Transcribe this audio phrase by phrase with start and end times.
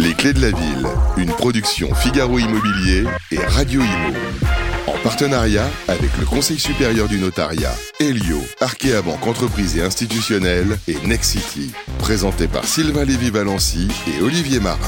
[0.00, 0.86] Les clés de la ville,
[1.18, 4.16] une production Figaro Immobilier et Radio Imo.
[4.86, 10.96] En partenariat avec le Conseil supérieur du notariat, Elio, Arkea Banque Entreprise et Institutionnelle et
[11.06, 11.72] Nexity.
[11.98, 14.78] Présenté par Sylvain Lévy-Valency et Olivier Marin.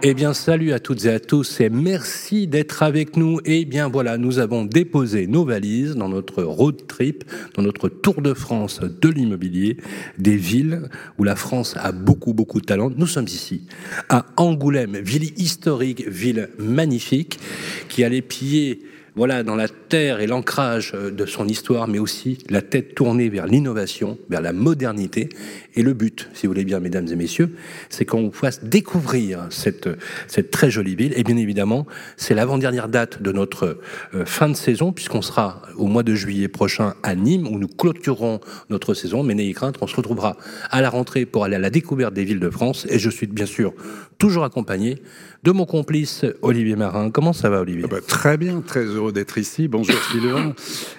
[0.00, 3.40] Eh bien, salut à toutes et à tous et merci d'être avec nous.
[3.44, 7.24] Eh bien, voilà, nous avons déposé nos valises dans notre road trip,
[7.54, 9.76] dans notre tour de France de l'immobilier,
[10.16, 10.82] des villes
[11.18, 12.92] où la France a beaucoup, beaucoup de talent.
[12.96, 13.62] Nous sommes ici,
[14.08, 17.40] à Angoulême, ville historique, ville magnifique,
[17.88, 18.84] qui a les pieds
[19.18, 23.28] voilà, dans la terre et l'ancrage euh, de son histoire, mais aussi la tête tournée
[23.28, 25.28] vers l'innovation, vers la modernité.
[25.74, 27.50] Et le but, si vous voulez bien, mesdames et messieurs,
[27.88, 29.88] c'est qu'on vous fasse découvrir cette,
[30.52, 31.12] très jolie ville.
[31.16, 31.84] Et bien évidemment,
[32.16, 33.80] c'est l'avant-dernière date de notre
[34.14, 37.68] euh, fin de saison, puisqu'on sera au mois de juillet prochain à Nîmes, où nous
[37.68, 38.38] clôturerons
[38.70, 39.24] notre saison.
[39.24, 40.36] Mais n'ayez crainte, on se retrouvera
[40.70, 42.86] à la rentrée pour aller à la découverte des villes de France.
[42.88, 43.74] Et je suis bien sûr
[44.18, 45.00] toujours accompagné
[45.44, 47.10] de mon complice Olivier Marin.
[47.10, 47.84] Comment ça va, Olivier?
[47.84, 49.68] Ah bah, Très bien, très heureux d'être ici.
[49.68, 50.54] Bonjour Sylvain.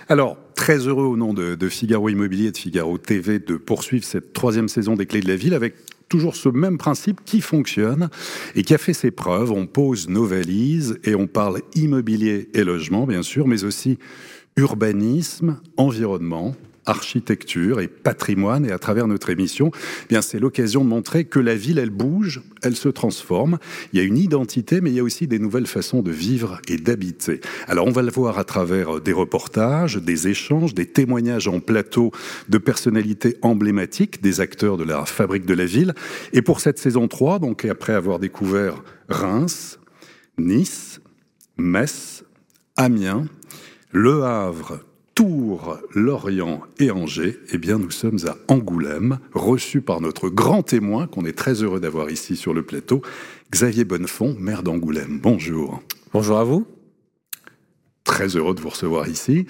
[0.08, 4.06] Alors, très heureux au nom de, de, Figaro Immobilier et de Figaro TV de poursuivre
[4.06, 5.76] cette troisième saison des Clés de la Ville avec
[6.08, 8.10] toujours ce même principe qui fonctionne
[8.56, 9.52] et qui a fait ses preuves.
[9.52, 14.00] On pose nos valises et on parle immobilier et logement, bien sûr, mais aussi
[14.58, 16.56] urbanisme, environnement,
[16.90, 18.66] architecture et patrimoine.
[18.66, 21.90] Et à travers notre émission, eh bien c'est l'occasion de montrer que la ville, elle
[21.90, 23.60] bouge, elle se transforme.
[23.94, 26.60] Il y a une identité, mais il y a aussi des nouvelles façons de vivre
[26.68, 27.42] et d'habiter.
[27.68, 32.12] Alors on va le voir à travers des reportages, des échanges, des témoignages en plateau
[32.50, 35.94] de personnalités emblématiques, des acteurs de la fabrique de la ville.
[36.34, 39.80] Et pour cette saison 3, donc après avoir découvert Reims,
[40.38, 41.02] Nice,
[41.58, 42.24] Metz,
[42.78, 43.26] Amiens,
[43.92, 44.80] Le Havre,
[45.20, 51.08] Tours, Lorient et Angers, eh bien nous sommes à Angoulême, reçus par notre grand témoin
[51.08, 53.02] qu'on est très heureux d'avoir ici sur le plateau,
[53.52, 55.20] Xavier Bonnefond, maire d'Angoulême.
[55.22, 55.84] Bonjour.
[56.14, 56.66] Bonjour à vous.
[58.06, 59.46] Très heureux de vous recevoir ici.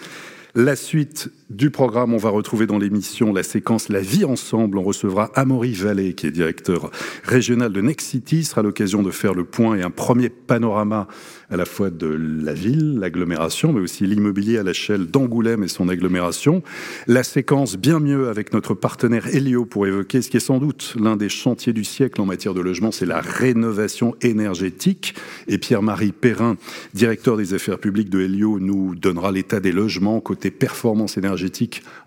[0.55, 4.77] La suite du programme, on va retrouver dans l'émission la séquence La vie ensemble.
[4.77, 6.91] On recevra Amaury Vallée, qui est directeur
[7.23, 8.43] régional de Next City.
[8.43, 11.07] Sera l'occasion de faire le point et un premier panorama
[11.49, 15.89] à la fois de la ville, l'agglomération, mais aussi l'immobilier à l'échelle d'Angoulême et son
[15.89, 16.61] agglomération.
[17.07, 20.95] La séquence bien mieux avec notre partenaire Helio pour évoquer ce qui est sans doute
[21.01, 25.15] l'un des chantiers du siècle en matière de logement, c'est la rénovation énergétique.
[25.47, 26.57] Et Pierre-Marie Perrin,
[26.93, 31.38] directeur des affaires publiques de Helio, nous donnera l'état des logements côté performance énergétique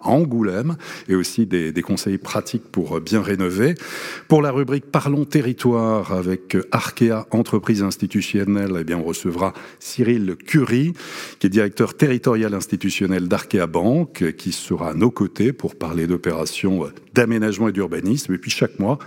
[0.01, 0.77] à Angoulême
[1.09, 3.75] et aussi des, conseils pratiques pour bien rénover.
[4.29, 10.93] Pour la rubrique Parlons territoire avec Arkea, entreprise institutionnelle, eh bien on recevra Cyril Curie,
[11.39, 16.87] qui est directeur territorial institutionnel d'Arkea Banque, qui sera à nos côtés pour parler d'opérations
[17.15, 18.35] d'aménagement et d'urbanisme.
[18.35, 18.99] Et puis chaque mois,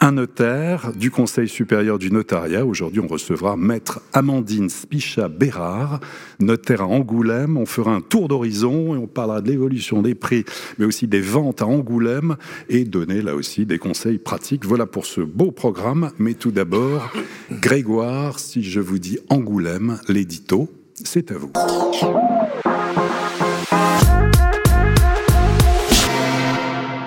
[0.00, 2.64] un notaire du Conseil supérieur du notariat.
[2.64, 6.00] Aujourd'hui, on recevra maître Amandine Spicha-Bérard,
[6.38, 7.56] notaire à Angoulême.
[7.56, 10.44] On fera un tour d'horizon et on parlera de l'évolution des prix,
[10.78, 12.36] mais aussi des ventes à Angoulême
[12.68, 14.64] et donner là aussi des conseils pratiques.
[14.64, 16.12] Voilà pour ce beau programme.
[16.18, 17.12] Mais tout d'abord,
[17.50, 21.52] Grégoire, si je vous dis Angoulême, l'édito, c'est à vous.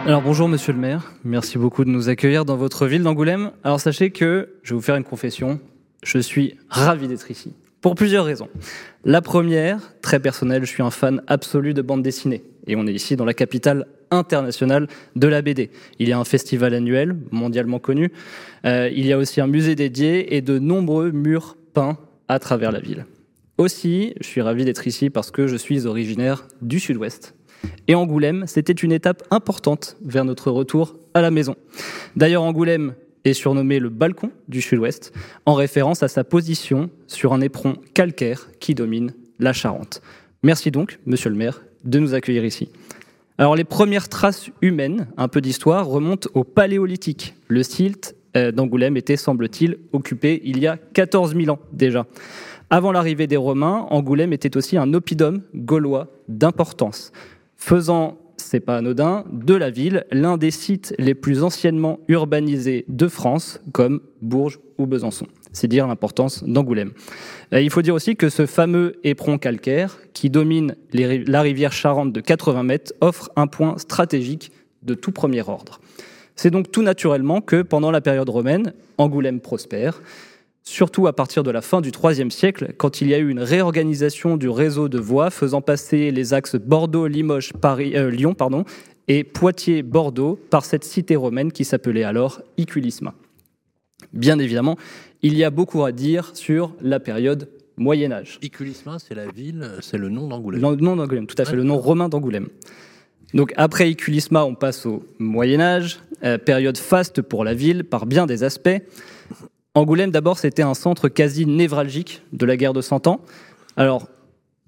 [0.05, 3.51] Alors bonjour monsieur le maire, merci beaucoup de nous accueillir dans votre ville d'Angoulême.
[3.63, 5.59] Alors sachez que, je vais vous faire une confession,
[6.03, 7.53] je suis ravi d'être ici.
[7.81, 8.49] Pour plusieurs raisons.
[9.05, 12.43] La première, très personnelle, je suis un fan absolu de bande dessinée.
[12.65, 15.69] Et on est ici dans la capitale internationale de la BD.
[15.99, 18.11] Il y a un festival annuel, mondialement connu.
[18.65, 21.97] Euh, il y a aussi un musée dédié et de nombreux murs peints
[22.27, 23.05] à travers la ville.
[23.57, 27.35] Aussi, je suis ravi d'être ici parce que je suis originaire du sud-ouest,
[27.87, 31.55] et Angoulême, c'était une étape importante vers notre retour à la maison.
[32.15, 32.93] D'ailleurs, Angoulême
[33.25, 35.13] est surnommé le balcon du sud-ouest,
[35.45, 40.01] en référence à sa position sur un éperon calcaire qui domine la Charente.
[40.43, 42.69] Merci donc, monsieur le maire, de nous accueillir ici.
[43.37, 47.35] Alors les premières traces humaines, un peu d'histoire, remontent au Paléolithique.
[47.47, 52.05] Le silt euh, d'Angoulême était, semble-t-il, occupé il y a 14 000 ans déjà.
[52.69, 57.11] Avant l'arrivée des Romains, Angoulême était aussi un oppidum gaulois d'importance
[57.61, 63.07] faisant, c'est pas anodin, de la ville l'un des sites les plus anciennement urbanisés de
[63.07, 65.27] France, comme Bourges ou Besançon.
[65.53, 66.91] C'est dire l'importance d'Angoulême.
[67.53, 72.11] Euh, il faut dire aussi que ce fameux éperon calcaire, qui domine la rivière Charente
[72.11, 75.79] de 80 mètres, offre un point stratégique de tout premier ordre.
[76.35, 80.01] C'est donc tout naturellement que, pendant la période romaine, Angoulême prospère,
[80.63, 83.41] surtout à partir de la fin du IIIe siècle, quand il y a eu une
[83.41, 88.11] réorganisation du réseau de voies faisant passer les axes Bordeaux, Limoges, Paris, euh,
[89.07, 93.13] et Poitiers-Bordeaux par cette cité romaine qui s'appelait alors Iculisma.
[94.13, 94.77] Bien évidemment,
[95.21, 98.39] il y a beaucoup à dire sur la période Moyen Âge.
[98.41, 100.61] Iculisma, c'est la ville, c'est le nom d'Angoulême.
[100.61, 102.47] Le nom d'Angoulême, tout à fait, le nom romain d'Angoulême.
[103.33, 108.05] Donc après Iculisma, on passe au Moyen Âge, euh, période faste pour la ville par
[108.05, 108.81] bien des aspects.
[109.73, 113.21] Angoulême, d'abord, c'était un centre quasi névralgique de la guerre de Cent Ans.
[113.77, 114.09] Alors,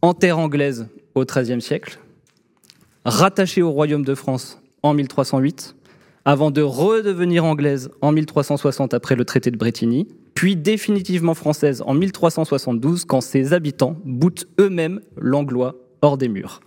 [0.02, 2.00] en terre anglaise au XIIIe siècle,
[3.04, 5.76] rattachée au royaume de France en 1308,
[6.24, 11.94] avant de redevenir anglaise en 1360 après le traité de Bretigny, puis définitivement française en
[11.94, 16.62] 1372 quand ses habitants boutent eux-mêmes l'anglois hors des murs.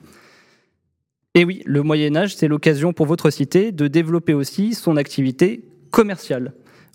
[1.34, 5.62] Et oui, le Moyen Âge, c'est l'occasion pour votre cité de développer aussi son activité
[5.90, 6.52] commerciale.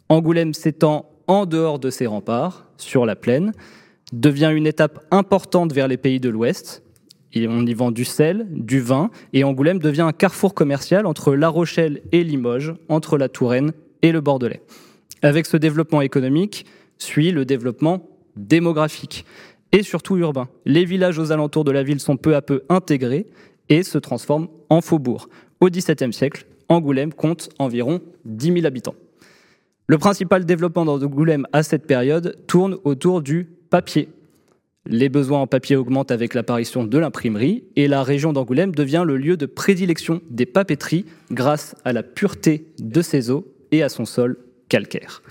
[0.09, 3.53] Angoulême s'étend en dehors de ses remparts, sur la plaine,
[4.11, 6.83] devient une étape importante vers les pays de l'Ouest.
[7.33, 11.47] On y vend du sel, du vin, et Angoulême devient un carrefour commercial entre La
[11.47, 14.61] Rochelle et Limoges, entre la Touraine et le Bordelais.
[15.21, 16.65] Avec ce développement économique
[16.97, 19.23] suit le développement démographique
[19.71, 20.49] et surtout urbain.
[20.65, 23.25] Les villages aux alentours de la ville sont peu à peu intégrés
[23.69, 25.29] et se transforment en faubourgs.
[25.61, 28.95] Au XVIIe siècle, Angoulême compte environ 10 000 habitants.
[29.91, 34.07] Le principal développement d'Angoulême à cette période tourne autour du papier.
[34.85, 39.17] Les besoins en papier augmentent avec l'apparition de l'imprimerie et la région d'Angoulême devient le
[39.17, 44.05] lieu de prédilection des papeteries grâce à la pureté de ses eaux et à son
[44.05, 44.37] sol
[44.69, 45.23] calcaire.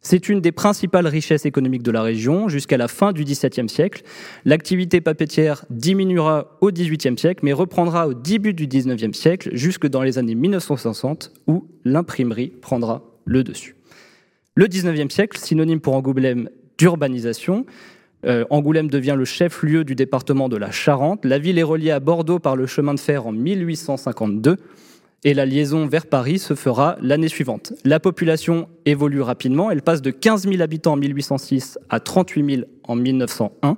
[0.00, 4.04] C'est une des principales richesses économiques de la région jusqu'à la fin du XVIIe siècle.
[4.46, 10.02] L'activité papetière diminuera au XVIIIe siècle, mais reprendra au début du XIXe siècle, jusque dans
[10.02, 13.74] les années 1960, où l'imprimerie prendra le dessus.
[14.58, 17.64] Le XIXe siècle, synonyme pour Angoulême d'urbanisation,
[18.26, 21.24] euh, Angoulême devient le chef-lieu du département de la Charente.
[21.24, 24.56] La ville est reliée à Bordeaux par le chemin de fer en 1852
[25.22, 27.72] et la liaison vers Paris se fera l'année suivante.
[27.84, 32.66] La population évolue rapidement, elle passe de 15 000 habitants en 1806 à 38 000
[32.82, 33.76] en 1901.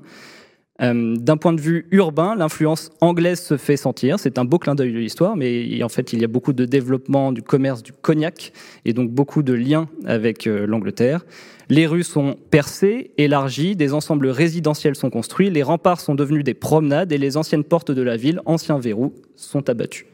[0.82, 4.18] Euh, d'un point de vue urbain, l'influence anglaise se fait sentir.
[4.18, 6.64] C'est un beau clin d'œil de l'histoire, mais en fait, il y a beaucoup de
[6.64, 8.52] développement du commerce du cognac
[8.84, 11.24] et donc beaucoup de liens avec euh, l'Angleterre.
[11.68, 16.54] Les rues sont percées, élargies, des ensembles résidentiels sont construits, les remparts sont devenus des
[16.54, 20.06] promenades et les anciennes portes de la ville, anciens verrous, sont abattus.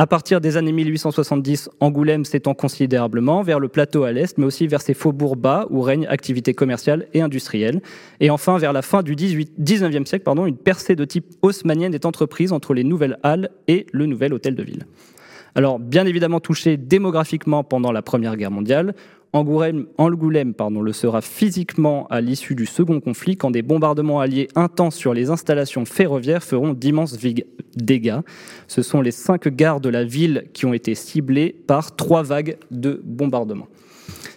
[0.00, 4.66] À partir des années 1870, Angoulême s'étend considérablement vers le plateau à l'est, mais aussi
[4.66, 7.82] vers ses faubourgs bas où règne activité commerciale et industrielle.
[8.18, 11.92] Et enfin, vers la fin du 18, 19e siècle, pardon, une percée de type haussmannienne
[11.92, 14.86] est entreprise entre les nouvelles halles et le nouvel hôtel de ville.
[15.54, 18.94] Alors, bien évidemment touché démographiquement pendant la Première Guerre mondiale,
[19.32, 19.86] Angoulême,
[20.82, 25.30] le sera physiquement à l'issue du second conflit quand des bombardements alliés intenses sur les
[25.30, 27.16] installations ferroviaires feront d'immenses
[27.76, 28.20] dégâts.
[28.66, 32.56] Ce sont les cinq gares de la ville qui ont été ciblées par trois vagues
[32.72, 33.68] de bombardements.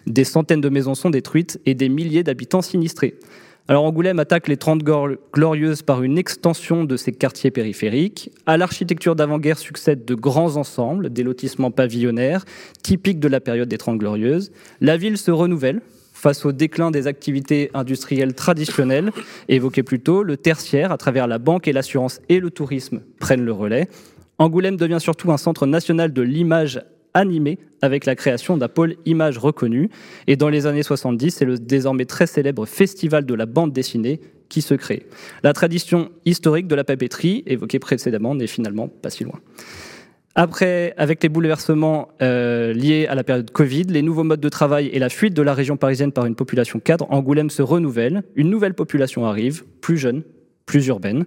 [0.05, 3.15] Des centaines de maisons sont détruites et des milliers d'habitants sinistrés.
[3.69, 8.29] Alors Angoulême attaque les Trente Glorieuses par une extension de ses quartiers périphériques.
[8.45, 12.43] À l'architecture d'avant-guerre succèdent de grands ensembles, des lotissements pavillonnaires,
[12.81, 14.51] typiques de la période des Trente Glorieuses.
[14.81, 15.81] La ville se renouvelle
[16.11, 19.11] face au déclin des activités industrielles traditionnelles,
[19.47, 23.45] évoquées plus tôt, le tertiaire, à travers la banque et l'assurance et le tourisme, prennent
[23.45, 23.87] le relais.
[24.39, 26.81] Angoulême devient surtout un centre national de l'image
[27.13, 29.89] animé avec la création d'un pôle image reconnu.
[30.27, 34.21] Et dans les années 70, c'est le désormais très célèbre Festival de la bande dessinée
[34.49, 35.07] qui se crée.
[35.41, 39.39] La tradition historique de la papeterie, évoquée précédemment, n'est finalement pas si loin.
[40.35, 44.87] Après, avec les bouleversements euh, liés à la période Covid, les nouveaux modes de travail
[44.87, 48.23] et la fuite de la région parisienne par une population cadre, Angoulême se renouvelle.
[48.35, 50.23] Une nouvelle population arrive, plus jeune,
[50.65, 51.25] plus urbaine.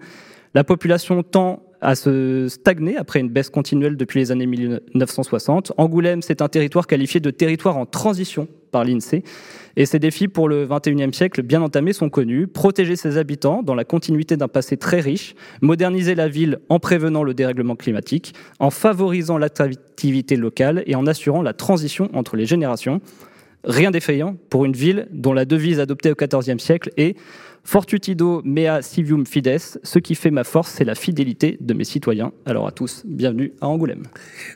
[0.54, 5.70] La population tend à se stagner après une baisse continuelle depuis les années 1960.
[5.76, 9.22] Angoulême, c'est un territoire qualifié de territoire en transition par l'INSEE.
[9.76, 12.48] Et ses défis pour le 21e siècle bien entamés sont connus.
[12.48, 17.22] Protéger ses habitants dans la continuité d'un passé très riche, moderniser la ville en prévenant
[17.22, 23.00] le dérèglement climatique, en favorisant l'attractivité locale et en assurant la transition entre les générations.
[23.62, 27.16] Rien d'effrayant pour une ville dont la devise adoptée au XIVe siècle est
[27.66, 32.30] Fortutido mea civium fides, ce qui fait ma force, c'est la fidélité de mes citoyens.
[32.44, 34.04] Alors à tous, bienvenue à Angoulême.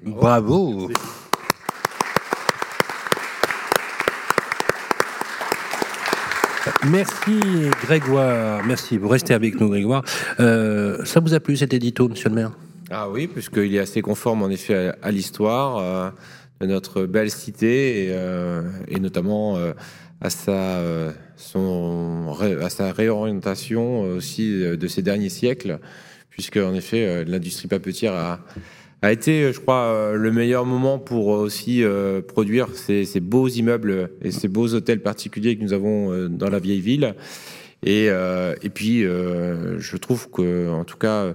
[0.04, 0.88] Bravo.
[6.88, 7.40] Merci
[7.82, 8.96] Grégoire, merci.
[8.96, 10.04] Vous restez avec nous Grégoire.
[10.38, 12.52] Euh, ça vous a plu cet édito, monsieur le maire?
[12.92, 16.10] Ah oui, puisqu'il est assez conforme en effet à, l'histoire euh,
[16.60, 19.58] de notre belle cité et, euh, et notamment
[20.20, 25.78] à sa, euh, son, à sa réorientation aussi euh, de ces derniers siècles,
[26.28, 28.40] puisque en effet euh, l'industrie papetière a,
[29.02, 31.82] a été, je crois, le meilleur moment pour aussi
[32.28, 36.58] produire ces, ces, beaux immeubles et ces beaux hôtels particuliers que nous avons dans la
[36.58, 37.14] vieille ville.
[37.82, 41.32] Et, et puis, je trouve que, en tout cas,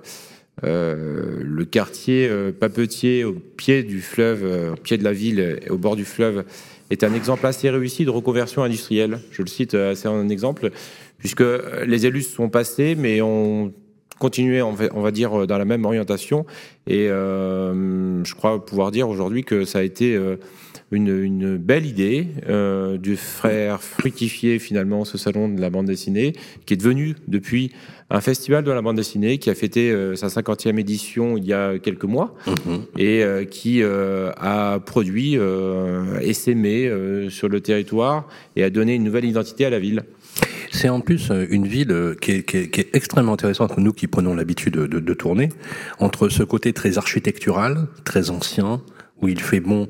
[0.64, 5.40] euh, le quartier euh, Papetier au pied du fleuve, euh, au pied de la ville
[5.40, 6.46] et au bord du fleuve
[6.90, 9.20] est un exemple assez réussi de reconversion industrielle.
[9.32, 10.72] Je le cite, c'est un exemple,
[11.18, 11.44] puisque
[11.86, 13.74] les élus sont passés, mais ont
[14.20, 16.46] continué, on va, dire, dans la même orientation.
[16.88, 20.18] Et je crois pouvoir dire aujourd'hui que ça a été
[20.96, 26.34] une, belle idée euh, de faire fructifier finalement ce salon de la bande dessinée,
[26.66, 27.72] qui est devenu depuis
[28.10, 31.54] un festival de la bande dessinée qui a fêté euh, sa 50e édition il y
[31.54, 32.84] a quelques mois mhm.
[32.98, 35.38] et euh, qui euh, a produit
[36.22, 36.92] et s'aimé
[37.30, 40.04] sur le territoire et a donné une nouvelle identité à la ville.
[40.72, 44.08] C'est en plus une ville qui est, qui, est, qui est, extrêmement intéressante, nous qui
[44.08, 45.50] prenons l'habitude de, de, de, tourner,
[46.00, 48.82] entre ce côté très architectural, très ancien,
[49.22, 49.88] où il fait bon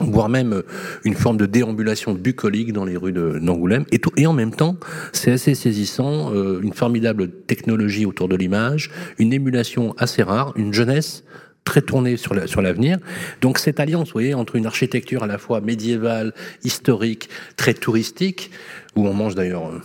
[0.00, 0.62] voire même euh,
[1.04, 3.84] une forme de déambulation bucolique dans les rues d'Angoulême.
[3.92, 4.76] Et, et en même temps,
[5.12, 10.72] c'est assez saisissant, euh, une formidable technologie autour de l'image, une émulation assez rare, une
[10.72, 11.24] jeunesse
[11.64, 12.98] très tournée sur l'avenir.
[13.40, 18.50] Donc cette alliance, vous voyez, entre une architecture à la fois médiévale, historique, très touristique,
[18.96, 19.80] où on mange d'ailleurs euh,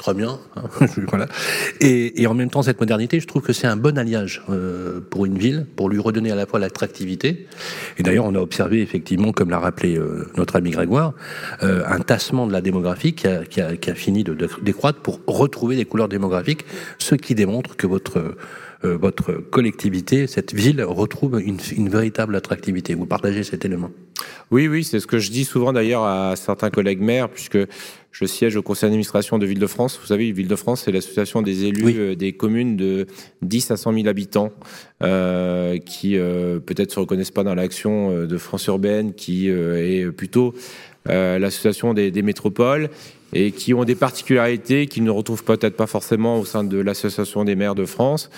[0.00, 0.38] très bien.
[0.56, 0.62] Hein,
[1.08, 1.26] voilà.
[1.80, 5.26] Et, en même temps, cette modernité, je trouve que c'est un bon alliage euh, pour
[5.26, 7.46] une ville, pour lui redonner à la fois l'attractivité.
[7.98, 11.12] Et d'ailleurs, on a observé effectivement, comme l'a rappelé euh, notre ami Grégoire,
[11.62, 16.08] euh, un tassement de la démographie qui a, fini de, décroître pour retrouver des couleurs
[16.08, 16.64] démographiques,
[16.98, 22.94] ce qui démontre que votre collectivité, cette ville retrouve une, véritable attractivité.
[22.94, 23.90] Vous partagez cet élément?
[24.50, 27.58] Oui, oui, c'est ce que je dis souvent d'ailleurs à certains collègues maires, puisque
[28.12, 29.98] je siège au conseil d'administration de Ville-de-France.
[30.00, 33.06] Vous savez, Ville-de-France, c'est l'association des élus euh, des communes de
[33.42, 34.52] 10 à 100 000 habitants
[35.02, 40.10] euh, qui euh, peut-être se reconnaissent pas dans l'action euh, de France urbaine, qui est
[40.12, 40.54] plutôt
[41.06, 42.90] l'association des, des, métropoles
[43.32, 47.44] et qui ont des particularités qu'ils ne retrouvent peut-être pas forcément au sein de l'association
[47.44, 48.28] des maires de France,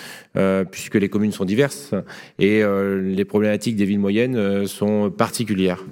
[0.70, 1.92] puisque les communes sont diverses
[2.38, 5.82] et les problématiques des villes moyennes sont particulières.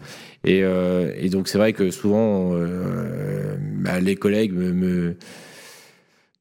[0.45, 5.17] Et, euh, et donc c'est vrai que souvent euh, bah, les collègues me, me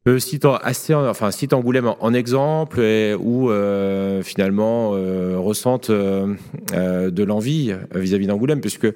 [0.07, 2.79] euh, cite assez, enfin cite Angoulême en, exemple,
[3.19, 8.87] où euh, finalement ressentent de l'envie vis-à-vis d'Angoulême, puisque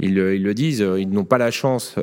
[0.00, 1.96] ils, ils, le disent, ils n'ont pas la chance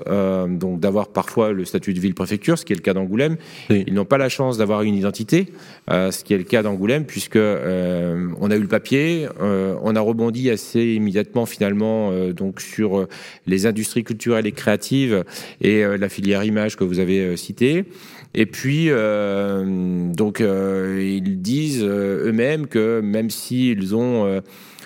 [0.47, 3.37] donc d'avoir parfois le statut de ville-préfecture, ce qui est le cas d'Angoulême.
[3.69, 3.83] Oui.
[3.87, 5.47] Ils n'ont pas la chance d'avoir une identité,
[5.89, 10.49] ce qui est le cas d'Angoulême, puisque on a eu le papier, on a rebondi
[10.49, 13.07] assez immédiatement finalement donc sur
[13.45, 15.23] les industries culturelles et créatives
[15.59, 17.85] et la filière image que vous avez citée.
[18.33, 24.39] Et puis, euh, donc, euh, ils disent euh, eux-mêmes que même s'ils ont euh,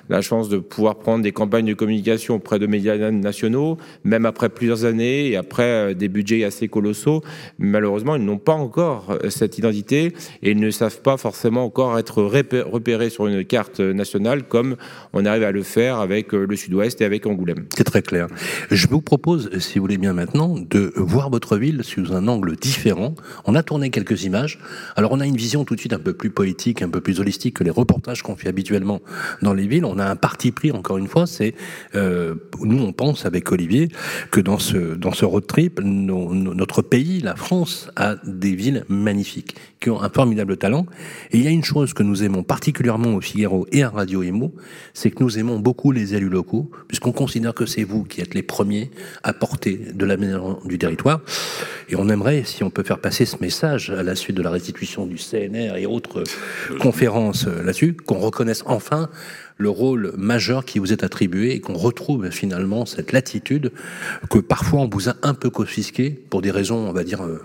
[0.09, 4.49] la chance de pouvoir prendre des campagnes de communication auprès de médias nationaux, même après
[4.49, 7.23] plusieurs années et après euh, des budgets assez colossaux.
[7.57, 11.97] Malheureusement, ils n'ont pas encore euh, cette identité et ils ne savent pas forcément encore
[11.97, 14.75] être repérés sur une carte nationale comme
[15.13, 17.65] on arrive à le faire avec euh, le Sud-Ouest et avec Angoulême.
[17.75, 18.27] C'est très clair.
[18.71, 22.55] Je vous propose, si vous voulez bien maintenant, de voir votre ville sous un angle
[22.55, 23.15] différent.
[23.45, 24.59] On a tourné quelques images.
[24.95, 27.19] Alors on a une vision tout de suite un peu plus poétique, un peu plus
[27.19, 29.01] holistique que les reportages qu'on fait habituellement
[29.41, 29.85] dans les villes.
[29.95, 31.55] On a un parti pris, encore une fois, c'est
[31.95, 33.89] euh, nous on pense avec Olivier
[34.31, 38.85] que dans ce dans ce road trip, nos, notre pays, la France, a des villes
[38.89, 40.85] magnifiques qui ont un formidable talent.
[41.31, 44.23] Et il y a une chose que nous aimons particulièrement au Figaro et à Radio
[44.23, 44.53] Imo,
[44.93, 48.33] c'est que nous aimons beaucoup les élus locaux, puisqu'on considère que c'est vous qui êtes
[48.33, 48.91] les premiers
[49.23, 51.21] à porter de l'aménagement du territoire.
[51.89, 54.49] Et on aimerait, si on peut faire passer ce message à la suite de la
[54.49, 56.23] restitution du CNR et autres
[56.79, 59.09] conférences là-dessus, qu'on reconnaisse enfin
[59.57, 63.71] le rôle majeur qui vous est attribué et qu'on retrouve finalement cette latitude
[64.29, 67.41] que parfois on vous a un peu confisquée pour des raisons, on va dire, euh,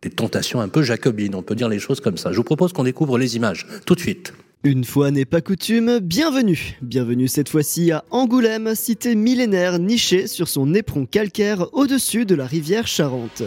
[0.00, 2.32] des tentations un peu jacobines, on peut dire les choses comme ça.
[2.32, 4.32] Je vous propose qu'on découvre les images tout de suite.
[4.64, 6.78] Une fois n'est pas coutume, bienvenue.
[6.82, 12.46] Bienvenue cette fois-ci à Angoulême, cité millénaire nichée sur son éperon calcaire au-dessus de la
[12.46, 13.42] rivière Charente.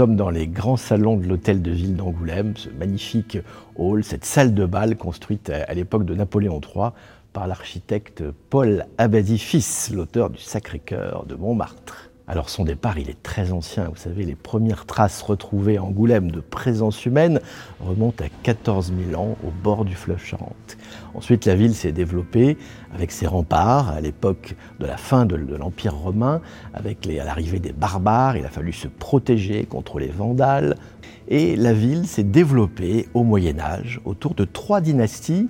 [0.00, 3.36] Sommes dans les grands salons de l'hôtel de ville d'Angoulême, ce magnifique
[3.76, 6.92] hall, cette salle de bal construite à l'époque de Napoléon III
[7.34, 12.09] par l'architecte Paul Abadie fils, l'auteur du Sacré-Cœur de Montmartre.
[12.30, 13.88] Alors son départ, il est très ancien.
[13.88, 17.40] Vous savez, les premières traces retrouvées à Angoulême de présence humaine
[17.80, 20.78] remontent à 14 000 ans au bord du fleuve Charente.
[21.14, 22.56] Ensuite, la ville s'est développée
[22.94, 26.40] avec ses remparts à l'époque de la fin de, l'Empire romain,
[26.72, 30.76] avec l'arrivée des barbares, il a fallu se protéger contre les vandales.
[31.26, 35.48] Et la ville s'est développée au Moyen Âge autour de trois dynasties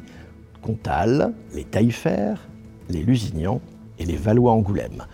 [0.62, 2.36] comtales, les Taillefer,
[2.88, 3.60] les Lusignans
[3.98, 5.04] et les Valois-Angoulême.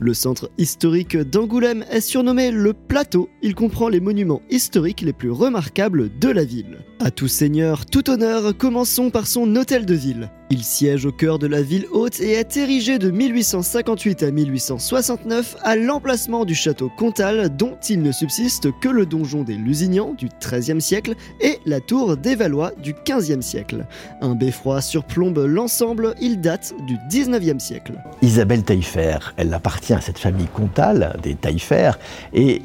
[0.00, 3.28] Le centre historique d'Angoulême est surnommé le Plateau.
[3.42, 6.78] Il comprend les monuments historiques les plus remarquables de la ville.
[7.00, 10.30] À tout seigneur, tout honneur, commençons par son hôtel de ville.
[10.50, 15.56] Il siège au cœur de la ville haute et est érigé de 1858 à 1869
[15.62, 20.28] à l'emplacement du château Comtal dont il ne subsiste que le donjon des Lusignans du
[20.40, 23.86] XIIIe siècle et la tour des Valois du XVe siècle.
[24.20, 27.94] Un beffroi surplombe l'ensemble, il date du XIXe siècle.
[28.20, 31.92] Isabelle Taillefer, elle appartient à cette famille Comtal des Taillefer
[32.34, 32.60] et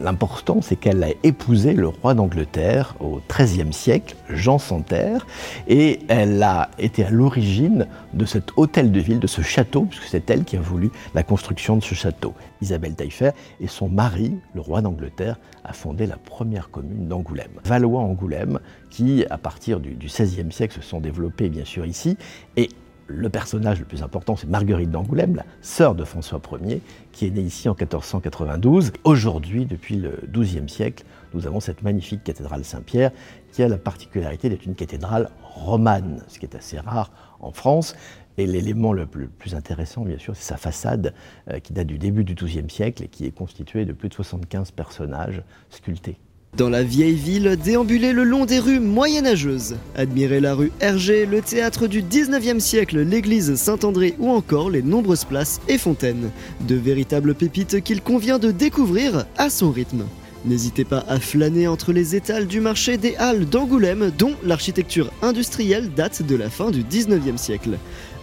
[0.00, 5.26] L'important, c'est qu'elle a épousé le roi d'Angleterre au XIIIe siècle, Jean Santerre,
[5.68, 10.04] et elle a été à l'origine de cet hôtel de ville, de ce château, puisque
[10.04, 12.32] c'est elle qui a voulu la construction de ce château.
[12.62, 17.60] Isabelle Taillefer et son mari, le roi d'Angleterre, a fondé la première commune d'Angoulême.
[17.64, 22.16] Valois-Angoulême, qui, à partir du XVIe siècle, se sont développés bien sûr ici,
[22.56, 22.70] et
[23.10, 26.80] le personnage le plus important, c'est Marguerite d'Angoulême, la sœur de François Ier,
[27.12, 28.92] qui est née ici en 1492.
[29.04, 33.10] Aujourd'hui, depuis le XIIe siècle, nous avons cette magnifique cathédrale Saint-Pierre
[33.52, 37.96] qui a la particularité d'être une cathédrale romane, ce qui est assez rare en France.
[38.38, 41.12] Et l'élément le plus, intéressant, bien sûr, c'est sa façade
[41.50, 44.14] euh, qui date du début du XIIe siècle et qui est constituée de plus de
[44.14, 46.18] 75 personnages sculptés.
[46.56, 49.76] Dans la vieille ville, déambulez le long des rues moyenâgeuses.
[49.94, 55.24] Admirez la rue Hergé, le théâtre du 19e siècle, l'église Saint-André ou encore les nombreuses
[55.24, 56.30] places et fontaines.
[56.66, 60.04] De véritables pépites qu'il convient de découvrir à son rythme.
[60.44, 65.90] N'hésitez pas à flâner entre les étals du marché des Halles d'Angoulême, dont l'architecture industrielle
[65.90, 67.78] date de la fin du 19e siècle.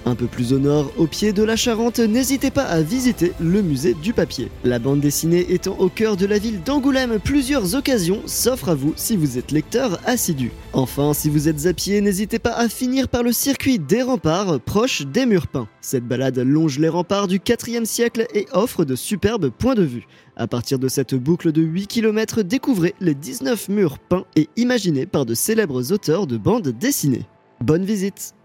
[0.07, 3.61] Un peu plus au nord, au pied de la Charente, n'hésitez pas à visiter le
[3.61, 4.49] musée du papier.
[4.63, 8.93] La bande dessinée étant au cœur de la ville d'Angoulême, plusieurs occasions s'offrent à vous
[8.95, 10.53] si vous êtes lecteur assidu.
[10.71, 14.61] Enfin, si vous êtes à pied, n'hésitez pas à finir par le circuit des remparts,
[14.61, 15.67] proche des murs peints.
[15.81, 20.07] Cette balade longe les remparts du 4e siècle et offre de superbes points de vue.
[20.37, 25.05] À partir de cette boucle de 8 km, découvrez les 19 murs peints et imaginés
[25.05, 27.25] par de célèbres auteurs de bandes dessinées.
[27.59, 28.36] Bonne visite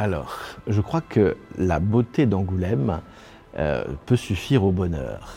[0.00, 3.02] alors, je crois que la beauté d'Angoulême
[3.58, 5.34] euh, peut suffire au bonheur.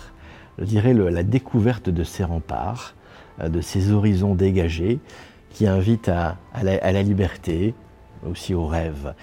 [0.57, 2.95] Je dirais la découverte de ces remparts,
[3.41, 5.01] euh, de ces horizons dégagés
[5.49, 7.75] qui invitent à, la, liberté,
[8.25, 9.13] aussi au rêve.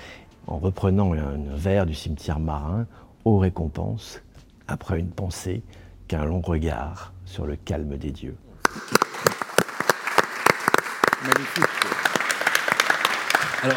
[0.46, 2.86] En reprenant un, verre du cimetière marin,
[3.24, 4.20] aux récompenses,
[4.68, 5.62] après une pensée,
[6.06, 8.36] qu'un long regard sur le calme des dieux.
[13.62, 13.76] Alors,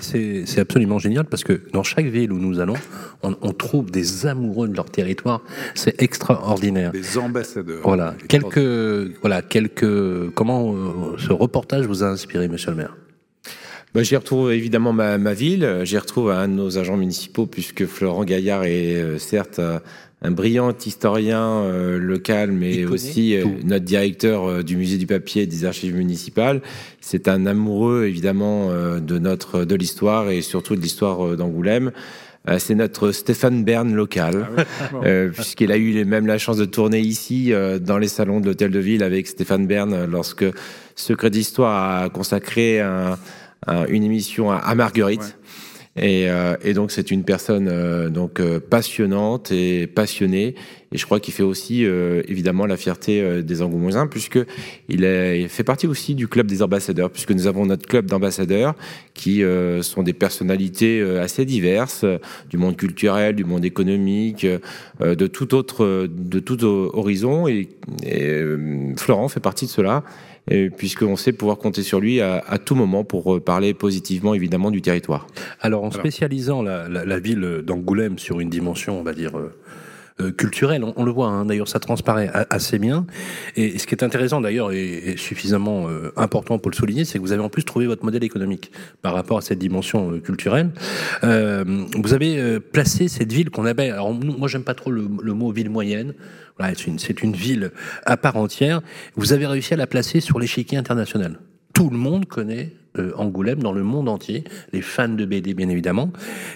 [0.00, 2.76] c'est absolument génial parce que dans chaque ville où nous allons,
[3.22, 5.42] on, on trouve des amoureux de leur territoire.
[5.74, 6.92] C'est extraordinaire.
[6.92, 7.82] Des ambassadeurs.
[7.82, 8.14] Voilà.
[8.28, 10.30] Quelques, voilà, quelques.
[10.34, 12.96] Comment euh, ce reportage vous a inspiré, Monsieur le Maire?
[13.94, 17.86] Bah, J'y retrouve évidemment ma, ma ville, j'y retrouve un de nos agents municipaux, puisque
[17.86, 19.60] Florent Gaillard est euh, certes
[20.22, 25.42] un brillant historien euh, local, mais aussi euh, notre directeur euh, du musée du papier
[25.42, 26.60] et des archives municipales.
[27.00, 31.92] C'est un amoureux évidemment de notre de l'histoire et surtout de l'histoire d'Angoulême.
[32.58, 34.48] C'est notre Stéphane Bern local,
[34.80, 34.94] ah
[35.32, 38.78] puisqu'il a eu même la chance de tourner ici dans les salons de l'hôtel de
[38.78, 40.44] ville avec Stéphane Bern lorsque
[40.94, 43.18] Secret d'Histoire a consacré un,
[43.88, 45.36] une émission à, Marguerite.
[45.96, 50.54] Et, euh, et, donc c'est une personne euh, donc euh, passionnante et passionnée.
[50.92, 54.40] Et je crois qu'il fait aussi évidemment la fierté des Angoumoisins, puisque
[54.88, 58.74] il, est, fait partie aussi du club des ambassadeurs, puisque nous avons notre club d'ambassadeurs
[59.14, 59.44] qui
[59.82, 62.04] sont des personnalités assez diverses
[62.48, 64.44] du monde culturel, du monde économique,
[64.98, 67.46] de tout autre, de tout horizon.
[67.46, 67.68] Et,
[68.04, 68.42] et
[68.96, 70.02] Florent fait partie de cela
[70.76, 74.82] puisqu'on sait pouvoir compter sur lui à, tout moment pour euh, parler positivement évidemment du
[74.82, 75.26] territoire.
[75.60, 79.59] Alors en spécialisant la, ville d'Angoulême sur une dimension, on va dire, euh, euh,
[80.36, 83.06] culturelle, on, le voit, hein, d'ailleurs ça transparaît assez bien.
[83.56, 87.32] Et, ce qui est intéressant d'ailleurs et, suffisamment important pour le souligner, c'est que vous
[87.32, 90.70] avez en plus trouvé votre modèle économique par rapport à cette dimension culturelle.
[91.22, 95.52] vous avez placé cette ville qu'on appelle, alors moi j'aime pas trop le, le mot
[95.52, 96.14] ville moyenne,
[96.98, 97.70] c'est une, ville
[98.04, 98.80] à part entière.
[99.16, 101.38] Vous avez réussi à la placer sur l'échiquier international.
[101.72, 105.68] Tout le monde connaît euh, Angoulême dans le monde entier, les fans de BD bien
[105.68, 106.10] évidemment.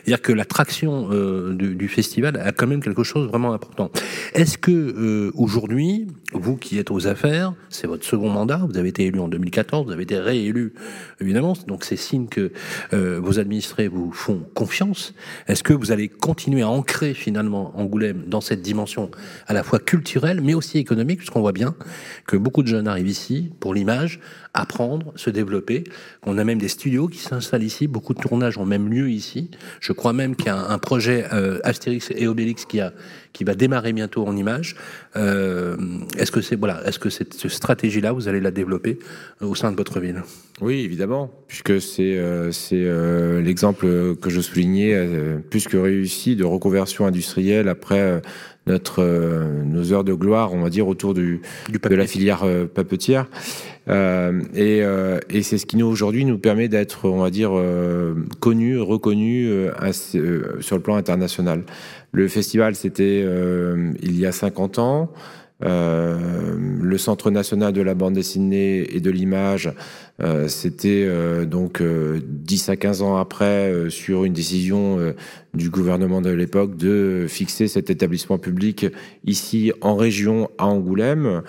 [0.04, 3.90] C'est-à-dire que l'attraction euh, du, du, festival a quand même quelque chose de vraiment important.
[4.34, 8.88] Est-ce que euh, aujourd'hui, vous qui êtes aux affaires, c'est votre second mandat, vous avez
[8.88, 10.74] été élu en 2014, vous avez été réélu
[11.20, 12.52] évidemment, donc c'est signe que
[12.92, 15.14] euh, vos administrés vous font confiance.
[15.46, 19.10] Est-ce que vous allez continuer à ancrer finalement Angoulême dans cette dimension
[19.46, 21.74] à la fois culturelle mais aussi économique, puisqu'on voit bien
[22.26, 24.20] que beaucoup de jeunes arrivent ici pour l'image,
[24.54, 25.84] apprendre, se développer.
[26.24, 29.50] On a même des studios qui s'installent ici, beaucoup de tournages ont même lieu ici.
[29.80, 32.92] Je crois même qu'il y a un, projet euh, Astérix et Obélix qui a
[33.34, 34.76] qui va démarrer bientôt en images.
[35.16, 35.76] Euh,
[36.16, 38.98] est-ce que c'est voilà, est-ce que cette, stratégie-là, vous allez la développer
[39.42, 40.22] euh, au sein de votre ville?
[40.60, 42.84] Oui, évidemment, puisque c'est euh, c'est
[43.42, 44.96] l'exemple que je soulignais
[45.50, 48.22] plus que réussi de reconversion industrielle après
[48.68, 49.02] notre
[49.64, 53.26] nos heures de gloire, on va dire autour du, du de la filière papetière.
[53.88, 57.50] Euh, et, euh, et c'est ce qui nous aujourd'hui nous permet d'être, on va dire,
[57.52, 59.50] euh, connu, reconnu
[60.60, 61.64] sur le plan international.
[62.12, 63.26] Le festival, c'était
[64.02, 65.10] il y a 50 ans.
[65.60, 69.72] Le Centre national de la bande dessinée et de l'image,
[70.46, 71.08] c'était
[71.46, 74.98] donc 10 à 15 ans après, sur une décision
[75.54, 78.86] du gouvernement de l'époque, de fixer cet établissement public
[79.24, 81.42] ici en région à Angoulême.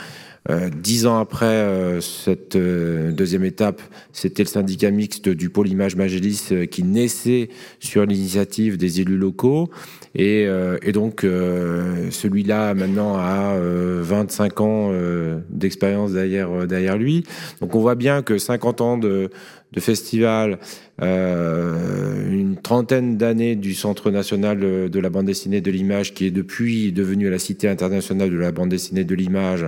[0.49, 3.81] Euh, dix ans après euh, cette euh, deuxième étape,
[4.13, 9.69] c'était le syndicat mixte du pôle Image Magélis qui naissait sur l'initiative des élus locaux.
[10.13, 10.47] Et,
[10.81, 14.91] et donc, celui-là, maintenant, a 25 ans
[15.49, 17.25] d'expérience derrière, derrière lui.
[17.59, 19.29] Donc, on voit bien que 50 ans de,
[19.75, 20.59] de festival,
[21.01, 26.31] euh, une trentaine d'années du Centre national de la bande dessinée de l'image, qui est
[26.31, 29.65] depuis devenu la Cité internationale de la bande dessinée de l'image,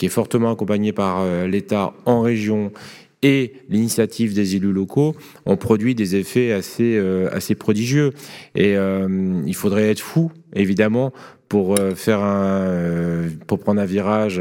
[0.00, 2.72] qui est fortement accompagné par euh, l'État en région
[3.20, 8.14] et l'initiative des élus locaux ont produit des effets assez euh, assez prodigieux
[8.54, 11.12] et euh, il faudrait être fou évidemment
[11.50, 14.40] pour faire un pour prendre un virage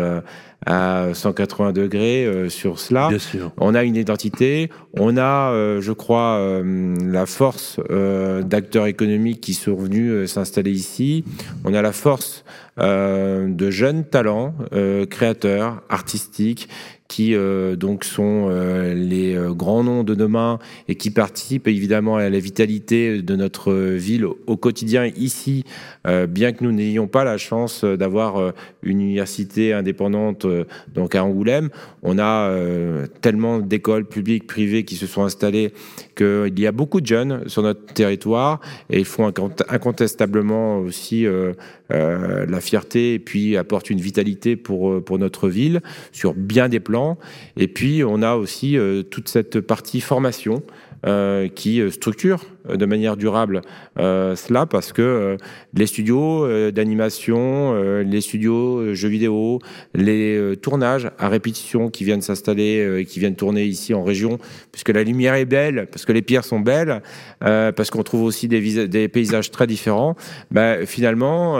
[0.65, 3.09] à 180 degrés sur cela.
[3.09, 3.51] Bien sûr.
[3.57, 7.79] On a une identité, on a, je crois, la force
[8.43, 11.23] d'acteurs économiques qui sont venus s'installer ici.
[11.65, 12.45] On a la force
[12.79, 16.69] de jeunes talents euh, créateurs, artistiques,
[17.09, 22.17] qui euh, donc sont euh, les euh, grands noms de demain et qui participent évidemment
[22.17, 25.63] à la vitalité de notre ville au quotidien ici,
[26.29, 30.45] bien que nous n'ayons pas la chance d'avoir une université indépendante
[30.93, 31.69] donc à Angoulême.
[32.03, 32.53] On a
[33.21, 35.73] tellement d'écoles publiques, privées qui se sont installées
[36.15, 39.31] qu'il y a beaucoup de jeunes sur notre territoire et ils font
[39.69, 41.25] incontestablement aussi
[41.89, 46.98] la fierté et puis apportent une vitalité pour, pour notre ville sur bien des plans
[47.57, 50.63] et puis, on a aussi euh, toute cette partie formation
[51.05, 53.61] euh, qui euh, structure de manière durable
[53.97, 55.37] cela parce que
[55.73, 59.59] les studios d'animation, les studios jeux vidéo,
[59.93, 64.37] les tournages à répétition qui viennent s'installer, qui viennent tourner ici en région,
[64.71, 67.01] puisque la lumière est belle, parce que les pierres sont belles,
[67.39, 70.15] parce qu'on trouve aussi des, paysages très différents.
[70.51, 71.59] Ben, finalement,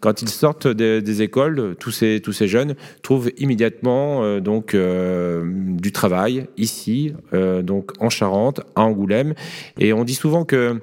[0.00, 5.92] quand ils sortent des, des, écoles, tous ces, tous ces jeunes trouvent immédiatement donc du
[5.92, 7.14] travail ici,
[7.62, 9.34] donc en Charente à Angoulême.
[9.78, 10.80] Et on dit souvent que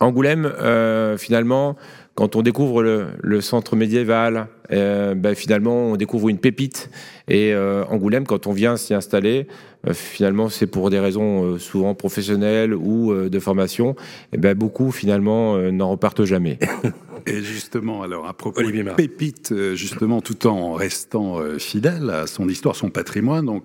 [0.00, 1.76] Angoulême, euh, finalement,
[2.14, 6.90] quand on découvre le, centre médiéval, euh, ben, finalement, on découvre une pépite.
[7.28, 9.46] Et euh, Angoulême, quand on vient s'y installer,
[9.92, 13.96] finalement, c'est pour des raisons souvent professionnelles ou de formation.
[14.32, 16.58] Et ben, beaucoup, finalement, n'en repartent jamais.
[17.26, 22.76] Et justement, alors à propos de pépite, justement, tout en restant fidèle à son histoire,
[22.76, 23.64] son patrimoine, donc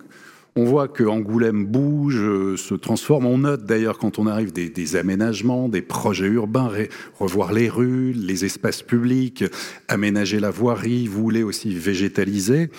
[0.55, 3.25] on voit que Angoulême bouge, euh, se transforme.
[3.25, 6.71] On note d'ailleurs quand on arrive des, aménagements, des projets urbains,
[7.19, 9.43] revoir les rues, les espaces publics,
[9.87, 12.69] aménager la voirie, vous voulez aussi végétaliser.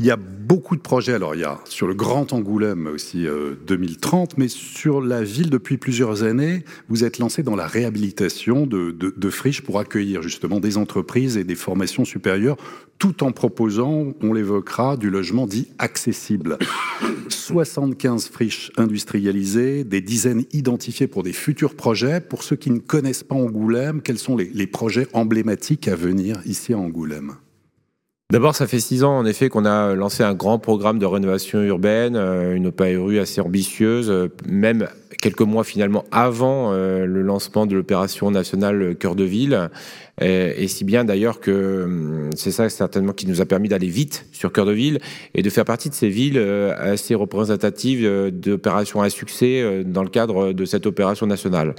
[0.00, 1.14] Il y a beaucoup de projets.
[1.14, 3.26] Alors, il y a sur le Grand Angoulême aussi
[3.66, 8.64] 2030, euh, mais sur la ville depuis plusieurs années, vous êtes lancé dans la réhabilitation
[8.64, 12.56] de, friches pour accueillir justement des entreprises et des formations supérieures,
[13.00, 16.58] tout en proposant, on l'évoquera, du logement dit accessible.
[17.28, 22.20] 75 friches industrialisées, des dizaines identifiées pour des futurs projets.
[22.20, 26.72] Pour ceux qui ne connaissent pas Angoulême, quels sont les projets emblématiques à venir ici
[26.72, 27.34] à Angoulême?
[28.30, 31.62] D'abord, ça fait six ans en effet qu'on a lancé un grand programme de rénovation
[31.62, 34.86] urbaine, euh, une OPARU assez ambitieuse, euh, même
[35.20, 39.70] quelques mois finalement avant euh, le lancement de l'opération nationale Cœur de Ville.
[40.20, 44.26] et, si bien d'ailleurs que hum, c'est ça certainement qui nous a permis d'aller vite
[44.32, 44.98] sur cœur de ville
[45.34, 50.52] et de faire partie de ces villes assez représentatives d'opérations à succès dans le cadre
[50.52, 51.74] de cette opération nationale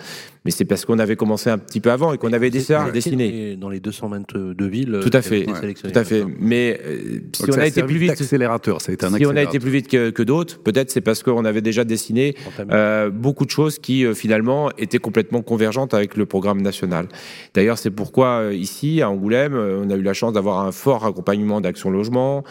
[0.46, 3.56] mais c'est parce qu'on avait commencé un petit peu avant et qu'on avait déjà dessiné.
[3.58, 5.00] Dans les 222 villes.
[5.02, 5.46] Tout à fait.
[5.46, 6.24] tout à fait.
[6.40, 9.36] Mais euh, si on a, été plus vite, accélérateur, ça a été un si on
[9.36, 12.36] a été plus vite que, d'autres, peut-être c'est parce qu'on avait déjà dessiné
[12.72, 17.08] euh, beaucoup de choses qui euh, finalement étaient complètement convergentes avec le programme national.
[17.54, 21.62] D'ailleurs, c'est pourquoi ici à Angoulême, on a eu la chance d'avoir un fort accompagnement
[21.62, 22.44] d'action logement,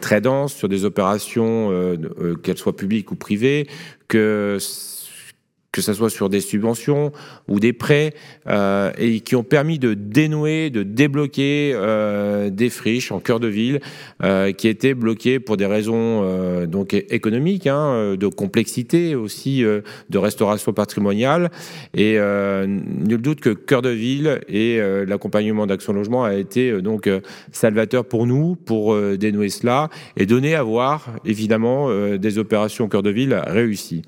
[0.00, 1.70] très dense sur des opérations,
[2.42, 3.68] qu'elles soient publiques ou privées,
[4.08, 4.58] que
[5.74, 7.10] que ce soit sur des subventions
[7.48, 8.14] ou des prêts,
[8.46, 13.48] euh, et qui ont permis de dénouer, de débloquer euh, des friches en cœur de
[13.48, 13.80] ville
[14.22, 19.80] euh, qui étaient bloquées pour des raisons euh, donc économiques, hein, de complexité aussi, euh,
[20.10, 21.50] de restauration patrimoniale.
[21.92, 27.10] Et nul doute que cœur de ville et l'accompagnement d'Action Logement a été donc
[27.50, 33.10] salvateur pour nous pour dénouer cela et donner à voir évidemment des opérations cœur de
[33.10, 34.02] ville réussies.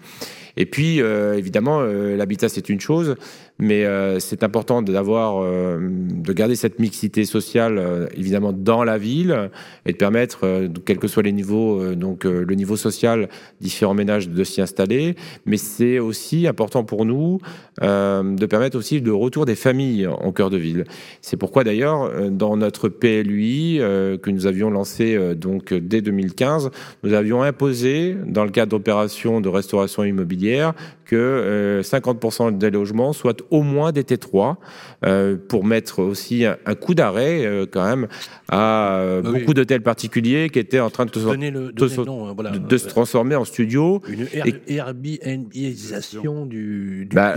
[0.56, 3.16] Et puis, euh, évidemment, euh, l'habitat, c'est une chose,
[3.58, 8.98] mais euh, c'est important d'avoir, euh, de garder cette mixité sociale euh, évidemment dans la
[8.98, 9.50] ville
[9.86, 13.28] et de permettre, quels que soient les niveaux, donc le niveau social,
[13.60, 15.16] différents ménages de s'y installer.
[15.46, 17.38] Mais c'est aussi important pour nous
[17.80, 20.84] de permettre aussi le retour des familles en cœur de ville.
[21.20, 26.70] C'est pourquoi d'ailleurs dans notre PLUI que nous avions lancé donc dès 2015,
[27.04, 30.74] nous avions imposé dans le cadre d'opérations de restauration immobilière
[31.06, 34.56] que 50% des logements soient au moins des T3
[35.04, 38.08] euh, pour mettre aussi un, coup d'arrêt euh, quand même
[38.48, 41.10] à euh, bah beaucoup d'hôtels particuliers qui étaient en train de,
[41.72, 44.02] de, se transformer en studio.
[44.08, 44.26] Une
[44.68, 47.34] Airbnbisation du, du bah,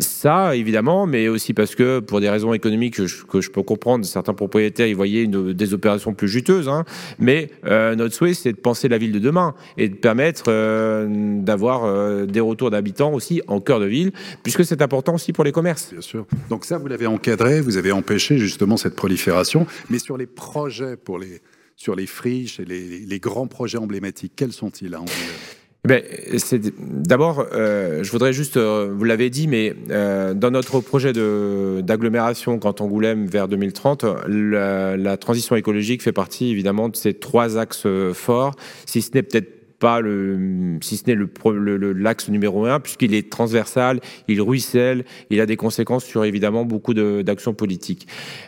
[0.00, 3.06] Ça, évidemment, mais aussi parce que pour des raisons économiques que
[3.40, 6.68] je, peux comprendre, certains propriétaires y voyaient une, des opérations plus juteuses.
[6.68, 6.84] Hein,
[7.18, 10.50] mais notre souhait, c'est de penser la ville de demain et de permettre
[11.42, 15.52] d'avoir des retours d'habitants aussi en cœur de ville, puisque c'est important aussi pour les
[15.52, 15.90] commerces.
[15.92, 16.26] Bien sûr.
[16.48, 19.66] Donc ça, vous l'avez encadré, vous avez empêché justement cette prolifération.
[19.88, 20.96] Mais sur les projets
[21.76, 25.00] sur les friches et les, grands projets emblématiques, quels sont-ils à
[25.82, 26.02] ben,
[26.36, 31.14] c'est d'abord, euh, je voudrais juste, euh, vous l'avez dit, mais euh, dans notre projet
[31.14, 37.56] d'agglomération Grand Angoulême vers 2030, la, la, transition écologique fait partie évidemment de ces trois
[37.56, 42.78] axes forts, si ce n'est peut-être pas le, si ce n'est le, l'axe numéro un,
[42.78, 48.06] puisqu'il est transversal, il ruisselle, il a des conséquences sur évidemment beaucoup d'actions politiques.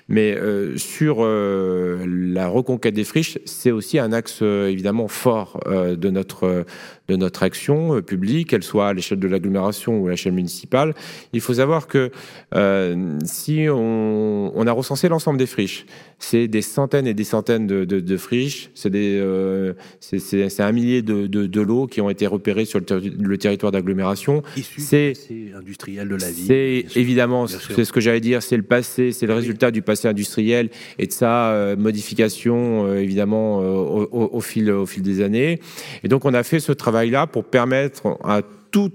[0.09, 5.59] Mais euh, sur euh, la reconquête des friches, c'est aussi un axe euh, évidemment fort
[5.67, 6.65] de notre
[7.13, 10.95] de notre action publique, qu'elle soit à l'échelle de l'agglomération ou à l'échelle municipale.
[11.33, 12.11] Il faut savoir que
[13.25, 15.87] si on, on, a recensé l'ensemble des friches,
[16.19, 18.91] c'est des centaines et des centaines de, de, de friches, c'est
[20.01, 24.43] c'est un millier de, de, lots qui ont été repérés sur le, territoire d'agglomération.
[24.79, 25.15] C'est
[25.57, 26.47] industriel de la vie.
[26.47, 30.09] C'est évidemment, c'est ce que j'allais dire, c'est le passé, c'est le résultat du passé
[30.09, 35.61] industriel et de sa euh, modification euh, évidemment euh, au, fil, au fil des années.
[36.05, 38.91] Et donc on a fait ce travail-là pour permettre à tout,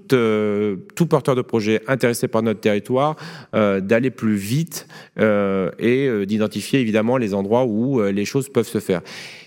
[0.96, 3.16] tout, porteur de projet intéressé par notre territoire
[3.54, 4.88] d'aller plus vite
[5.20, 9.02] et d'identifier évidemment les endroits où les choses peuvent se faire.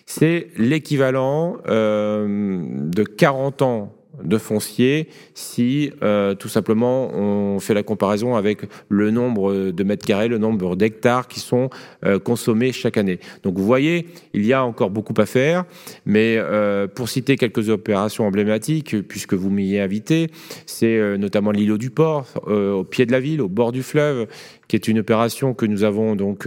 [0.07, 3.93] C'est l'équivalent de 40 ans
[4.25, 10.07] de foncier si euh, tout simplement on fait la comparaison avec le nombre de mètres
[10.07, 11.71] carrés, le nombre d'hectares qui sont
[12.05, 13.21] euh, consommés chaque année.
[13.43, 15.65] Donc vous voyez, il y a encore beaucoup à faire,
[16.07, 20.29] mais euh, pour citer quelques opérations emblématiques, puisque vous m'y invité,
[20.67, 24.27] c'est notamment l'îlot du port, au pied de la ville, au bord du fleuve,
[24.71, 26.47] qui est une opération que nous avons donc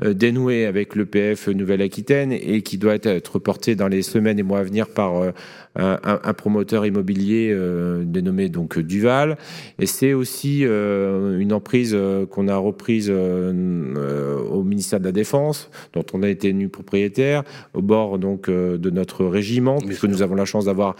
[0.00, 4.62] dénouée avec l'EPF Nouvelle-Aquitaine et qui doit être portée dans les semaines et mois à
[4.62, 5.32] venir par
[5.78, 9.36] un, promoteur immobilier euh, dénommé donc Duval.
[9.78, 15.70] Et c'est aussi euh, une emprise euh, qu'on a reprise au ministère de la Défense,
[15.92, 17.42] dont on a été nu propriétaire,
[17.74, 20.96] au bord donc de notre régiment, puisque nous avons la chance d'avoir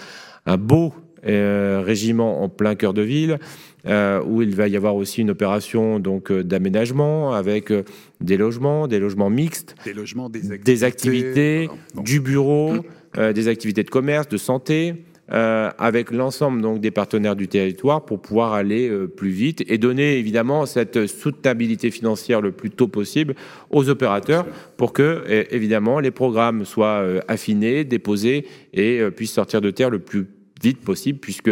[0.47, 0.93] un beau
[1.25, 3.39] régiment en plein cœur de ville,
[3.87, 7.73] où il va y avoir aussi une opération donc d'aménagement avec
[8.21, 12.75] des logements, des logements mixtes, des logements, des activités, du bureau.
[13.19, 14.95] Euh, des activités de commerce, de santé,
[15.33, 19.79] euh, avec l'ensemble donc des partenaires du territoire pour pouvoir aller euh, plus vite et
[19.79, 23.35] donner évidemment cette soutenabilité financière le plus tôt possible
[23.71, 24.47] aux opérateurs
[24.77, 30.27] pour que évidemment les programmes soient affinés, déposés et puissent sortir de terre le plus
[30.63, 31.51] vite possible puisque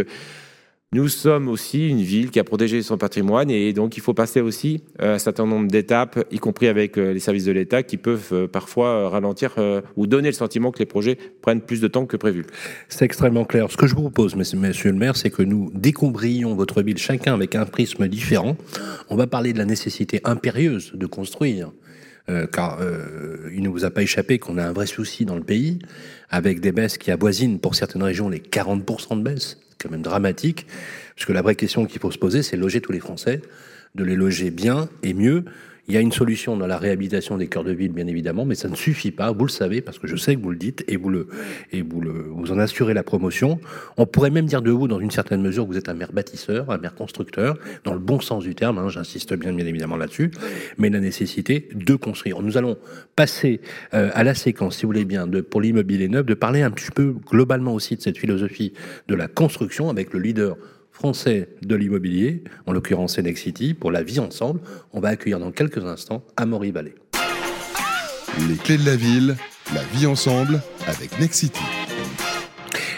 [0.95, 4.41] Nous sommes aussi une ville qui a protégé son patrimoine et donc il faut passer
[4.41, 9.09] aussi un certain nombre d'étapes, y compris avec les services de l'État, qui peuvent parfois
[9.09, 9.57] ralentir
[9.97, 12.47] ou donner le sentiment que les projets prennent plus de temps que prévu.
[12.89, 13.73] C'est extrêmement clair.
[13.73, 17.35] Ce que je vous propose, monsieur le maire, c'est que nous découbrions votre ville chacun
[17.35, 18.57] avec un prisme différent.
[19.11, 21.73] On va parler de la nécessité impérieuse de construire
[22.31, 25.37] euh, car euh, il ne vous a pas échappé qu'on a un vrai souci dans
[25.37, 25.81] le pays,
[26.31, 30.67] avec des baisses qui avoisinent pour certaines régions les 40% de baisse, quand même dramatique,
[31.15, 33.43] parce que la vraie question qu'il faut se poser, c'est loger tous les Français,
[33.95, 35.45] de les loger bien et mieux,
[35.87, 38.55] il y a une solution dans la réhabilitation des cœurs de ville, bien évidemment, mais
[38.55, 39.33] ça ne suffit pas.
[39.33, 41.29] Vous le savez, parce que je sais que vous le dites et vous le
[41.73, 43.61] et vous le vous en assurez la promotion.
[43.99, 46.13] On pourrait même dire de vous, dans une certaine mesure, que vous êtes un maire
[46.13, 48.79] bâtisseur, un maire constructeur, dans le bon sens du terme.
[48.79, 50.31] Hein, J'insiste bien, bien évidemment là-dessus.
[50.79, 52.41] Mais la nécessité de construire.
[52.41, 52.79] Nous allons
[53.15, 53.61] passer
[53.93, 56.71] euh, à la séquence, si vous voulez bien, de pour l'immobilier neuf, de parler un
[56.71, 58.73] petit peu globalement aussi de cette philosophie
[59.09, 60.57] de la construction avec le leader
[60.95, 64.61] français de l'immobilier, en l'occurrence City, pour la vie ensemble.
[64.93, 66.95] On va accueillir dans quelques instants Amaury Vallée.
[68.49, 69.37] Les clés de la ville,
[69.75, 71.84] la vie ensemble avec Nexity.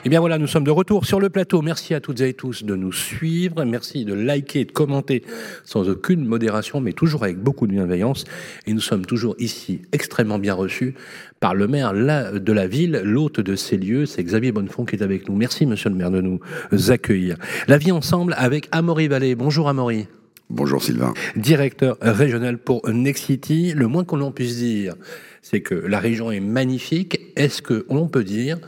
[0.04, 1.62] Eh bien voilà, nous sommes de retour sur le plateau.
[1.62, 3.64] Merci à toutes et tous de nous suivre.
[3.64, 5.22] Merci de liker et de commenter
[5.64, 8.24] sans aucune modération, mais toujours avec beaucoup de bienveillance.
[8.66, 10.94] Et nous sommes toujours ici extrêmement bien reçus
[11.40, 14.06] par le maire de la ville, l'hôte de ces lieux.
[14.06, 15.36] C'est Xavier Bonnefond qui est avec nous.
[15.36, 16.40] Merci, monsieur le maire, de nous
[16.88, 17.36] accueillir.
[17.68, 19.34] La vie ensemble avec Amaury Vallée.
[19.34, 20.06] Bonjour Amaury.
[20.48, 21.12] Bonjour Sylvain.
[21.34, 23.72] Directeur régional pour Nexity.
[23.74, 24.94] Le moins qu'on en puisse dire,
[25.42, 27.32] c'est que la région est magnifique.
[27.34, 28.58] Est-ce qu'on peut dire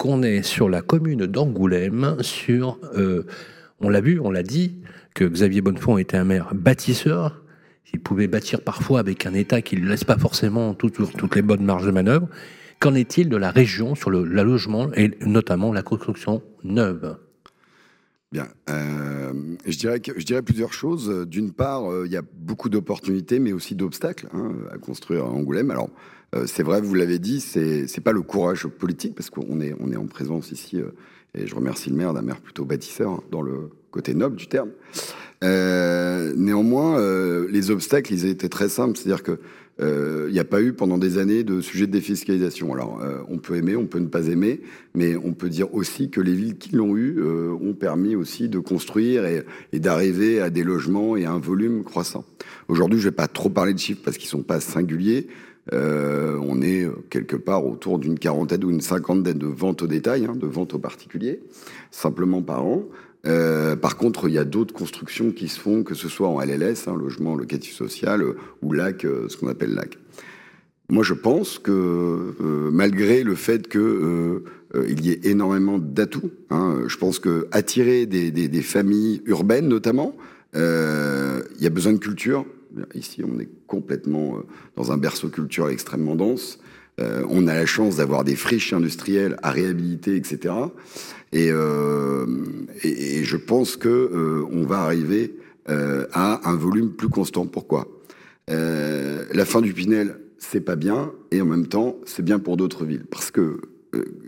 [0.00, 3.24] qu'on est sur la commune d'Angoulême, sur, euh,
[3.80, 4.76] on l'a vu, on l'a dit,
[5.14, 7.42] que Xavier Bonnefond était un maire bâtisseur,
[7.92, 11.64] il pouvait bâtir parfois avec un État qui ne laisse pas forcément toutes les bonnes
[11.64, 12.28] marges de manœuvre.
[12.78, 17.18] Qu'en est-il de la région sur le logement et notamment la construction neuve?
[18.32, 19.32] Bien, euh,
[19.66, 21.26] je, dirais plusieurs choses.
[21.28, 25.28] D'une part, euh, il y a beaucoup d'opportunités, mais aussi d'obstacles hein, à construire à
[25.28, 25.70] Angoulême.
[25.70, 25.90] Alors,
[26.46, 29.96] c'est vrai, vous l'avez dit, c'est pas le courage politique parce qu'on est on est
[29.96, 30.92] en présence ici euh,
[31.34, 34.46] et je remercie le maire d'un maire plutôt bâtisseur hein, dans le côté noble du
[34.46, 34.70] terme.
[35.42, 39.38] Euh, néanmoins, euh, les obstacles, ils étaient très simples, c'est-à-dire que
[39.82, 42.74] il n'y a pas eu pendant des années de sujet de défiscalisation.
[42.74, 44.60] Alors, on peut aimer, on peut ne pas aimer,
[44.94, 48.58] mais on peut dire aussi que les villes qui l'ont eu ont permis aussi de
[48.58, 52.26] construire et, et d'arriver à des logements et à un volume croissant.
[52.68, 55.28] Aujourd'hui, je vais pas trop parler de chiffres parce qu'ils sont pas singuliers.
[55.72, 59.86] Euh, on est euh, quelque part autour d'une quarantaine ou une cinquantaine de ventes au
[59.86, 61.40] détail, hein, de ventes aux particuliers,
[61.90, 62.84] simplement par an.
[63.26, 66.40] Euh, par contre, il y a d'autres constructions qui se font, que ce soit en
[66.40, 68.24] LLS, hein, logement locatif social,
[68.62, 69.98] ou LAC, ce qu'on appelle LAC.
[70.88, 72.34] Moi, je pense que
[72.72, 74.42] malgré le fait que
[74.88, 80.16] il y ait énormément d'atouts, hein, je pense que attirer des familles urbaines, notamment,
[80.54, 80.60] il
[81.60, 82.44] y a besoin de culture,
[82.94, 84.40] Ici, on est complètement euh,
[84.76, 86.58] dans un berceau culturel extrêmement dense.
[87.00, 90.54] Euh, on a la chance d'avoir des friches industrielles à réhabiliter, etc.
[91.34, 92.26] Euh,
[92.82, 97.46] et, je pense que on va arriver à un volume plus constant.
[97.46, 97.86] Pourquoi?
[98.48, 102.84] La fin du Pinel, c'est pas bien, et en même temps, c'est bien pour d'autres
[102.84, 103.60] villes, parce que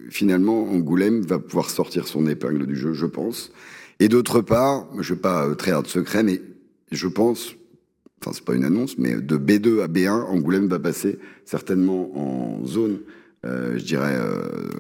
[0.08, 3.50] finalement, Angoulême va pouvoir sortir son épingle du jeu, je pense.
[3.98, 6.40] Et d'autre part, je vais pas trahir de secret, mais
[6.92, 7.56] je pense
[8.22, 12.64] enfin c'est pas une annonce, mais de B2 à B1, Angoulême va passer certainement en
[12.64, 13.00] zone,
[13.44, 14.70] euh, je dirais, euh,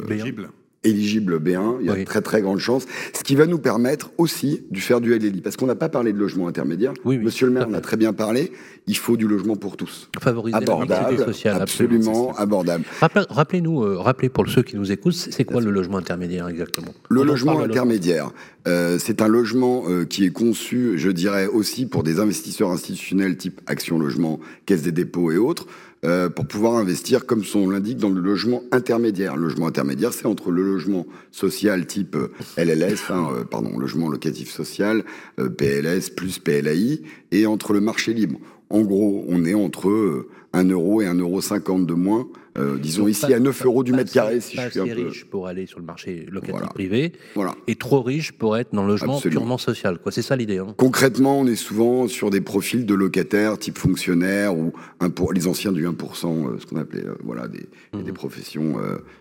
[0.84, 4.10] éligible B1, il y a de très très grande chance, ce qui va nous permettre
[4.18, 6.92] aussi de faire du LLI, parce qu'on n'a pas parlé de logement intermédiaire.
[7.04, 8.52] Oui, Monsieur le maire en a très bien parlé.
[8.88, 12.84] Il faut du logement pour tous, favoriser abordable, sociale, absolument, abordable.
[13.00, 16.92] Rappelez-nous, euh, rappelez pour ceux qui nous écoutent, c'est quoi le logement intermédiaire exactement?
[17.08, 17.60] Le logement?
[17.60, 18.30] intermédiaire,
[18.66, 23.36] euh, c'est un logement euh, qui est conçu, je dirais aussi pour des investisseurs institutionnels
[23.36, 25.66] type Action Logement, Caisse des dépôts et autres.
[26.04, 29.36] Euh, pour pouvoir investir, comme son l'indique, dans le logement intermédiaire.
[29.36, 34.50] Logement intermédiaire, c'est entre le logement social type euh, LLS, hein, euh, pardon, logement locatif
[34.50, 35.04] social,
[35.36, 38.40] PLS plus PLAI, et entre le marché libre.
[38.68, 42.26] En gros, on est entre 1 euro et 1,50 euro de moins
[42.58, 44.40] euh, disons ici à 9 euros du mètre carré.
[44.40, 47.54] Si pas je suis assez riche pour aller sur le marché locatif privé, voilà.
[47.66, 49.98] et trop riche pour être dans le logement purement social.
[49.98, 50.58] Quoi, c'est ça l'idée.
[50.58, 50.74] Hein.
[50.76, 55.46] Concrètement, on est souvent sur des profils de locataires type fonctionnaire ou un pour les
[55.46, 58.02] anciens du 1%, euh, ce qu'on appelait euh, voilà des, mmh.
[58.02, 58.74] des professions,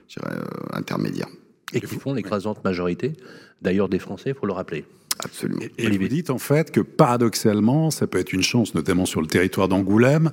[0.08, 0.36] je dirais
[0.74, 1.30] intermédiaires.
[1.74, 3.14] Et qui font l'écrasante majorité,
[3.62, 4.84] d'ailleurs des Français, il faut le rappeler.
[5.24, 5.62] Absolument.
[5.78, 9.22] Et, et vous dites en fait que paradoxalement, ça peut être une chance, notamment sur
[9.22, 10.32] le territoire d'Angoulême,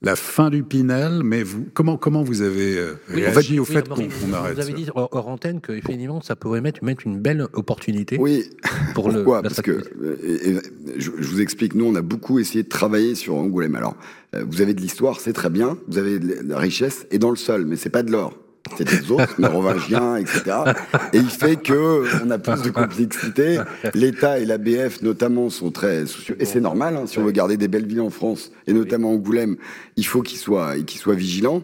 [0.00, 4.32] la fin du Pinel, mais vous, comment, comment vous avez euh, réagi au fait qu'on
[4.32, 8.16] arrête Vous avez dit hors antenne qu'effectivement, ça pourrait mettre, mettre une belle opportunité.
[8.18, 8.48] Oui,
[8.94, 9.42] pour pourquoi?
[9.42, 10.60] Parce que, euh,
[10.96, 13.74] je, vous explique, nous, on a beaucoup essayé de travailler sur Angoulême.
[13.74, 13.96] Alors,
[14.36, 17.30] euh, vous avez de l'histoire, c'est très bien, vous avez de la richesse, et dans
[17.30, 18.38] le sol, mais c'est pas de l'or
[18.76, 20.42] c'est des autres mérovingiens, etc.
[21.12, 23.60] Et il fait que on a plus de complexité.
[23.94, 26.96] L'État et l'ABF notamment sont très soucieux, et c'est normal.
[26.96, 29.56] Hein, si on veut garder des belles villes en France, et notamment Angoulême,
[29.96, 31.62] il faut qu'ils soient, qu'ils soient vigilants.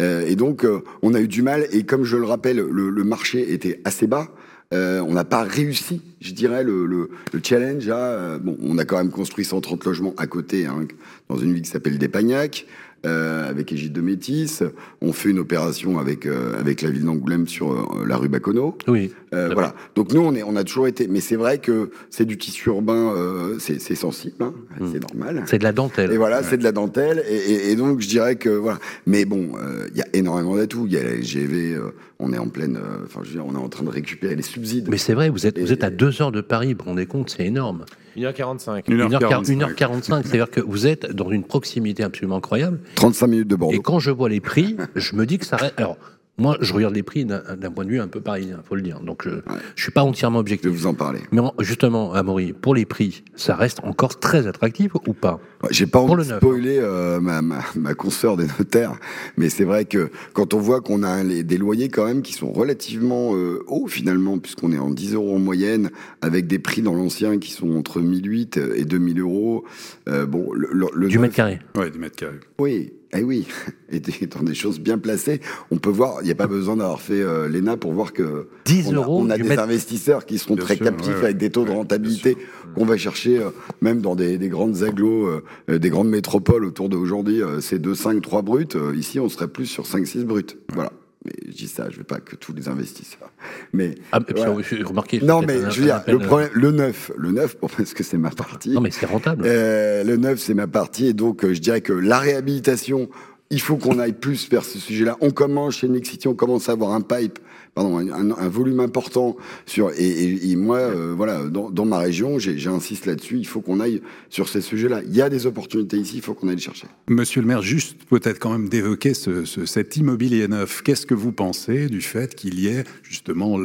[0.00, 1.66] Euh, et donc, euh, on a eu du mal.
[1.72, 4.28] Et comme je le rappelle, le, le marché était assez bas.
[4.72, 7.88] Euh, on n'a pas réussi, je dirais, le, le, le challenge.
[7.88, 10.86] À, bon, on a quand même construit 130 logements à côté, hein,
[11.28, 12.66] dans une ville qui s'appelle Despagnac.
[13.04, 14.62] Euh, avec Égide de Métis.
[15.02, 18.78] On fait une opération avec euh, avec la ville d'Angoulême sur euh, la rue Bacono.
[18.88, 19.12] Oui.
[19.52, 19.74] Voilà.
[19.94, 22.68] Donc nous on est on a toujours été, mais c'est vrai que c'est du tissu
[22.68, 23.14] urbain,
[23.58, 24.54] c'est sensible, hein.
[24.80, 24.88] hmm.
[24.92, 25.42] c'est normal.
[25.46, 26.12] C'est de la dentelle.
[26.12, 27.24] Et voilà, c'est de la dentelle.
[27.28, 28.78] Et, et, donc je dirais que voilà.
[29.06, 29.52] Mais bon,
[29.90, 30.86] il y a énormément d'atouts.
[30.86, 31.78] Il y a la LGV.
[32.18, 34.42] on est en pleine, enfin je veux dire, on est en train de récupérer les
[34.42, 34.88] subsides.
[34.88, 36.72] Mais c'est vrai, vous êtes vous êtes à deux heures de Paris.
[36.72, 37.84] Vous vous rendez compte, c'est énorme.
[38.16, 38.84] 1h45.
[38.86, 42.78] 1h45, 1h45 c'est-à-dire que vous êtes dans une proximité absolument incroyable.
[42.94, 43.76] 35 minutes de Bordeaux.
[43.76, 45.74] Et quand je vois les prix, je me dis que ça reste.
[45.76, 45.96] Alors,
[46.36, 48.98] moi, je regarde les prix d'un point de vue un peu parisien, faut le dire.
[49.00, 49.30] Donc, je,
[49.76, 50.68] je suis pas entièrement objectif.
[50.68, 51.20] Je vais vous en parler.
[51.30, 55.38] Mais justement, Amaury, pour les prix, ça reste encore très attractif ou pas?
[55.70, 58.94] J'ai pas envie de spoiler euh, ma, ma, ma consoeur des notaires,
[59.36, 62.52] mais c'est vrai que quand on voit qu'on a des loyers quand même qui sont
[62.52, 66.94] relativement euh, hauts finalement, puisqu'on est en 10 euros en moyenne, avec des prix dans
[66.94, 69.64] l'ancien qui sont entre 1008 et 2000 euros.
[70.08, 71.60] Euh, bon, le, le, du mètre carré.
[71.76, 72.40] Ouais, du mètre carré.
[72.58, 72.92] Oui.
[73.16, 73.46] Eh oui,
[73.92, 75.40] et dans des choses bien placées,
[75.70, 78.48] on peut voir, il n'y a pas besoin d'avoir fait euh, l'ENA pour voir que
[78.64, 81.64] 10 on a, euros on a des investisseurs qui seront très captifs avec des taux
[81.64, 82.36] de rentabilité
[82.74, 83.50] qu'on va chercher euh,
[83.80, 88.20] même dans des, des grandes agglos, euh, des grandes métropoles autour d'aujourd'hui, c'est 2, 5,
[88.20, 88.66] 3 bruts.
[88.94, 90.44] ici, on serait plus sur 5, 6 bruts.
[90.72, 90.92] Voilà.
[91.24, 93.30] Mais je dis ça, je veux pas que tous les investisseurs.
[93.72, 94.52] Mais, ah, voilà.
[94.84, 95.20] remarqué.
[95.20, 98.30] Non, mais je veux dire, le problème, le neuf, le neuf, parce que c'est ma
[98.30, 98.70] partie.
[98.70, 99.44] Non, mais c'est rentable.
[99.46, 103.08] Euh, le neuf, c'est ma partie, et donc je dirais que la réhabilitation,
[103.50, 105.16] il faut qu'on aille plus vers ce sujet-là.
[105.20, 107.38] On commence chez Nexity, on commence à avoir un pipe
[107.74, 113.46] pardon, un, volume important sur et, moi euh, voilà dans, ma région j'insiste là-dessus il
[113.46, 114.00] faut qu'on aille
[114.30, 115.02] sur ces sujets-là.
[115.06, 116.86] Il y a des opportunités ici il faut qu'on aille les chercher.
[117.08, 120.82] Monsieur le maire juste peut-être quand même d'évoquer ce, ce, cet immobilier neuf.
[120.82, 123.58] Qu'est-ce que vous pensez du fait qu'il y ait justement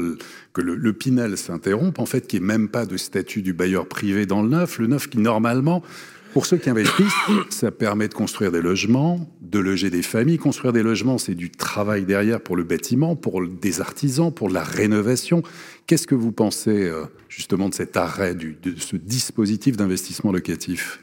[0.53, 3.53] que le, le Pinel s'interrompe en fait qu'il n'y ait même pas de statut du
[3.53, 5.83] bailleur privé dans le neuf le neuf qui normalement
[6.33, 7.13] pour ceux qui investissent,
[7.49, 10.37] ça permet de construire des logements, de loger des familles.
[10.37, 14.63] Construire des logements, c'est du travail derrière pour le bâtiment, pour des artisans, pour la
[14.63, 15.41] rénovation.
[15.87, 20.99] Qu'est-ce que vous pensez euh, justement de cet arrêt de ce dispositif d'investissement locatif?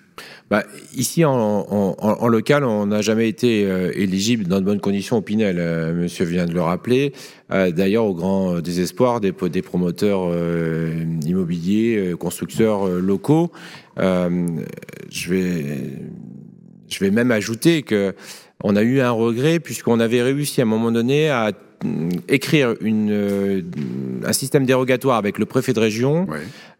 [0.48, 0.64] Bah,
[0.94, 5.56] ici, en, local, on n'a jamais été euh, éligible dans de bonnes conditions au Pinel.
[5.58, 7.12] Euh, monsieur vient de le rappeler.
[7.50, 10.32] D'ailleurs, au grand désespoir des promoteurs
[11.24, 13.52] immobiliers, constructeurs locaux.
[13.98, 15.64] Je vais,
[16.88, 18.14] je vais même ajouter que
[18.62, 21.52] on a eu un regret puisqu'on avait réussi à un moment donné à
[21.84, 23.64] mm, écrire une,
[24.24, 26.26] un système dérogatoire avec le préfet de région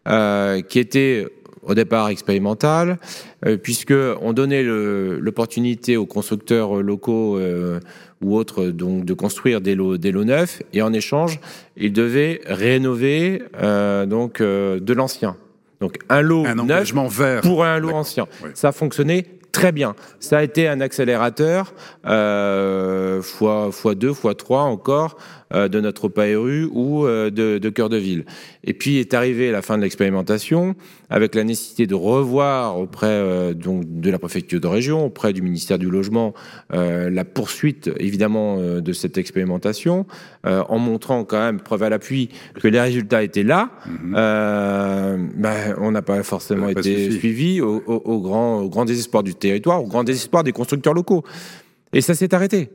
[0.07, 1.27] euh, qui était
[1.63, 2.97] au départ expérimental,
[3.45, 7.79] euh, puisque on donnait l'opportunité aux constructeurs locaux euh,
[8.21, 11.39] ou autres donc de construire des lots, des lots neufs, et en échange,
[11.75, 15.35] ils devaient rénover euh, donc euh, de l'ancien.
[15.79, 16.93] Donc un lot neuf
[17.41, 18.27] pour un lot ancien.
[18.53, 19.95] Ça fonctionnait très bien.
[20.19, 21.73] Ça a été un accélérateur
[22.05, 25.17] euh, fois fois deux, fois trois encore
[25.53, 28.25] de notre PARU ou euh, de, de cœur de ville.
[28.63, 30.75] Et puis est arrivé la fin de l'expérimentation
[31.09, 35.41] avec la nécessité de revoir auprès euh, donc de la préfecture de région, auprès du
[35.41, 36.33] ministère du logement,
[36.73, 40.05] euh, la poursuite évidemment de cette expérimentation,
[40.43, 42.29] en montrant quand même preuve à l'appui
[42.61, 43.69] que les résultats étaient là.
[43.87, 49.35] Ben, on n'a pas forcément été suivi au, au, au, grand, au grand désespoir du
[49.35, 51.23] territoire, au grand désespoir des constructeurs locaux.
[51.93, 52.69] Et ça s'est arrêté.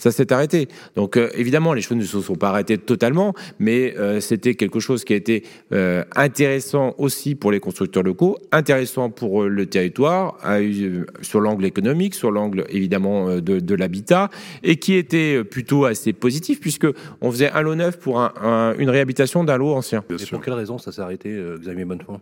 [0.00, 0.68] Ça s'est arrêté.
[0.94, 4.78] Donc euh, évidemment, les choses ne se sont pas arrêtées totalement, mais euh, c'était quelque
[4.78, 5.42] chose qui a été
[5.72, 10.38] euh, intéressant aussi pour les constructeurs locaux, intéressant pour le territoire,
[11.20, 14.30] sur l'angle économique, sur l'angle évidemment de, de l'habitat,
[14.62, 16.86] et qui était plutôt assez positif puisque
[17.20, 20.04] on faisait un lot neuf pour un, une réhabilitation d'un lot ancien.
[20.10, 22.20] Et pour quelle raison ça s'est arrêté, Xavier Bonnefond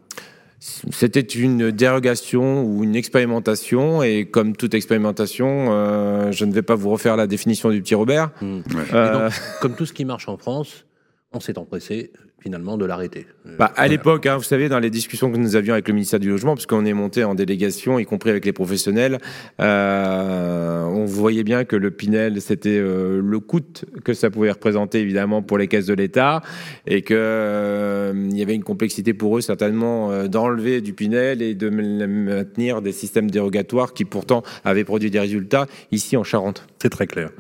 [0.91, 6.75] c'était une dérogation ou une expérimentation, et comme toute expérimentation, euh, je ne vais pas
[6.75, 8.31] vous refaire la définition du petit Robert.
[8.41, 8.61] Mmh.
[8.93, 9.13] Euh...
[9.29, 10.87] donc, comme tout ce qui marche en France,
[11.33, 12.13] on s'est empressé
[12.47, 13.27] finalement de l'arrêter.
[13.47, 15.95] Euh, bah, à l'époque, hein, vous savez, dans les discussions que nous avions avec le
[15.95, 19.19] ministère du Logement, puisqu'on est monté en délégation, y compris avec les professionnels,
[19.61, 23.63] euh, on voyait bien que le Pinel, c'était euh, le coût
[24.05, 26.41] que ça pouvait représenter évidemment pour les caisses de l'État,
[26.87, 31.69] et qu'il il y avait une complexité pour eux certainement d'enlever du Pinel et de
[31.69, 36.65] maintenir des systèmes dérogatoires qui pourtant avaient produit des résultats ici en Charente.
[36.81, 37.31] C'est très clair.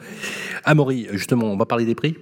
[0.64, 2.16] Amaury, justement, on va parler des prix?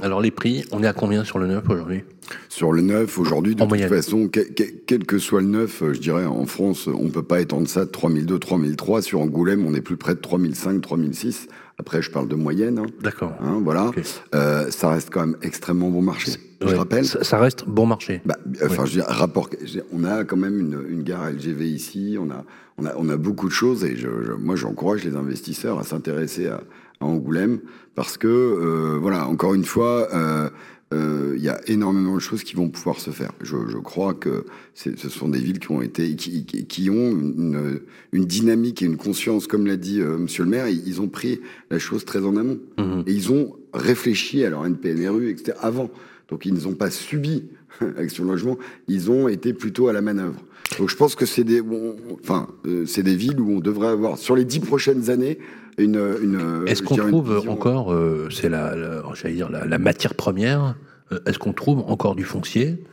[0.00, 2.04] Alors les prix, on est à combien sur le neuf aujourd'hui?
[2.48, 6.26] Sur le neuf aujourd'hui, de toute façon, quel que soit le neuf, euh, je dirais
[6.26, 9.02] en France, on ne peut pas étendre ça de 3002, 3003.
[9.02, 11.48] Sur Angoulême, on est plus près de 3005, 3006.
[11.78, 12.78] Après, je parle de moyenne.
[12.78, 12.86] Hein.
[13.02, 13.34] D'accord.
[13.40, 13.90] Hein, voilà.
[14.34, 16.32] Euh, ça reste quand même extrêmement bon marché.
[16.60, 17.04] Je rappelle.
[17.04, 18.20] Ça, reste bon marché.
[18.24, 19.48] Bah, enfin, je veux dire, rapport.
[19.92, 22.16] On a quand même une, une, gare LGV ici.
[22.20, 22.44] On a,
[22.78, 26.48] on a, on a beaucoup de choses et je, moi, j'encourage les investisseurs à s'intéresser
[26.48, 26.60] à,
[27.00, 27.60] à Angoulême
[27.98, 30.48] parce que, euh, voilà, encore une fois, euh,
[30.94, 33.32] euh, il y a énormément de choses qui vont pouvoir se faire.
[33.42, 34.44] Je, je crois que
[34.74, 37.80] ce sont des villes qui ont été, qui, qui ont une,
[38.12, 41.40] une, dynamique et une conscience, comme l'a dit Monsieur le Maire, ils, ont pris
[41.72, 43.00] la chose très en amont mmh.
[43.08, 45.58] et ils ont réfléchi à leur NPNRU, etc.
[45.60, 45.90] Avant,
[46.28, 47.46] donc ils ne ont pas subi
[47.98, 50.40] Action Logement, ils ont été plutôt à la manœuvre.
[50.78, 52.46] Donc je pense que c'est des, bon, enfin,
[52.86, 55.38] c'est des villes où on devrait avoir sur les dix prochaines années
[55.78, 60.76] est-ce qu'on trouve encore, euh, c'est la, la, dire la, matière première,
[61.12, 62.84] euh, est-ce qu'on trouve encore du foncier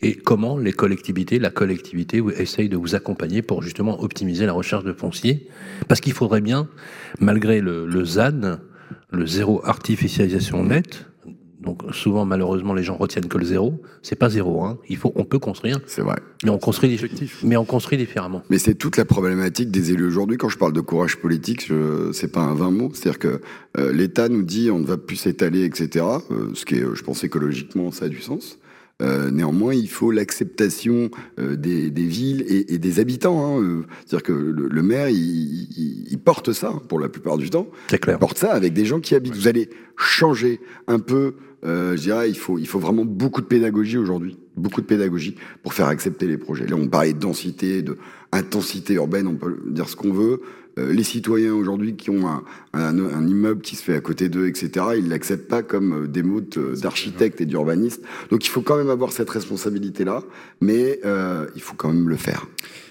[0.00, 4.84] et comment les collectivités, la collectivité essaye de vous accompagner pour justement optimiser la recherche
[4.84, 5.48] de foncier?
[5.88, 6.68] Parce qu'il faudrait bien,
[7.20, 8.58] malgré le, le ZAN,
[9.10, 11.06] le zéro artificialisation nette,
[11.64, 13.80] donc souvent, malheureusement, les gens retiennent que le zéro.
[14.02, 14.64] C'est pas zéro.
[14.64, 14.78] Hein.
[14.88, 15.80] Il faut, on peut construire.
[15.86, 16.16] C'est vrai.
[16.42, 17.00] Mais on construit,
[17.42, 18.42] mais on construit différemment.
[18.50, 20.36] Mais c'est toute la problématique des élus aujourd'hui.
[20.36, 21.70] Quand je parle de courage politique,
[22.12, 22.90] c'est pas un vain mot.
[22.92, 23.40] C'est-à-dire que
[23.78, 26.04] euh, l'État nous dit on ne va plus s'étaler, etc.
[26.30, 28.58] Euh, ce qui est, je pense, écologiquement, ça a du sens.
[29.02, 31.10] Euh, néanmoins, il faut l'acceptation
[31.40, 33.60] euh, des, des, villes et, et des habitants.
[33.60, 33.82] Hein.
[34.06, 37.66] C'est-à-dire que le, maire, il, il, porte ça pour la plupart du temps.
[37.90, 38.16] C'est clair.
[38.16, 39.34] Il porte ça avec des gens qui habitent.
[39.34, 41.34] Vous allez changer un peu
[41.64, 45.74] je dirais, il faut, il faut vraiment beaucoup de pédagogie aujourd'hui, beaucoup de pédagogie pour
[45.74, 46.66] faire accepter les projets.
[46.66, 47.96] Là, on parlait de densité, de
[48.32, 50.40] intensité urbaine, on peut dire ce qu'on veut.
[50.78, 54.28] Euh, les citoyens aujourd'hui qui ont un, un, un, immeuble qui se fait à côté
[54.28, 58.02] d'eux, etc., ils l'acceptent pas comme euh, des mots d'architectes et d'urbanistes.
[58.30, 60.22] Donc il faut quand même avoir cette responsabilité-là,
[60.60, 62.46] mais euh, il faut quand même le faire.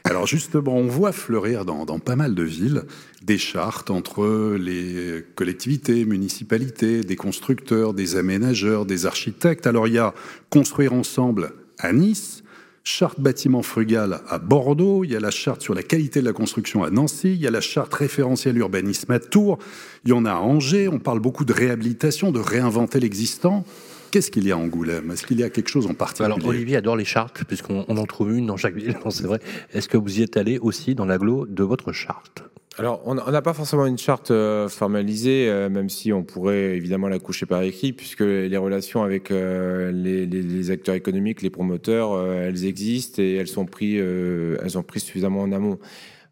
[0.06, 2.84] Alors justement, on voit fleurir dans, dans, pas mal de villes
[3.22, 9.68] des chartes entre les collectivités, municipalités, des constructeurs, des aménageurs, des architectes.
[9.68, 10.14] Alors il y a
[10.50, 12.43] construire ensemble à Nice,
[12.84, 16.34] charte bâtiment frugal à Bordeaux, il y a la charte sur la qualité de la
[16.34, 19.58] construction à Nancy, il y a la charte référentielle urbanisme à Tours,
[20.06, 23.64] il y en a à Angers, on parle beaucoup de réhabilitation, de réinventer l'existant.
[24.12, 25.10] Qu'est-ce qu'il y a à Angoulême?
[25.12, 26.26] Est-ce qu'il y a quelque chose en particulier?
[26.26, 29.40] Alors Olivier adore les chartes, puisqu'on en trouve une dans chaque ville, c'est vrai.
[29.74, 32.44] Est-ce que vous y êtes allé aussi dans l'agglo de votre charte?
[32.80, 37.08] Alors, on n'a pas forcément une charte euh, formalisée, euh, même si on pourrait évidemment
[37.08, 42.66] la coucher par écrit, puisque les relations avec euh, les, acteurs économiques, les promoteurs, elles
[42.66, 45.78] existent et elles sont prises, elles ont pris suffisamment en amont.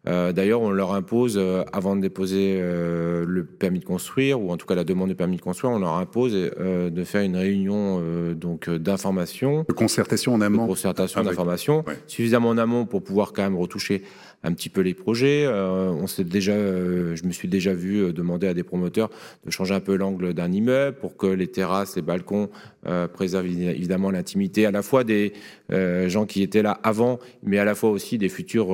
[0.04, 1.40] D'ailleurs, on leur impose,
[1.72, 5.36] avant de déposer le permis de construire, ou en tout cas la demande de permis
[5.36, 10.62] de construire, on leur impose de faire une réunion donc d'information, de concertation en amont,
[10.62, 14.02] de concertation d'information, suffisamment en amont pour pouvoir quand même retoucher
[14.44, 15.44] un petit peu les projets.
[15.46, 19.10] Euh, on s'est déjà, euh, je me suis déjà vu euh, demander à des promoteurs
[19.44, 22.48] de changer un peu l'angle d'un immeuble pour que les terrasses, les balcons
[23.12, 25.32] préservent évidemment l'intimité à la fois des
[25.70, 28.70] gens qui étaient là avant, mais à la fois aussi des futurs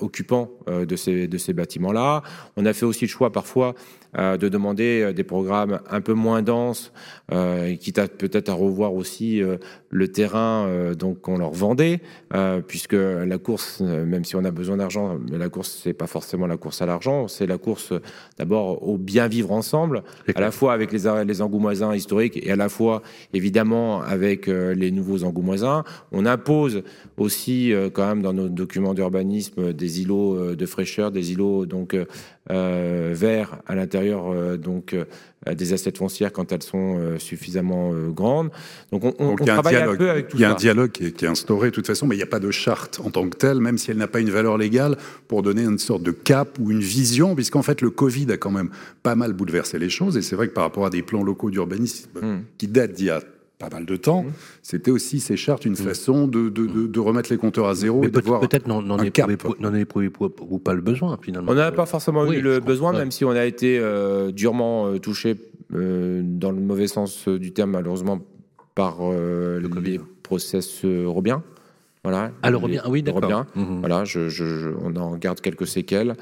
[0.00, 2.22] occupants de ces de ces bâtiments-là.
[2.56, 3.74] On a fait aussi le choix parfois
[4.16, 6.92] de demander des programmes un peu moins denses,
[7.32, 9.42] euh, quitte à peut-être à revoir aussi
[9.90, 12.00] le terrain donc qu'on leur vendait,
[12.66, 16.56] puisque la course, même si on a besoin d'argent, la course, c'est pas forcément la
[16.56, 17.92] course à l'argent, c'est la course
[18.38, 20.02] d'abord au bien vivre ensemble,
[20.34, 23.02] à la fois avec les, les engoumoisins historiques et à la fois,
[23.32, 25.84] évidemment, avec euh, les nouveaux engoumoisins.
[26.12, 26.82] On impose
[27.16, 31.66] aussi, euh, quand même, dans nos documents d'urbanisme, des îlots euh, de fraîcheur, des îlots,
[31.66, 31.96] donc,
[32.46, 34.03] verts à l'intérieur,
[34.58, 34.96] donc,
[35.50, 38.50] des assiettes foncières quand elles sont suffisamment grandes.
[38.92, 40.40] Donc on, on, travaille un, peu avec tout ça.
[40.40, 42.18] Il y a un dialogue qui est, qui est, instauré de toute façon, mais il
[42.18, 44.30] n'y a pas de charte en tant que telle, même si elle n'a pas une
[44.30, 44.96] valeur légale
[45.28, 48.50] pour donner une sorte de cap ou une vision, puisqu'en fait le Covid a quand
[48.50, 48.70] même
[49.02, 50.16] pas mal bouleversé les choses.
[50.16, 52.42] Et c'est vrai que par rapport à des plans locaux d'urbanisme hmm.
[52.58, 53.20] qui datent d'il y a
[53.58, 54.32] pas mal de temps, hmm.
[54.62, 55.76] c'était aussi ces chartes une hmm.
[55.76, 58.00] façon de, de, de, remettre les compteurs à zéro.
[58.00, 61.52] Mais peut-être n'en éprouvez-vous pas le besoin finalement.
[61.52, 64.98] On n'a pas forcément eu le besoin, même si on a été euh, durement euh,
[64.98, 65.36] touché
[65.74, 68.20] euh, dans le mauvais sens du terme, malheureusement
[68.74, 71.44] par le les process Robien.
[72.02, 72.32] Voilà.
[72.42, 73.46] Ah, le Robien, ah oui, d'accord.
[73.54, 76.16] Voilà, je, je, on en garde quelques séquelles.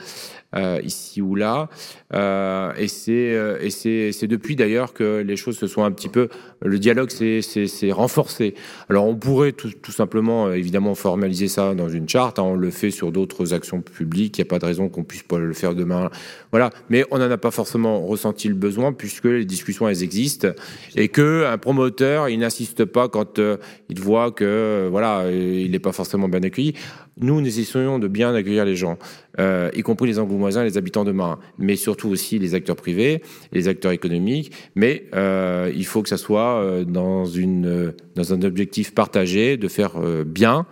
[0.55, 1.71] Euh, ici ou là.
[2.13, 6.29] Euh, et c'est euh, c'est depuis d'ailleurs que les choses se sont un petit peu
[6.61, 8.55] le dialogue s'est renforcé.
[8.91, 12.39] Alors on pourrait tout, tout, simplement évidemment formaliser ça dans une charte.
[12.39, 14.37] Hein, on le fait sur d'autres actions publiques.
[14.37, 16.11] Il n'y a pas de raison qu'on puisse pas le faire demain.
[16.51, 16.69] Voilà.
[16.91, 20.49] Mais on n'en a pas forcément ressenti le besoin puisque les discussions elles existent
[20.97, 23.41] et que un promoteur il n'insiste pas quand
[23.89, 26.75] il voit que voilà il n'est pas forcément bien accueilli.
[27.21, 28.99] Nous, nous essayons de bien accueillir les gens,
[29.39, 33.23] euh, y compris les Angoumoisins, les habitants de Marin, mais surtout aussi les acteurs privés,
[33.53, 34.53] les acteurs économiques.
[34.75, 39.69] Mais euh, il faut que ça soit euh, dans, une, dans un objectif partagé de
[39.69, 40.67] faire bien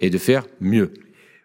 [0.00, 0.92] et de faire mieux.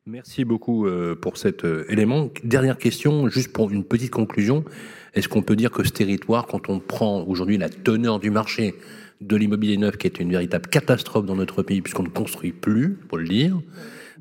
[0.08, 0.88] Merci beaucoup
[1.22, 2.32] pour cet élément.
[2.44, 4.66] Dernière question, juste pour une petite conclusion.
[5.14, 8.74] Est-ce qu'on peut dire que ce territoire, quand on prend aujourd'hui la teneur du marché
[9.22, 12.98] de l'immobilier neuf, qui est une véritable catastrophe dans notre pays, puisqu'on ne construit plus,
[13.08, 13.60] pour le dire,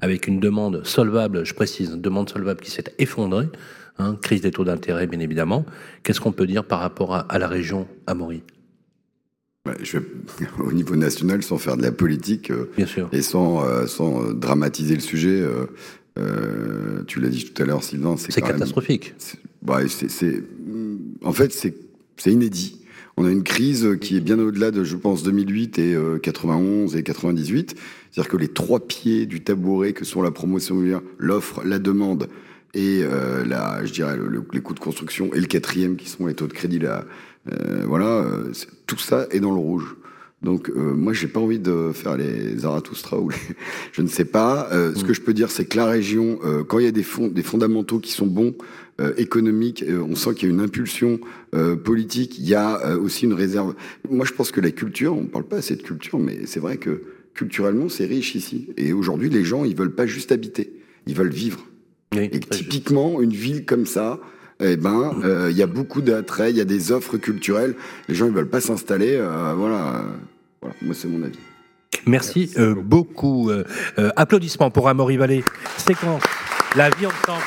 [0.00, 3.48] avec une demande solvable, je précise, une demande solvable qui s'est effondrée,
[3.98, 5.64] hein, crise des taux d'intérêt bien évidemment.
[6.02, 8.42] Qu'est-ce qu'on peut dire par rapport à, la région Amaury?
[9.64, 9.98] Bah, je
[10.60, 13.08] au niveau national, sans faire de la politique euh, Bien sûr.
[13.12, 15.44] et sans, euh, sans euh, dramatiser le sujet,
[17.06, 19.14] tu l'as dit tout à l'heure, Sylvain, c'est catastrophique.
[19.62, 20.42] Bah, c'est,
[21.22, 22.77] en fait, c'est inédit.
[23.20, 27.02] On a une crise qui est bien au-delà de, je pense, 2008 et 91 et
[27.02, 27.74] 98.
[28.10, 30.76] C'est-à-dire que les trois pieds du tabouret que sont la promotion
[31.18, 32.28] l'offre, la demande
[32.74, 34.16] et euh, la, je dirais
[34.52, 37.04] les coûts de construction et le quatrième qui sont les taux de crédit là,
[37.50, 38.52] euh, voilà, euh,
[38.86, 39.96] tout ça est dans le rouge.
[40.42, 43.36] Donc euh, moi j'ai pas envie de faire les Zarathustra ou les...
[43.92, 44.68] je ne sais pas.
[44.72, 45.06] Euh, ce mm.
[45.06, 47.28] que je peux dire c'est que la région, euh, quand il y a des fonds,
[47.28, 48.54] des fondamentaux qui sont bons,
[49.16, 51.20] économiques, on sent qu'il y a une impulsion
[51.84, 52.36] politique.
[52.36, 53.76] Il y a aussi une réserve.
[54.10, 56.78] Moi je pense que la culture, on parle pas assez de culture, mais c'est vrai
[56.78, 58.70] que culturellement, c'est riche ici.
[58.76, 60.72] Et aujourd'hui, les gens, ils veulent pas juste habiter,
[61.06, 61.64] ils veulent vivre.
[62.16, 64.18] et typiquement, une ville comme ça,
[64.60, 67.74] eh ben, euh, il y a beaucoup d'attraits, il y a des offres culturelles.
[68.08, 69.16] Les gens, ils veulent pas s'installer.
[69.16, 70.04] Euh, voilà.
[70.60, 71.38] voilà, moi, c'est mon avis.
[72.06, 73.50] Merci, euh, beaucoup.
[74.16, 75.44] applaudissements pour Amaury Vallée.
[75.76, 76.22] Séquence.
[76.76, 77.42] La vie ensemble.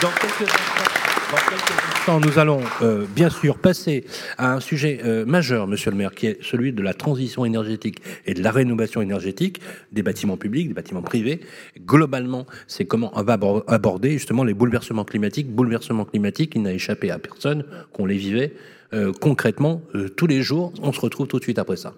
[0.00, 0.97] Dans quelques instants.
[1.30, 4.06] Quelques instants, nous allons euh, bien sûr passer
[4.38, 7.98] à un sujet euh, majeur, monsieur le maire, qui est celui de la transition énergétique
[8.24, 9.60] et de la rénovation énergétique
[9.92, 11.40] des bâtiments publics, des bâtiments privés.
[11.84, 17.10] Globalement, c'est comment on va aborder justement les bouleversements climatiques, bouleversements climatiques, il n'a échappé
[17.10, 18.54] à personne, qu'on les vivait
[18.94, 19.82] euh, concrètement
[20.16, 20.72] tous les jours.
[20.80, 21.92] On se retrouve tout de suite après ça.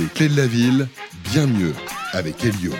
[0.00, 0.88] Les clés de la ville,
[1.32, 1.72] bien mieux,
[2.12, 2.72] avec Elio.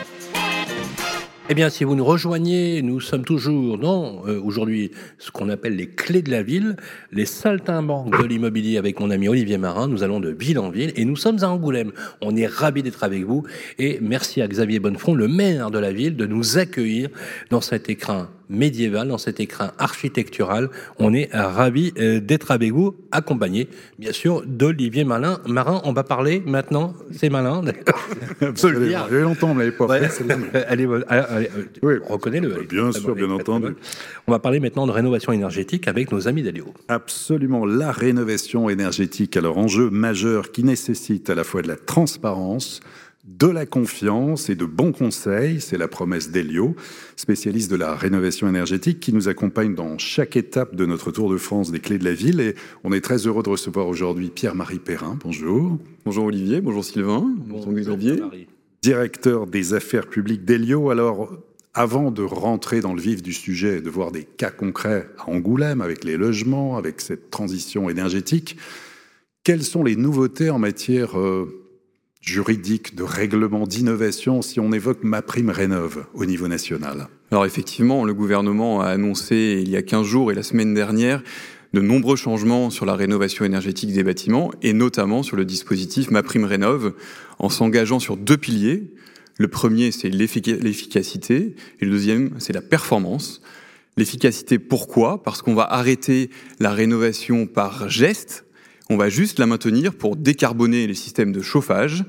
[1.48, 5.76] Eh bien, si vous nous rejoignez, nous sommes toujours dans, euh, aujourd'hui, ce qu'on appelle
[5.76, 6.74] les clés de la ville,
[7.12, 9.86] les saltimbanques de l'immobilier avec mon ami Olivier Marin.
[9.86, 11.92] Nous allons de ville en ville et nous sommes à Angoulême.
[12.20, 13.44] On est ravis d'être avec vous
[13.78, 17.10] et merci à Xavier Bonnefond, le maire de la ville, de nous accueillir
[17.50, 20.70] dans cet écrin médiéval, dans cet écran architectural.
[20.98, 23.68] On est ravis euh, d'être avec vous, accompagné,
[23.98, 25.40] bien sûr, d'Olivier Malin.
[25.46, 27.62] Marin, on va parler maintenant, c'est malin,
[28.40, 29.06] Absolument.
[29.10, 30.08] J'ai longtemps, mais pas ouais.
[30.68, 31.48] allez, allez,
[31.82, 31.94] oui.
[32.08, 32.66] Reconnais-le.
[32.68, 33.74] Bien sûr, bien entendu.
[34.26, 36.66] On va parler maintenant de rénovation énergétique avec nos amis d'Alio.
[36.88, 42.80] Absolument, la rénovation énergétique, alors enjeu majeur qui nécessite à la fois de la transparence,
[43.26, 45.60] de la confiance et de bons conseils.
[45.60, 46.76] C'est la promesse d'Elio,
[47.16, 51.36] spécialiste de la rénovation énergétique, qui nous accompagne dans chaque étape de notre Tour de
[51.36, 52.40] France des clés de la ville.
[52.40, 52.54] Et
[52.84, 55.18] on est très heureux de recevoir aujourd'hui Pierre-Marie Perrin.
[55.22, 55.78] Bonjour.
[56.04, 58.22] Bonjour Olivier, bonjour Sylvain, bonjour Xavier.
[58.82, 60.90] Directeur des affaires publiques d'Elio.
[60.90, 61.36] Alors,
[61.74, 65.80] avant de rentrer dans le vif du sujet, de voir des cas concrets à Angoulême
[65.80, 68.56] avec les logements, avec cette transition énergétique,
[69.42, 71.65] quelles sont les nouveautés en matière euh,
[72.26, 75.52] juridique, de règlement, d'innovation si on évoque ma prime
[76.14, 80.34] au niveau national Alors effectivement, le gouvernement a annoncé il y a 15 jours et
[80.34, 81.22] la semaine dernière
[81.72, 86.22] de nombreux changements sur la rénovation énergétique des bâtiments et notamment sur le dispositif Ma
[86.22, 86.94] Prime Rénove
[87.38, 88.90] en s'engageant sur deux piliers.
[89.38, 93.42] Le premier, c'est l'efficacité et le deuxième, c'est la performance.
[93.96, 95.22] L'efficacité, pourquoi?
[95.22, 98.45] Parce qu'on va arrêter la rénovation par geste,
[98.88, 102.04] on va juste la maintenir pour décarboner les systèmes de chauffage.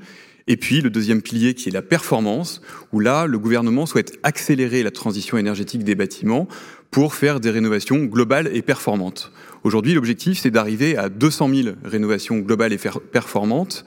[0.46, 2.62] Et puis le deuxième pilier qui est la performance,
[2.92, 6.48] où là, le gouvernement souhaite accélérer la transition énergétique des bâtiments
[6.90, 9.30] pour faire des rénovations globales et performantes.
[9.62, 12.78] Aujourd'hui, l'objectif, c'est d'arriver à 200 000 rénovations globales et
[13.12, 13.84] performantes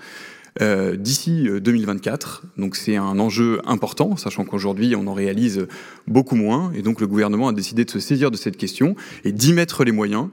[0.62, 2.44] euh, d'ici 2024.
[2.44, 5.66] Euh, donc c'est un enjeu important, sachant qu'aujourd'hui, on en réalise
[6.08, 6.72] beaucoup moins.
[6.76, 9.84] Et donc le gouvernement a décidé de se saisir de cette question et d'y mettre
[9.84, 10.28] les moyens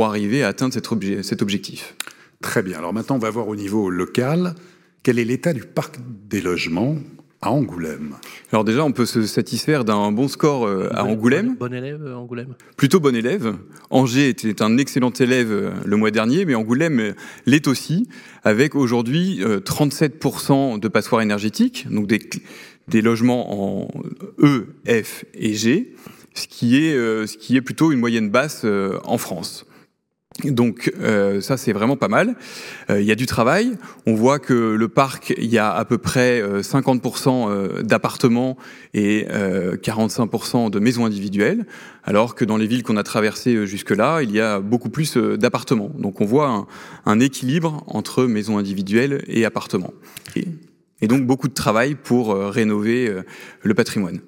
[0.00, 0.88] pour arriver à atteindre cet,
[1.22, 1.94] cet objectif.
[2.40, 2.78] Très bien.
[2.78, 4.54] Alors maintenant, on va voir au niveau local
[5.02, 5.96] quel est l'état du parc
[6.26, 6.96] des logements
[7.42, 8.14] à Angoulême?
[8.50, 11.54] Alors déjà, on peut se satisfaire d'un bon score euh, à Angoulême.
[11.60, 13.54] Bon élève, euh, Angoulême Plutôt bon élève.
[13.90, 17.12] Angers était un excellent élève euh, le mois dernier, mais Angoulême
[17.44, 18.08] l'est aussi,
[18.42, 22.20] avec aujourd'hui 37% de passoires énergétiques, donc des,
[22.88, 24.02] des logements en
[24.38, 25.94] E, F et G,
[26.32, 28.64] ce qui est, ce qui est plutôt une moyenne basse
[29.04, 29.66] en France.
[30.44, 32.36] Donc euh, ça c'est vraiment pas mal.
[32.90, 33.76] Euh, il y a du travail.
[34.06, 38.56] On voit que le parc, il y a à peu près 50% euh, d'appartements
[38.94, 41.66] et 45% de maisons individuelles,
[42.04, 45.90] alors que dans les villes qu'on a traversées jusque-là, il y a beaucoup plus d'appartements.
[45.98, 46.66] Donc on voit
[47.06, 49.92] un, équilibre entre maisons individuelles et appartements.
[50.36, 53.14] Et donc beaucoup de travail pour rénover
[53.62, 54.20] le patrimoine.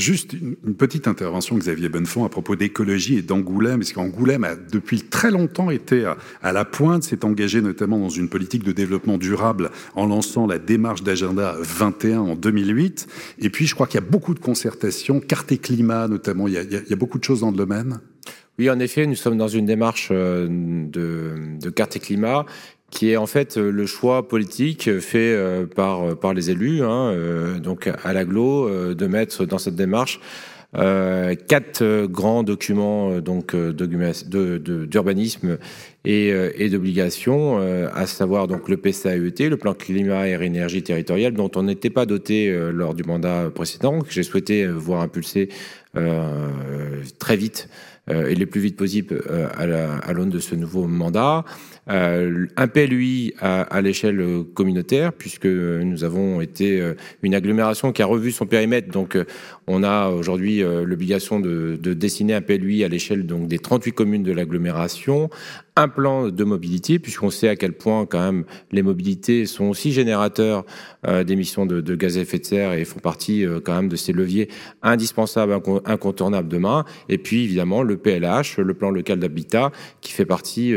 [0.00, 5.02] Juste une petite intervention, Xavier Bonnefond, à propos d'écologie et d'Angoulême, parce qu'Angoulême a depuis
[5.02, 6.04] très longtemps été
[6.42, 10.58] à, la pointe, s'est engagé notamment dans une politique de développement durable en lançant la
[10.58, 13.06] démarche d'agenda 21 en 2008.
[13.38, 16.54] Et puis, je crois qu'il y a beaucoup de concertations, carte et climat notamment, il
[16.54, 18.00] y, a, beaucoup de choses dans le domaine.
[18.58, 22.46] Oui, en effet, nous sommes dans une démarche euh, de, de carte et climat
[22.90, 26.82] qui est en fait euh, le choix politique fait euh, par, euh, par les élus,
[26.82, 27.14] hein,
[27.62, 30.20] donc à l'aglo, de mettre dans cette démarche
[30.76, 35.58] euh, quatre grands documents donc d'urbanisme
[36.04, 37.58] et, et d'obligation,
[37.92, 42.06] à savoir donc le PCAET, le plan climat et énergie territoriale, dont on n'était pas
[42.06, 45.48] doté lors du mandat précédent, que j'ai souhaité voir impulser
[47.18, 47.68] très vite
[48.10, 49.22] et le plus vite possible
[49.56, 51.44] à l'aune de ce nouveau mandat.
[51.90, 54.24] Euh, un PLUI à, l'échelle
[54.54, 58.88] communautaire, puisque nous avons été euh, une agglomération qui a revu son périmètre.
[58.90, 59.24] Donc, euh,
[59.66, 64.22] on a aujourd'hui l'obligation de, de, dessiner un PLUI à l'échelle donc des 38 communes
[64.22, 65.30] de l'agglomération,
[65.76, 69.92] un plan de mobilité, puisqu'on sait à quel point quand même les mobilités sont aussi
[69.92, 70.64] générateurs
[71.26, 74.48] d'émissions de, gaz à effet de serre et font partie quand même de ces leviers
[74.82, 75.52] indispensables,
[75.84, 76.84] incontournables demain.
[77.08, 80.72] Et puis évidemment le PLH, le plan local d'habitat, qui fait partie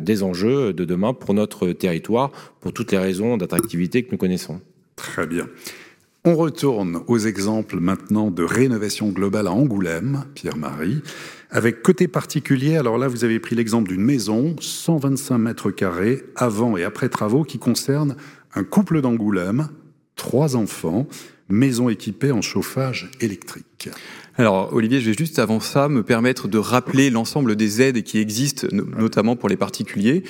[0.00, 2.30] des enjeux de demain pour notre territoire,
[2.60, 4.60] pour toutes les raisons d'attractivité que nous connaissons.
[4.96, 5.46] Très bien.
[6.24, 11.02] On retourne aux exemples maintenant de rénovation globale à Angoulême, Pierre-Marie,
[11.52, 12.76] avec côté particulier.
[12.76, 17.44] Alors là, vous avez pris l'exemple d'une maison, 125 mètres carrés, avant et après travaux,
[17.44, 18.16] qui concerne
[18.54, 19.68] un couple d'Angoulême,
[20.16, 21.06] trois enfants,
[21.48, 23.90] maison équipée en chauffage électrique.
[24.38, 28.18] Alors Olivier, je vais juste avant ça me permettre de rappeler l'ensemble des aides qui
[28.18, 30.22] existent, notamment pour les particuliers.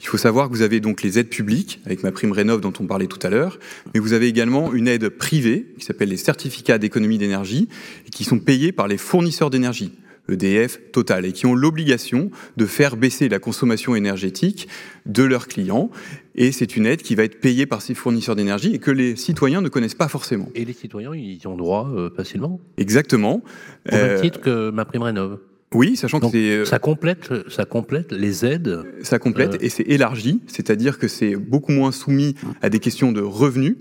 [0.00, 2.72] Il faut savoir que vous avez donc les aides publiques, avec ma prime Rénov dont
[2.78, 3.58] on parlait tout à l'heure,
[3.92, 7.68] mais vous avez également une aide privée, qui s'appelle les certificats d'économie d'énergie,
[8.06, 9.92] et qui sont payés par les fournisseurs d'énergie.
[10.32, 14.68] EDF, Total, et qui ont l'obligation de faire baisser la consommation énergétique
[15.06, 15.90] de leurs clients.
[16.34, 19.16] Et c'est une aide qui va être payée par ces fournisseurs d'énergie et que les
[19.16, 20.48] citoyens ne connaissent pas forcément.
[20.54, 22.60] Et les citoyens, ils ont droit euh, facilement?
[22.76, 23.42] Exactement.
[23.90, 25.38] Au même euh, titre que ma prime rénov.
[25.72, 28.82] Oui, sachant que c'est euh, ça complète, ça complète les aides.
[29.02, 33.20] Ça complète et c'est élargi, c'est-à-dire que c'est beaucoup moins soumis à des questions de
[33.20, 33.76] revenus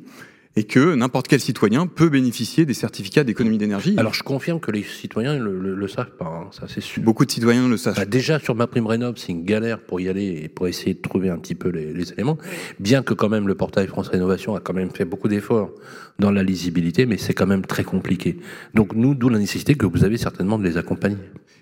[0.56, 3.96] et que n'importe quel citoyen peut bénéficier des certificats d'économie d'énergie.
[3.98, 7.04] Alors je confirme que les citoyens ne le, le, savent pas, hein, ça c'est sûr.
[7.04, 7.96] Beaucoup de citoyens le savent.
[7.96, 10.94] Bah, déjà sur ma prime rénov, c'est une galère pour y aller et pour essayer
[10.94, 12.38] de trouver un petit peu les, les éléments,
[12.80, 15.72] bien que quand même le portail France Rénovation a quand même fait beaucoup d'efforts
[16.20, 18.38] dans la lisibilité, mais c'est quand même très compliqué.
[18.74, 21.18] Donc nous, d'où la nécessité que vous avez certainement de les accompagner.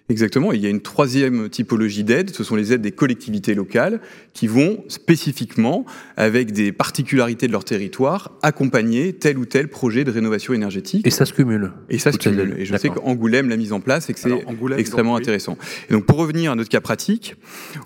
[0.09, 0.53] Exactement.
[0.53, 3.99] Il y a une troisième typologie d'aide, ce sont les aides des collectivités locales
[4.33, 5.85] qui vont spécifiquement,
[6.15, 11.05] avec des particularités de leur territoire, accompagner tel ou tel projet de rénovation énergétique.
[11.05, 11.73] Et ça se cumule.
[11.89, 12.55] Et ça se cumule.
[12.57, 14.45] Et je sais qu'Angoulême l'a mise en place et que c'est
[14.77, 15.57] extrêmement intéressant.
[15.89, 17.35] Et donc pour revenir à notre cas pratique,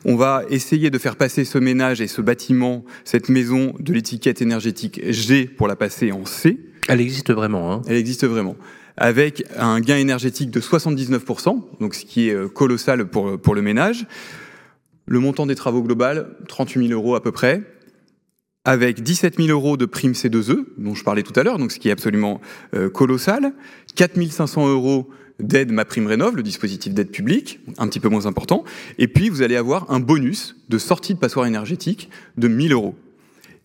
[0.05, 4.43] on va essayer de faire passer ce ménage et ce bâtiment, cette maison de l'étiquette
[4.43, 6.59] énergétique G pour la passer en C.
[6.91, 7.71] Elle existe vraiment.
[7.71, 8.57] Hein Elle existe vraiment
[8.97, 13.61] avec un gain énergétique de 79%, donc ce qui est euh, colossal pour, pour le
[13.61, 14.05] ménage.
[15.05, 17.63] Le montant des travaux global, 38 000 euros à peu près,
[18.65, 21.79] avec 17 000 euros de prime C2E, dont je parlais tout à l'heure, donc ce
[21.79, 22.41] qui est absolument
[22.75, 23.53] euh, colossal,
[23.95, 28.25] 4 500 euros d'aide Ma Prime Rénov, le dispositif d'aide publique, un petit peu moins
[28.25, 28.65] important,
[28.99, 32.95] et puis vous allez avoir un bonus de sortie de passoire énergétique de 1000 euros.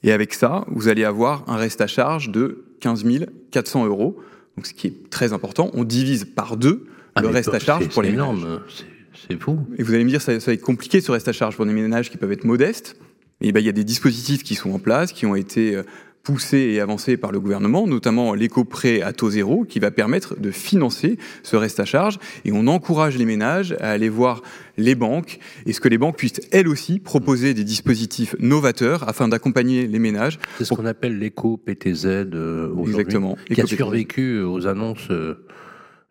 [0.02, 3.04] Et avec ça, vous allez avoir un reste à charge de 15
[3.50, 4.18] 400 euros,
[4.56, 7.88] donc ce qui est très important, on divise par deux ah, le reste à charge
[7.88, 8.40] pour les énorme.
[8.40, 8.86] ménages.
[9.28, 9.58] C'est fou.
[9.78, 11.64] Et vous allez me dire, ça, ça va être compliqué ce reste à charge pour
[11.64, 12.96] des ménages qui peuvent être modestes.
[13.40, 15.82] Et ben, il y a des dispositifs qui sont en place, qui ont été euh,
[16.26, 20.50] poussé et avancé par le gouvernement, notamment l'éco-prêt à taux zéro, qui va permettre de
[20.50, 22.18] financer ce reste à charge.
[22.44, 24.42] Et on encourage les ménages à aller voir
[24.76, 29.28] les banques et ce que les banques puissent elles aussi proposer des dispositifs novateurs afin
[29.28, 30.40] d'accompagner les ménages.
[30.58, 33.36] C'est ce qu'on appelle l'éco-PTZ euh, aujourd'hui, Exactement.
[33.48, 35.46] qui a survécu aux annonces euh,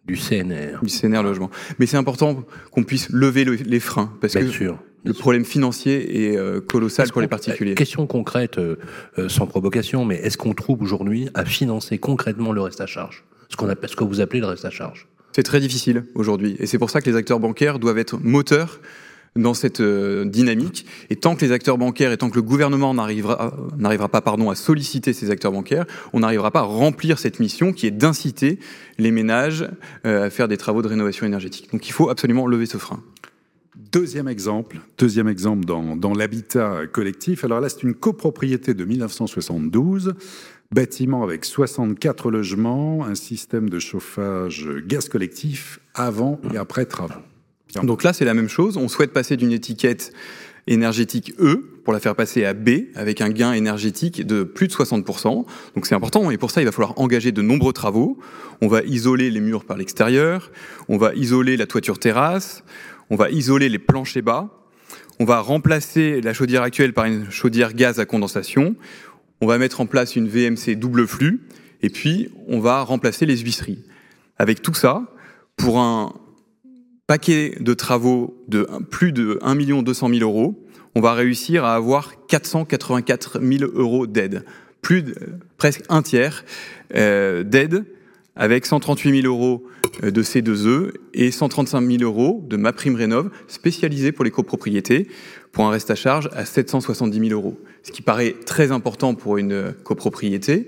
[0.05, 0.80] du CNR.
[0.82, 1.49] du CNR logement.
[1.78, 4.80] Mais c'est important qu'on puisse lever le- les freins parce Bien que sûr.
[5.06, 7.76] Le problème financier est euh, colossal pour les particuliers.
[7.76, 8.78] Question concrète, euh,
[9.20, 13.24] euh, sans provocation, mais est-ce qu'on trouve aujourd'hui à financer concrètement le reste à charge?
[13.49, 16.56] Ce, qu'on appelle, ce que vous appelez le reste à charge C'est très difficile aujourd'hui
[16.60, 18.80] et c'est pour ça que les acteurs bancaires doivent être moteurs
[19.36, 20.86] dans cette euh, dynamique.
[21.10, 24.49] Et tant que les acteurs bancaires et tant que le gouvernement n'arrivera n'arrivera pas pardon,
[24.49, 28.60] à solliciter ces acteurs bancaires, on n'arrivera pas à remplir cette mission qui est d'inciter
[28.97, 29.68] les ménages
[30.06, 31.70] euh, à faire des travaux de rénovation énergétique.
[31.72, 33.03] Donc il faut absolument lever ce frein.
[33.95, 37.45] Deuxième exemple, deuxième exemple dans, dans l'habitat collectif.
[37.45, 40.15] Alors là, c'est une copropriété de 1972,
[40.73, 47.21] bâtiment avec 64 logements, un système de chauffage gaz collectif avant et après travaux.
[47.83, 48.75] Donc là, c'est la même chose.
[48.75, 50.11] On souhaite passer d'une étiquette
[50.67, 54.73] énergétique E pour la faire passer à B avec un gain énergétique de plus de
[54.73, 55.45] 60%.
[55.75, 58.17] Donc c'est important et pour ça, il va falloir engager de nombreux travaux.
[58.61, 60.51] On va isoler les murs par l'extérieur,
[60.89, 62.63] on va isoler la toiture terrasse,
[63.10, 64.49] on va isoler les planchers bas,
[65.20, 68.76] on va remplacer la chaudière actuelle par une chaudière gaz à condensation,
[69.41, 71.47] on va mettre en place une VMC double flux
[71.82, 73.84] et puis on va remplacer les huisseries.
[74.38, 75.03] Avec tout ça,
[75.56, 76.14] pour un
[77.08, 82.26] paquet de travaux de plus de 1 200 000 euros, on va réussir à avoir
[82.28, 84.45] 484 000 euros d'aide.
[84.82, 85.03] Plus
[85.58, 86.45] presque un tiers
[86.95, 87.86] euh, d'aide
[88.36, 89.65] avec 138 000 euros
[90.03, 95.07] euh, de C2E et 135 000 euros de ma prime rénov spécialisée pour les copropriétés
[95.51, 97.57] pour un reste à charge à 770 000 euros.
[97.83, 100.67] Ce qui paraît très important pour une euh, copropriété.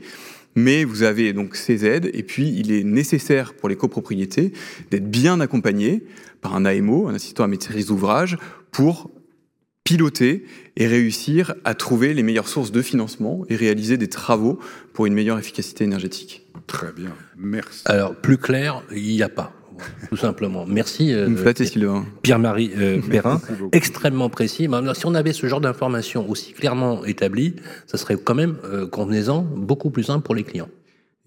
[0.55, 4.53] Mais vous avez donc ces aides, et puis il est nécessaire pour les copropriétés
[4.89, 6.03] d'être bien accompagnés
[6.41, 8.39] par un AMO, un assistant à maîtrise d'ouvrage,
[8.71, 9.11] pour
[9.83, 10.45] piloter
[10.75, 14.57] et réussir à trouver les meilleures sources de financement et réaliser des travaux
[14.93, 16.46] pour une meilleure efficacité énergétique.
[16.67, 17.83] Très bien, merci.
[17.85, 19.53] Alors, plus clair, il n'y a pas.
[20.09, 20.65] Tout simplement.
[20.67, 22.05] Merci, euh, Sylvain.
[22.21, 23.41] Pierre-Marie euh, Perrin.
[23.71, 24.67] Extrêmement précis.
[24.67, 27.55] Mais alors, si on avait ce genre d'informations aussi clairement établies,
[27.85, 30.69] ça serait quand même euh, convenant beaucoup plus simple pour les clients.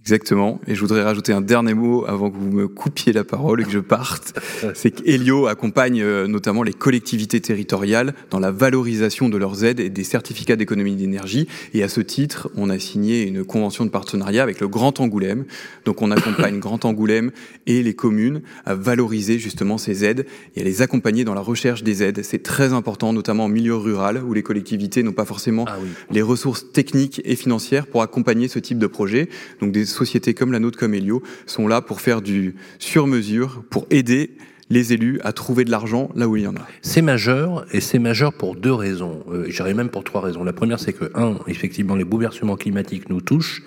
[0.02, 0.60] Exactement.
[0.66, 3.64] Et je voudrais rajouter un dernier mot avant que vous me coupiez la parole et
[3.64, 4.32] que je parte.
[4.74, 9.90] C'est qu'Elio accompagne euh, notamment les collectivités territoriales dans la valorisation de leurs aides et
[9.90, 11.48] des certificats d'économie d'énergie.
[11.74, 15.44] Et à ce titre, on a signé une convention de partenariat avec le Grand Angoulême.
[15.84, 17.30] Donc on accompagne Grand Angoulême
[17.66, 20.24] et les communes à valoriser justement ces aides
[20.56, 22.22] et à les accompagner dans la recherche des aides.
[22.22, 25.88] C'est très important, notamment en milieu rural où les collectivités n'ont pas forcément Ah oui.
[26.10, 29.28] les ressources techniques et financières pour accompagner ce type de projet.
[29.60, 33.86] Donc des sociétés comme la nôtre, comme Helio, sont là pour faire du sur-mesure, pour
[33.90, 34.36] aider
[34.70, 36.66] les élus à trouver de l'argent là où il y en a.
[36.80, 39.24] C'est majeur, et c'est majeur pour deux raisons.
[39.30, 40.44] Euh, J'irais même pour trois raisons.
[40.44, 43.62] La première, c'est que, un, effectivement, les bouleversements climatiques nous touchent,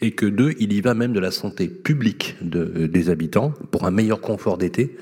[0.00, 3.84] et que deux, il y va même de la santé publique euh, des habitants pour
[3.84, 4.96] un meilleur confort d'été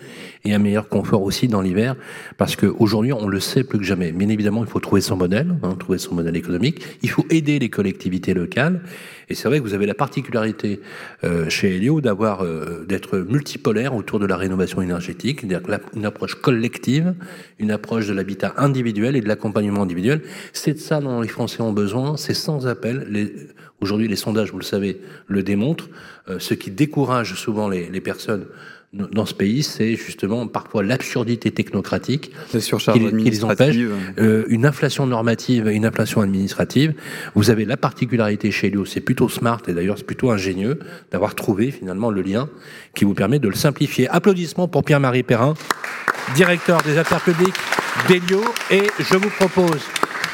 [0.45, 1.97] et un meilleur confort aussi dans l'hiver,
[2.39, 4.13] parce qu'aujourd'hui, on le sait plus que jamais.
[4.13, 6.83] Bien évidemment, il faut trouver son modèle, hein, trouver son modèle économique.
[7.03, 8.81] Il faut aider les collectivités locales.
[9.29, 10.81] Et c'est vrai que vous avez la particularité
[11.25, 16.37] euh, chez Helio d'avoir euh, d'être multipolaire autour de la rénovation énergétique, c'est-à-dire une approche
[16.37, 17.15] collective,
[17.59, 20.23] une approche de l'habitat individuel et de l'accompagnement individuel.
[20.53, 22.17] C'est de ça dont les Français ont besoin.
[22.17, 23.07] C'est sans appel.
[23.81, 25.89] Aujourd'hui, les sondages, vous le savez, le démontrent.
[26.29, 28.47] Euh, ce qui décourage souvent les, personnes
[29.13, 32.33] dans ce pays, c'est justement parfois l'absurdité technocratique
[32.95, 33.77] qui, les- qui les empêche,
[34.19, 36.95] euh, une inflation normative et une inflation administrative.
[37.35, 40.79] Vous avez la particularité chez Helio, c'est plutôt smart et d'ailleurs c'est plutôt ingénieux
[41.13, 42.49] d'avoir trouvé finalement le lien
[42.95, 44.09] qui vous permet de le simplifier.
[44.09, 45.55] Applaudissements pour Pierre-Marie Perrin,
[46.35, 47.55] directeur des affaires publiques
[48.09, 48.43] d'Helio.
[48.71, 49.81] Et je vous propose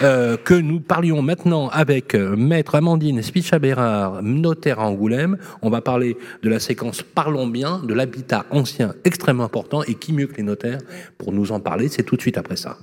[0.03, 5.39] euh, que nous parlions maintenant avec euh, Maître Amandine Spicha-Bérard, notaire à Angoulême.
[5.63, 9.83] On va parler de la séquence Parlons bien, de l'habitat ancien extrêmement important.
[9.85, 10.81] Et qui mieux que les notaires
[11.19, 11.89] pour nous en parler?
[11.89, 12.79] C'est tout de suite après ça.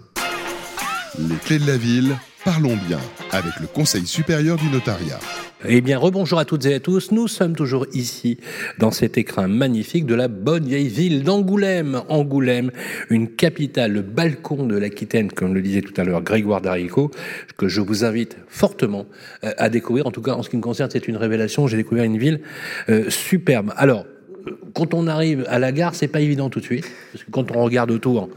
[1.17, 2.99] Les clés de la ville, parlons bien,
[3.31, 5.19] avec le Conseil supérieur du notariat.
[5.67, 7.11] Eh bien, rebonjour à toutes et à tous.
[7.11, 8.37] Nous sommes toujours ici,
[8.77, 12.01] dans cet écrin magnifique de la bonne vieille ville d'Angoulême.
[12.07, 12.71] Angoulême,
[13.09, 17.11] une capitale, le balcon de l'Aquitaine, comme le disait tout à l'heure Grégoire Darico,
[17.57, 19.05] que je vous invite fortement
[19.43, 20.07] euh, à découvrir.
[20.07, 21.67] En tout cas, en ce qui me concerne, c'est une révélation.
[21.67, 22.39] J'ai découvert une ville
[22.87, 23.73] euh, superbe.
[23.75, 24.05] Alors,
[24.47, 27.31] euh, quand on arrive à la gare, c'est pas évident tout de suite, parce que
[27.31, 28.29] quand on regarde autour,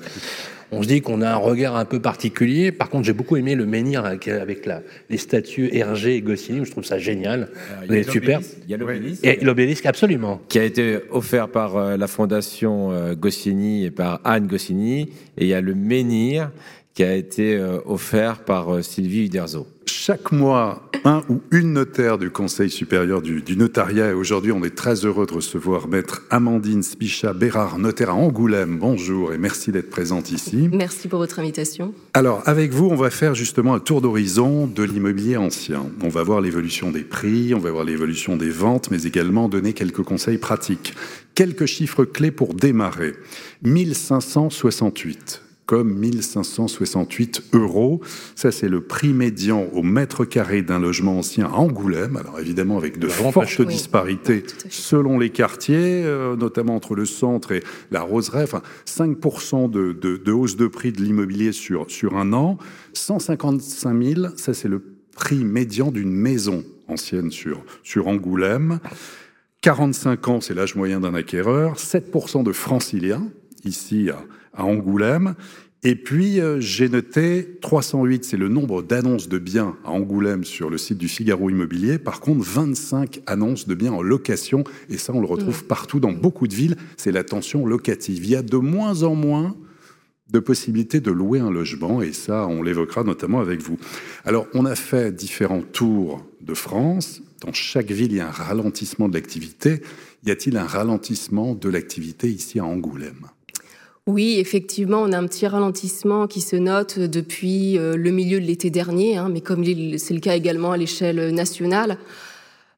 [0.72, 2.72] on se dit qu'on a un regard un peu particulier.
[2.72, 6.64] Par contre, j'ai beaucoup aimé le menhir avec la, les statues Hergé et Goscinny.
[6.64, 7.48] Je trouve ça génial.
[7.88, 8.40] Il super.
[8.64, 9.24] Il y a l'obélisque.
[9.24, 10.40] Et l'obélisque, absolument.
[10.48, 15.10] Qui a été offert par euh, la fondation euh, Goscinny et par Anne Goscinny.
[15.36, 16.50] Et il y a le menhir
[16.95, 19.66] qui a été euh, offert par Sylvie Uderzo.
[19.86, 24.11] Chaque mois, un ou une notaire du Conseil supérieur du, notariat.
[24.11, 28.78] Et aujourd'hui, on est très heureux de recevoir maître Amandine Spicha Bérard, notaire à Angoulême.
[28.78, 30.68] Bonjour et merci d'être présente ici.
[30.72, 31.95] Merci pour votre invitation.
[32.14, 35.86] Alors, avec vous, on va faire justement un tour d'horizon de l'immobilier ancien.
[36.03, 39.72] On va voir l'évolution des prix, on va voir l'évolution des ventes, mais également donner
[39.72, 40.95] quelques conseils pratiques.
[41.34, 43.14] Quelques chiffres clés pour démarrer.
[43.62, 48.00] 1568 comme 1568 euros.
[48.34, 52.16] Ça, c'est le prix médian au mètre carré d'un logement ancien à Angoulême.
[52.16, 57.62] Alors évidemment, avec de fortes disparités selon les quartiers, euh, notamment entre le centre et
[57.90, 58.44] la Roseraie.
[58.44, 62.58] Enfin, 5% de, de, hausse de prix de l'immobilier sur, sur un an.
[62.94, 64.82] 155 000, ça, c'est le
[65.14, 68.80] prix médian d'une maison ancienne sur, sur Angoulême.
[69.62, 71.76] 45 ans, c'est l'âge moyen d'un acquéreur.
[71.76, 73.28] 7% de franciliens,
[73.64, 74.18] ici à
[74.55, 75.34] à Angoulême.
[75.84, 80.70] Et puis, euh, j'ai noté 308, c'est le nombre d'annonces de biens à Angoulême sur
[80.70, 81.98] le site du Figaro Immobilier.
[81.98, 84.62] Par contre, 25 annonces de biens en location.
[84.88, 86.76] Et ça, on le retrouve partout dans beaucoup de villes.
[86.96, 88.24] C'est la tension locative.
[88.24, 89.57] Il y a de moins en moins
[90.30, 92.00] de possibilités de louer un logement.
[92.00, 93.76] Et ça, on l'évoquera notamment avec vous.
[94.24, 97.22] Alors, on a fait différents tours de France.
[97.40, 99.82] Dans chaque ville, il y a un ralentissement de l'activité.
[100.24, 103.26] Y a-t-il un ralentissement de l'activité ici à Angoulême?
[104.09, 108.44] Oui, effectivement, on a un petit ralentissement qui se note depuis euh, le milieu de
[108.44, 109.64] l'été dernier, hein, mais comme
[109.96, 111.98] c'est le cas également à l'échelle nationale.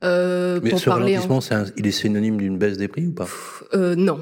[0.02, 1.40] Euh, mais ce ralentissement,
[1.78, 3.26] il est synonyme d'une baisse des prix ou pas?
[3.72, 4.20] Euh, Non,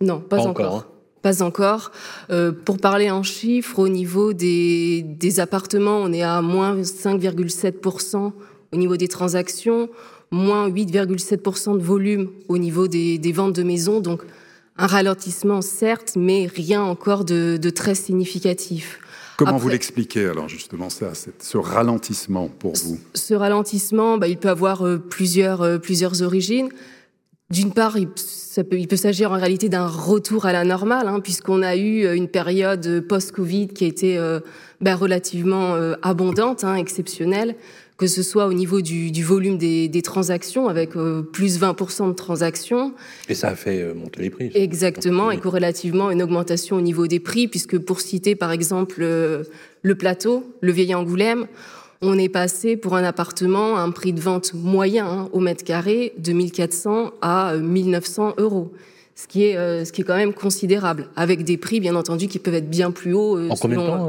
[0.00, 0.76] non, pas, encore.
[0.76, 0.86] Hein.
[1.22, 1.90] Pas encore.
[2.64, 8.32] pour parler en chiffres, au niveau des, des appartements, on est à moins 5,7%
[8.72, 9.88] au niveau des transactions,
[10.30, 14.00] moins 8,7% de volume au niveau des, des ventes de maisons.
[14.00, 14.22] Donc,
[14.76, 19.00] un ralentissement, certes, mais rien encore de, très significatif.
[19.36, 23.00] Comment vous l'expliquez alors justement ça, ce ralentissement pour vous?
[23.14, 26.68] Ce ralentissement, bah, il peut avoir euh, plusieurs, euh, plusieurs origines.
[27.50, 31.18] D'une part, il, peut, il peut s'agir en réalité d'un retour à la normale, hein,
[31.20, 34.38] puisqu'on a eu euh, une période post-Covid qui a été
[34.80, 37.56] bah, relativement abondante, hein, exceptionnelle
[37.96, 42.92] que ce soit au niveau du, volume des, transactions, avec euh, plus 20% de transactions.
[43.28, 44.50] Et ça a fait euh, monter les prix.
[44.54, 49.44] Exactement, et corrélativement une augmentation au niveau des prix, puisque pour citer par exemple euh,
[49.82, 51.46] le plateau, le vieil Angoulême,
[52.02, 55.64] on est passé pour un appartement à un prix de vente moyen hein, au mètre
[55.64, 58.72] carré de 1400 à 1900 euros.
[59.16, 62.40] Ce qui, est, ce qui est quand même considérable, avec des prix bien entendu qui
[62.40, 63.48] peuvent être bien plus hauts.
[63.48, 64.08] en combien de temps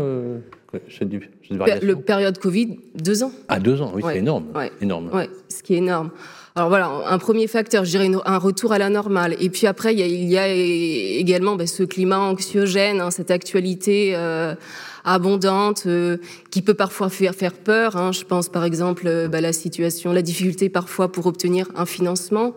[1.81, 3.31] le période Covid, deux ans.
[3.47, 4.45] Ah, deux ans, oui, c'est énorme.
[4.81, 5.09] énorme.
[5.13, 6.11] Ouais, ce qui est énorme.
[6.57, 9.35] Alors voilà, un premier facteur, je dirais un retour à la normale.
[9.41, 14.55] Et puis après, il y a, également bah, ce climat anxiogène, hein, cette actualité euh,
[15.03, 16.17] abondante euh,
[16.51, 17.97] qui peut parfois faire, faire peur.
[17.97, 18.13] Hein.
[18.13, 22.53] Je pense par exemple euh, bah, la situation, la difficulté parfois pour obtenir un financement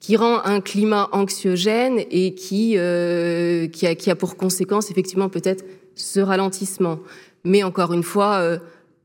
[0.00, 2.76] qui rend un climat anxiogène et qui, qui,
[3.86, 6.98] a, qui a pour conséquence effectivement peut-être ce ralentissement.
[7.44, 8.58] Mais encore une fois, euh,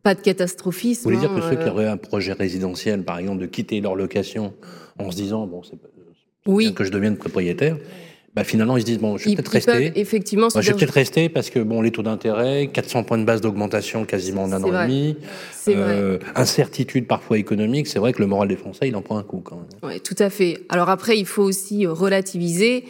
[0.03, 1.09] pas de catastrophisme.
[1.09, 3.81] Vous voulez dire que ceux qui euh, auraient un projet résidentiel, par exemple, de quitter
[3.81, 4.53] leur location
[4.99, 5.77] en se disant, bon, c'est
[6.45, 6.73] oui.
[6.73, 7.77] que je devienne propriétaire,
[8.35, 11.29] bah finalement ils se disent bon je vais peut-être rester effectivement je vais peut-être rester
[11.29, 14.67] parce que bon les taux d'intérêt 400 points de base d'augmentation quasiment en un an
[14.67, 15.17] et demi
[15.69, 19.23] euh, incertitude parfois économique c'est vrai que le moral des Français il en prend un
[19.23, 22.85] coup quand même Oui, tout à fait alors après il faut aussi relativiser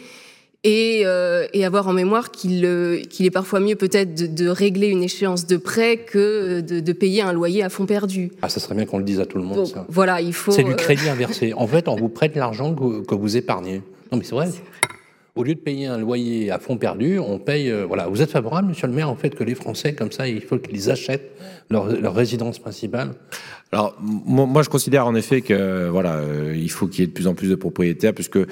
[0.66, 4.88] et, euh, et, avoir en mémoire qu'il euh, est parfois mieux peut-être de, de, régler
[4.88, 8.32] une échéance de prêt que de, de, payer un loyer à fond perdu.
[8.42, 9.64] Ah, ça serait bien qu'on le dise à tout le monde.
[9.66, 9.86] ça.
[9.88, 10.50] Voilà, il faut.
[10.50, 11.52] C'est du euh, crédit inversé.
[11.54, 13.82] en fait, on vous prête l'argent que, que, vous épargnez.
[14.10, 14.48] Non, mais c'est vrai.
[15.36, 17.70] Au lieu de payer un loyer à fond perdu, on paye.
[17.86, 20.40] voilà, vous êtes favorable, Monsieur le Maire, en fait, que les Français, comme ça, il
[20.40, 21.30] faut qu'ils achètent
[21.70, 23.10] leur, résidence principale?
[23.72, 27.12] Alors moi je considère en effet que voilà euh, il faut qu'il y ait de
[27.12, 28.46] plus en plus de propriétaires puisque euh,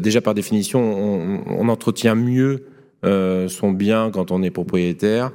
[0.00, 2.64] déjà par définition on, on entretient mieux
[3.04, 5.30] euh, son bien quand on est propriétaire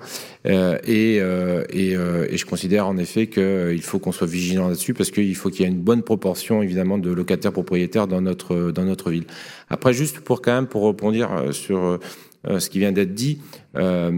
[0.47, 5.11] euh, et, euh, et, je considère en effet qu'il faut qu'on soit vigilant là-dessus parce
[5.11, 8.86] qu'il faut qu'il y ait une bonne proportion évidemment de locataires propriétaires dans notre dans
[8.86, 9.26] notre ville.
[9.70, 11.99] Après juste pour quand même pour répondre sur
[12.47, 13.39] ce qui vient d'être dit.
[13.76, 14.09] Euh,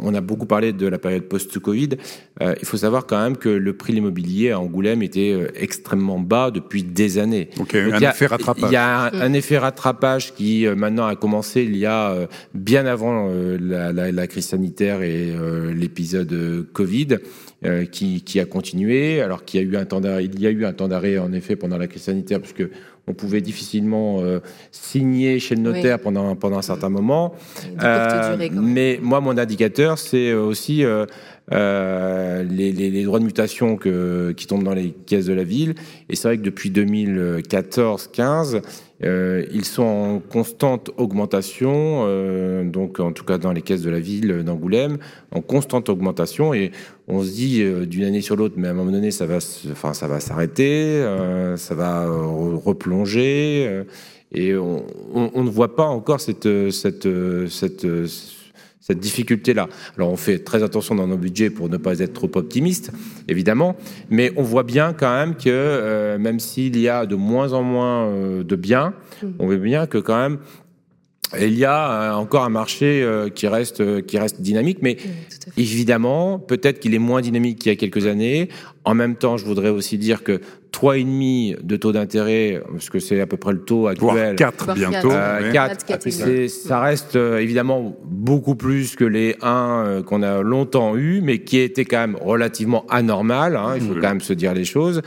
[0.00, 1.90] on a beaucoup parlé de la période post-Covid.
[2.40, 5.48] Euh, il faut savoir quand même que le prix de l'immobilier à Angoulême était euh,
[5.54, 7.50] extrêmement bas depuis des années.
[7.56, 8.70] Donc, un il y a- effet rattrapage.
[8.70, 12.12] Il y a un, un effet rattrapage qui euh, maintenant a commencé il y a
[12.12, 17.18] euh, bien avant euh, la, la- la crise sanitaire et euh, l'épisode Covid.
[17.64, 20.48] euh, qui, qui a continué, alors qu'il y a eu un temps d'arrêt, il y
[20.48, 22.68] a eu un temps d'arrêt en effet pendant la crise sanitaire, puisque
[23.08, 24.38] on pouvait difficilement euh,
[24.70, 26.02] signer chez le notaire Oui.
[26.04, 27.34] pendant pendant un certain moment.
[27.82, 31.04] Euh, mais moi, mon indicateur, c'est euh, aussi euh,
[32.44, 35.74] les, les- les droits de mutation que, qui tombent dans les caisses de la ville.
[36.08, 38.62] Et c'est vrai que depuis 2014-15,
[39.04, 43.90] euh, ils sont en constante augmentation, euh, donc en tout cas dans les caisses de
[43.90, 44.98] la ville d'Angoulême,
[45.32, 46.54] en constante augmentation.
[46.54, 46.70] Et
[47.08, 49.38] on se dit euh, d'une année sur l'autre, mais à un moment donné, ça va,
[49.70, 51.02] enfin, ça va s'arrêter,
[51.56, 53.84] ça va re- replonger.
[54.32, 54.84] et on,
[55.14, 57.08] ne voit pas encore cette, cette,
[57.48, 57.86] cette
[58.90, 59.68] difficulté-là.
[59.96, 62.90] Alors on fait très attention dans nos budgets pour ne pas être trop optimiste,
[63.28, 63.76] évidemment,
[64.10, 67.62] mais on voit bien quand même que euh, même s'il y a de moins en
[67.62, 68.94] moins euh, de biens,
[69.38, 70.38] on voit bien que quand même
[71.40, 74.98] il y a euh, encore un marché qui reste qui reste dynamique, mais
[75.56, 75.62] Oui.
[75.62, 78.48] Évidemment, peut-être qu'il est moins dynamique qu'il y a quelques années.
[78.84, 80.40] En même temps, je voudrais aussi dire que
[80.72, 84.36] 3,5 de taux d'intérêt, parce que c'est à peu près le taux Voire actuel.
[84.36, 85.08] 4 Voire bientôt.
[85.08, 85.12] quatre.
[85.12, 85.52] Euh, ouais.
[85.52, 90.22] quatre, Quatre, quatre, c'est- ça reste euh, évidemment beaucoup plus que les 1 euh, qu'on
[90.22, 94.20] a longtemps eu, mais qui était quand même relativement anormal, hein, il faut quand même
[94.20, 95.02] se dire les choses,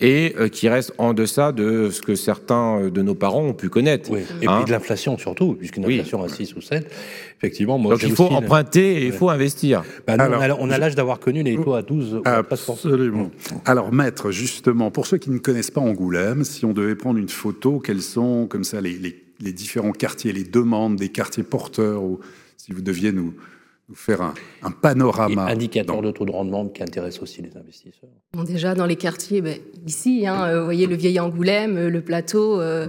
[0.00, 3.52] et euh, qui reste en deçà de ce que certains euh, de nos parents ont
[3.52, 4.10] pu connaître.
[4.10, 4.20] Oui.
[4.40, 5.94] Et Hein puis de l'inflation surtout, puisqu'une Oui.
[5.94, 6.88] inflation à 6 ou 7,
[7.38, 9.82] effectivement, moi Donc il faut aussi emprunter et il faut investir.
[10.06, 12.72] Bah, nous, Alors, on a- l'âge d'avoir connu les taux à 12 ou à 13%.
[12.74, 13.30] Absolument.
[13.64, 17.28] Alors, maître, justement, pour ceux qui ne connaissent pas Angoulême, si on devait prendre une
[17.28, 22.02] photo, quels sont comme ça les, les- les différents quartiers, les demandes des quartiers porteurs,
[22.02, 22.18] ou
[22.56, 23.34] si vous deviez nous,
[23.88, 25.46] nous faire un, un Et panorama.
[25.46, 28.10] indicateur dans- de taux de rendement qui intéresse aussi les investisseurs.
[28.34, 31.88] Bon, déjà, dans les quartiers, ben, ici, hein, euh, vous voyez le vieil Angoulême, euh,
[31.90, 32.88] le plateau, euh,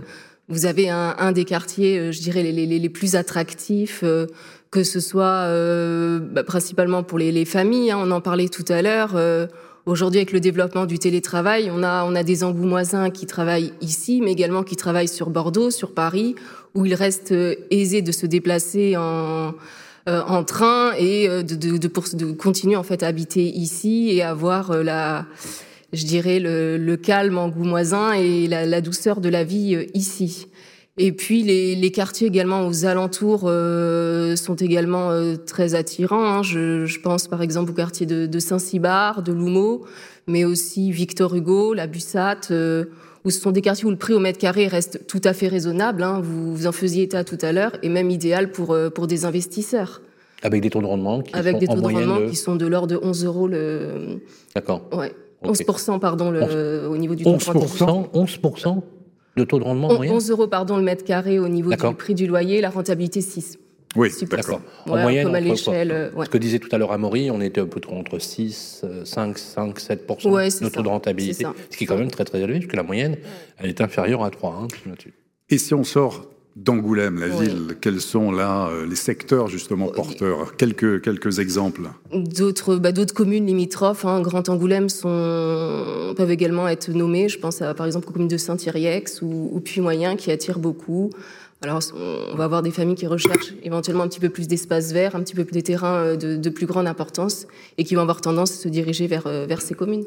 [0.49, 4.25] vous avez un, un des quartiers, je dirais, les, les- les plus attractifs, euh,
[4.71, 8.65] que ce soit euh, bah, principalement pour les, les familles, hein, on en parlait tout
[8.67, 9.15] à l'heure.
[9.15, 9.47] euh,
[9.85, 14.21] Aujourd'hui, avec le développement du télétravail, on a, on a des Angoumoisins qui travaillent ici,
[14.21, 16.35] mais également qui travaillent sur Bordeaux, sur Paris,
[16.75, 17.33] où il reste
[17.71, 19.53] aisé de se déplacer en,
[20.07, 24.23] en train et euh, de, de, de, de continuer en fait à habiter ici et
[24.23, 25.25] avoir euh, la,
[25.93, 30.47] je dirais le, le calme angoumoisin et la, la douceur de la vie euh, ici.
[30.97, 36.25] Et puis les, les quartiers également aux alentours euh, sont également euh, très attirants.
[36.25, 36.43] hein.
[36.43, 39.85] Je, je pense par exemple au quartier de, de Saint-Cybard, de Loumeau,
[40.27, 42.85] mais aussi Victor Hugo, la Bussate, euh,
[43.25, 45.47] où ce sont des quartiers où le prix au mètre carré reste tout à fait
[45.47, 46.03] raisonnable.
[46.03, 46.21] hein.
[46.23, 49.25] Vous, vous en faisiez état tout à l'heure, et même idéal pour, euh, pour des
[49.25, 50.01] investisseurs,
[50.43, 52.35] Avec des taux de rendement qui avec sont des taux en de rendement de- qui
[52.35, 54.21] sont de l'ordre de 11 euros le,
[54.55, 54.81] D'accord.
[54.93, 55.11] ouais,
[55.43, 55.51] Ok.
[55.51, 57.61] 11% pardon le, au niveau du taux de rendement.
[57.61, 58.83] 11%, 11%
[59.37, 61.93] de taux de rendement On- moyen 11 euros pardon le mètre carré au niveau du
[61.95, 63.57] prix du loyer, la rentabilité 6.
[63.95, 64.61] Oui, d'accord.
[64.87, 66.25] En moyenne, comme à l'échelle, euh, ouais.
[66.25, 69.79] Ce que disait tout à l'heure Amaury, on était plutôt entre 6, euh, 5, 5,
[69.79, 72.75] 7% Ouais, de taux de rentabilité, ce qui est quand même très très élevé, puisque
[72.75, 73.17] la moyenne,
[73.57, 74.63] elle est inférieure à 3.
[74.63, 74.95] Hein.
[75.49, 77.47] Et si on sort d'Angoulême, la Oui.
[77.47, 80.55] ville, quels sont là euh, les secteurs justement porteurs?
[80.57, 81.83] Quelques, quelques exemples.
[82.13, 87.29] D'autres bah, communes limitrophes, hein, Grand Angoulême, sont, peuvent également être nommées.
[87.29, 91.11] Je pense à, par exemple aux communes de Saint-Thierry-Ex ou, ou Puy-Moyen qui attirent beaucoup.
[91.61, 91.81] Alors,
[92.31, 95.21] on va avoir des familles qui recherchent éventuellement un petit peu plus d'espace vert, un
[95.21, 97.47] petit peu plus des terrains euh, de, de plus grande importance
[97.77, 100.05] et qui vont avoir tendance à se diriger vers, euh, vers ces communes.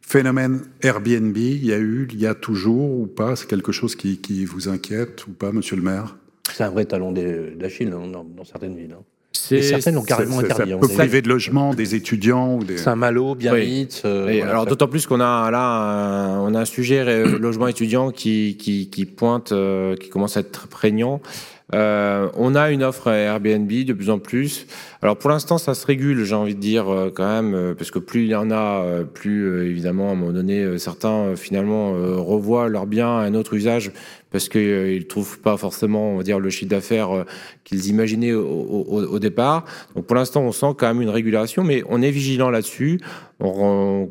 [0.00, 3.34] Phénomène Airbnb, il y a eu, il y a toujours ou pas?
[3.34, 6.16] C'est quelque chose qui, qui vous inquiète ou pas, monsieur le maire?
[6.50, 8.94] C'est un vrai talon d'Achille hein, dans, dans certaines villes.
[8.98, 9.02] hein.
[9.48, 10.70] C'est- Et certaines l'ont carrément interdit.
[10.70, 12.76] Ça hein, peut priver de logement des étudiants ou des...
[12.76, 14.02] Saint-Malo, Biarritz.
[14.04, 16.98] euh, Et voilà, alors ça- d'autant plus qu'on a là un, on a un sujet
[17.06, 21.20] euh, logement étudiant qui qui, qui pointe, euh, qui commence à être prégnant.
[21.74, 24.66] Euh, on a une offre Airbnb de plus en plus.
[25.00, 27.92] Alors pour l'instant, ça se régule, j'ai envie de dire euh, quand même, euh, parce
[27.92, 31.92] que plus il y en a, euh, plus évidemment à un moment donné, certains finalement
[31.92, 33.92] revoient leur bien à un autre usage
[34.30, 37.24] parce qu'ils euh, trouvent pas forcément, on va dire, le chiffre d'affaires
[37.64, 39.64] qu'ils imaginaient au, départ.
[39.94, 43.00] Donc pour l'instant, on sent quand même une régulation, mais on est vigilant là-dessus.
[43.40, 44.08] On,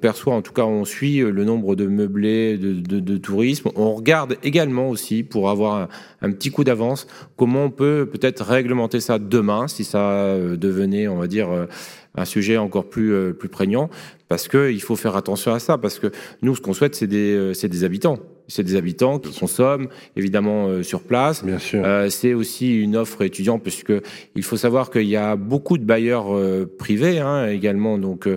[0.00, 3.70] perçoit, en tout cas, on suit le nombre de meublés de, de- tourisme.
[3.76, 5.88] On regarde également aussi, pour avoir
[6.20, 7.06] un petit coup d'avance,
[7.36, 11.66] comment on peut peut-être réglementer ça demain, si ça euh, devenait, on va dire, euh,
[12.14, 13.90] un sujet encore plus, euh, prégnant,
[14.28, 16.10] parce qu'il faut faire attention à ça, parce que
[16.42, 18.18] nous, ce qu'on souhaite, c'est des, c'est des habitants.
[18.52, 21.44] C'est des habitants qui consomment évidemment euh, sur place.
[21.44, 21.82] Bien sûr.
[21.84, 23.92] Euh, c'est aussi une offre étudiante puisque
[24.36, 28.28] il faut savoir qu'il y a beaucoup de bailleurs euh, privés hein, également donc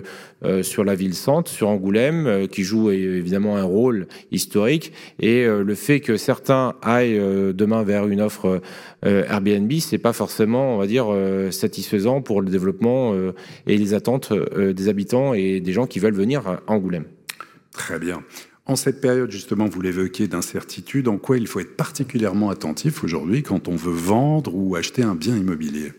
[0.62, 4.92] sur la ville centre, sur Angoulême, qui jouent évidemment un rôle historique.
[5.18, 7.20] Et le fait que certains aillent
[7.52, 8.60] demain vers une offre
[9.02, 11.06] Airbnb, c'est pas forcément, on va dire,
[11.50, 13.12] satisfaisant pour le développement
[13.66, 17.06] et les attentes des habitants et des gens qui veulent venir à Angoulême.
[17.72, 18.22] Très bien.
[18.68, 23.44] En cette période, justement, vous l'évoquez, d'incertitude, en quoi il faut être particulièrement attentif aujourd'hui
[23.44, 25.92] quand on veut vendre ou acheter un bien immobilier?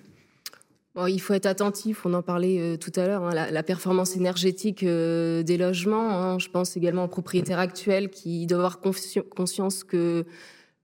[1.07, 4.81] Il faut être attentif, on en parlait euh, tout à l'heure, hein, la, performance énergétique
[4.81, 6.09] euh, des logements.
[6.09, 6.39] Hein.
[6.39, 8.79] je pense également aux propriétaires actuels qui doivent avoir
[9.29, 10.25] conscience que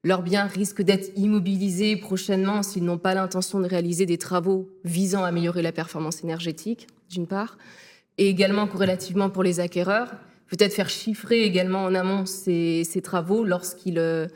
[0.03, 5.23] leurs biens risquent d'être immobilisés prochainement s'ils n'ont pas l'intention de réaliser des travaux visant
[5.23, 7.57] à améliorer la performance énergétique, d'une part,
[8.19, 10.11] et également corrélativement pour les acquéreurs
[10.53, 14.27] peut-être faire chiffrer également en amont ces, travaux lorsqu'ils euh,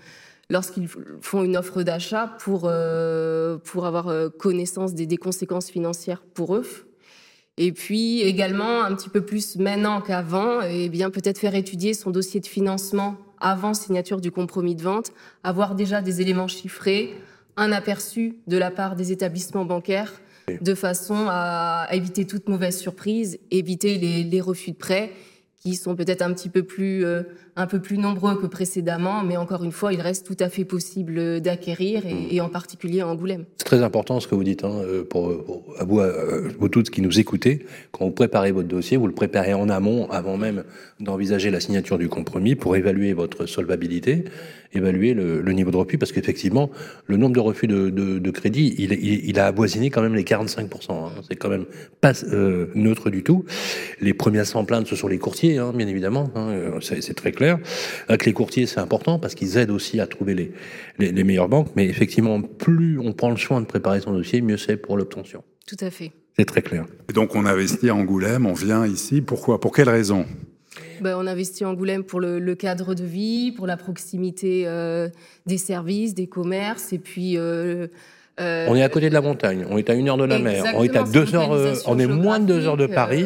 [0.49, 0.87] lorsqu'ils
[1.21, 6.65] font une offre d'achat pour, euh, pour avoir euh, connaissance des, conséquences financières pour eux.
[7.57, 12.09] Et puis également, un petit peu plus maintenant qu'avant, eh bien peut-être faire étudier son
[12.09, 15.11] dossier de financement avant signature du compromis de vente,
[15.43, 17.13] avoir déjà des éléments chiffrés,
[17.57, 20.13] un aperçu de la part des établissements bancaires,
[20.61, 25.11] de façon à, éviter toute mauvaise surprise, éviter les, les refus de prêt
[25.59, 27.23] qui sont peut-être un petit peu plus, euh,
[27.57, 30.63] un peu plus nombreux que précédemment, mais encore une fois, il reste tout à fait
[30.63, 33.45] possible d'acquérir, et, en particulier à Angoulême.
[33.57, 35.31] C'est très important ce que vous dites, hein, euh, pour,
[35.79, 36.01] à vous,
[36.59, 37.65] vous toutes qui nous écoutez.
[37.91, 40.63] Quand vous préparez votre dossier, vous le préparez en amont, avant même
[40.99, 44.25] d'envisager la signature du compromis, pour évaluer votre solvabilité,
[44.73, 46.69] évaluer le, niveau de refus, parce qu'effectivement,
[47.07, 50.91] le nombre de refus de, crédit, il, il, a avoisiné quand même les 45%.
[50.91, 51.11] Hein.
[51.27, 51.65] C'est quand même
[52.01, 53.45] pas euh, neutre du tout.
[54.01, 57.31] Les premiers à s'en plaindre, ce sont les courtiers Hein, bien évidemment, euh, c'est très
[57.31, 57.46] clair.
[58.07, 60.51] Avec les courtiers, c'est important parce qu'ils aident aussi à trouver les,
[60.99, 64.57] les, meilleures banques, mais effectivement, plus on prend le soin de préparer son dossier, mieux
[64.57, 65.43] c'est pour l'obtention.
[65.65, 66.11] Tout à fait.
[66.37, 66.85] C'est très clair.
[67.09, 69.59] Et donc on investit à Angoulême, on vient ici, pourquoi?
[69.59, 70.25] Pour quelle raison?
[71.01, 75.09] Ben, on investit à Angoulême pour le, cadre de vie, pour la proximité euh,
[75.45, 77.87] des services, des commerces, et puis euh,
[78.39, 80.63] on est à côté de la montagne, on est à une heure de la mer,
[80.75, 81.49] on est à deux heures,
[81.87, 83.25] on est moins de deux heures de Paris.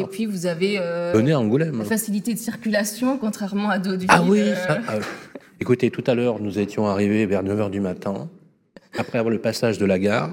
[0.00, 1.78] Et puis vous avez euh, Angoulême.
[1.78, 4.54] la facilité de circulation, contrairement à d'autres Ah oui, euh.
[4.54, 5.00] ça, euh,
[5.60, 8.28] écoutez, tout à l'heure, nous étions arrivés vers 9h du matin.
[8.96, 10.30] Après avoir le passage de la gare,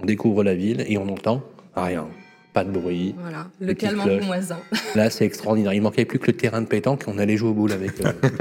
[0.00, 1.42] on découvre la ville et on entend
[1.74, 2.06] rien.
[2.52, 3.16] Pas de bruit.
[3.18, 4.58] Voilà, le calme en moisin.
[4.94, 5.72] Là, c'est extraordinaire.
[5.72, 8.00] Il manquait plus que le terrain de pétanque et on allait jouer au boule avec
[8.00, 8.04] eux.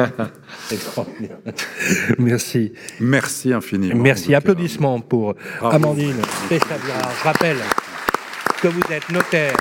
[0.68, 1.38] c'est extraordinaire.
[2.20, 2.74] Merci.
[2.99, 3.95] Merci infiniment.
[3.95, 4.36] Merci.
[4.36, 5.34] Applaudissements pour
[5.64, 7.10] Amandine Pestabira.
[7.20, 7.57] Je rappelle
[8.61, 9.56] que vous êtes notaire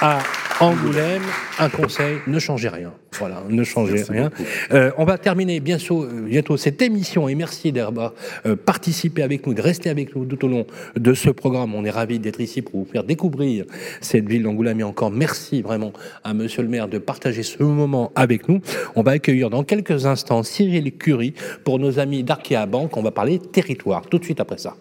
[0.00, 0.18] à
[0.58, 1.22] Angoulême,
[1.58, 2.92] un conseil, ne changez rien.
[3.18, 4.30] Voilà, ne changez rien.
[4.72, 8.14] Euh, on va terminer bientôt, euh, bientôt cette émission et merci d'avoir
[8.46, 10.66] euh, participé avec nous, de rester avec nous tout au long
[10.96, 11.74] de ce programme.
[11.74, 13.66] On est ravis d'être ici pour vous faire découvrir
[14.00, 15.92] cette ville d'Angoulême et encore merci vraiment
[16.24, 18.60] à monsieur le maire de partager ce moment avec nous.
[18.94, 22.96] On va accueillir dans quelques instants Cyril Curie pour nos amis d'Arkea Bank.
[22.96, 24.76] On va parler territoire tout de suite après ça.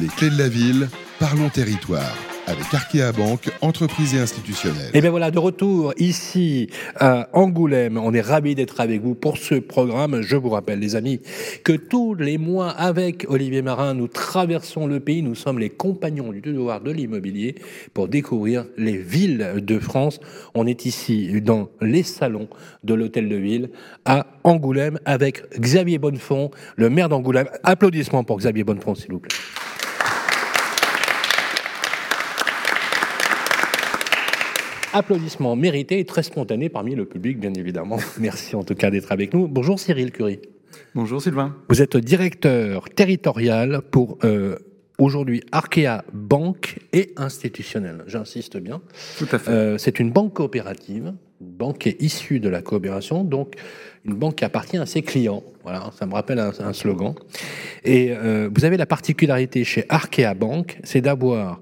[0.00, 2.14] Les clés de la ville, parlons territoire
[2.46, 4.90] avec Arkea Banque, entreprise et institutionnelle.
[4.94, 7.98] Et bien voilà, de retour ici à Angoulême.
[7.98, 10.20] On est ravis d'être avec vous pour ce programme.
[10.22, 11.20] Je vous rappelle, les amis,
[11.64, 15.22] que tous les mois, avec Olivier Marin, nous traversons le pays.
[15.22, 17.54] Nous sommes les compagnons du devoir de l'immobilier
[17.94, 20.20] pour découvrir les villes de France.
[20.54, 22.48] On est ici dans les salons
[22.84, 23.70] de l'hôtel de ville
[24.04, 27.48] à Angoulême avec Xavier Bonnefond, le maire d'Angoulême.
[27.62, 29.36] Applaudissements pour Xavier Bonnefond, s'il vous plaît.
[34.92, 37.98] Applaudissements mérités et très spontanés parmi le public, bien évidemment.
[38.18, 39.46] Merci en tout cas d'être avec nous.
[39.46, 40.40] Bonjour Cyril Curie.
[40.96, 41.54] Bonjour Sylvain.
[41.68, 44.56] Vous êtes directeur territorial pour euh,
[44.98, 48.02] aujourd'hui Arkea Banque et institutionnelle.
[48.08, 48.80] J'insiste bien.
[49.16, 49.50] Tout à fait.
[49.52, 53.54] Euh, c'est une banque coopérative, une banque qui est issue de la coopération, donc
[54.04, 55.44] une banque qui appartient à ses clients.
[55.62, 57.14] Voilà, ça me rappelle un, slogan.
[57.84, 61.60] Et euh, vous avez la particularité chez Arkea Banque, c'est d'avoir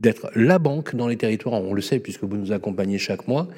[0.00, 3.48] d'être la banque dans les territoires, on le sait puisque vous nous accompagnez chaque mois,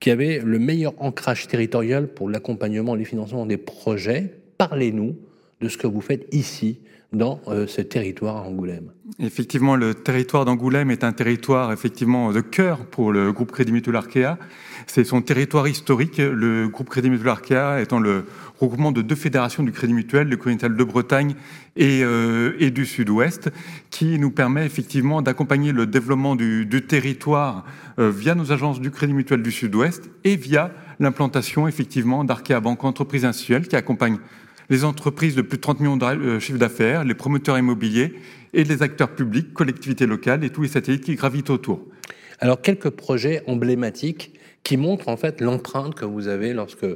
[0.00, 4.32] qui avait le meilleur ancrage territorial pour l'accompagnement et le financement des projets.
[4.56, 5.16] Parlez-nous
[5.60, 6.78] de ce que vous faites ici
[7.12, 8.92] dans euh, ce territoire à Angoulême.
[9.18, 13.96] Effectivement, le territoire d'Angoulême est un territoire effectivement de cœur pour le groupe Crédit Mutuel
[13.96, 14.38] Arkea.
[14.86, 18.26] C'est son territoire historique, le groupe Crédit Mutuel Arkea étant le
[18.58, 21.34] regroupement de deux fédérations du Crédit Mutuel, le Mutuel de Bretagne
[21.76, 23.50] et, euh, et du Sud-Ouest,
[23.90, 27.64] qui nous permet effectivement d'accompagner le développement du, du territoire
[27.98, 32.84] euh, via nos agences du Crédit Mutuel du Sud-Ouest et via l'implantation effectivement d'Arkea Banque
[32.84, 34.18] Entreprise Institutionnelle qui accompagne
[34.70, 38.14] les entreprises de plus de 30 millions de euh, chiffre d'affaires, les promoteurs immobiliers
[38.52, 41.80] et les acteurs publics, collectivités locales et tous les satellites qui gravitent autour.
[42.40, 44.32] Alors, quelques projets emblématiques
[44.62, 46.86] qui montrent en fait l'empreinte que vous avez lorsque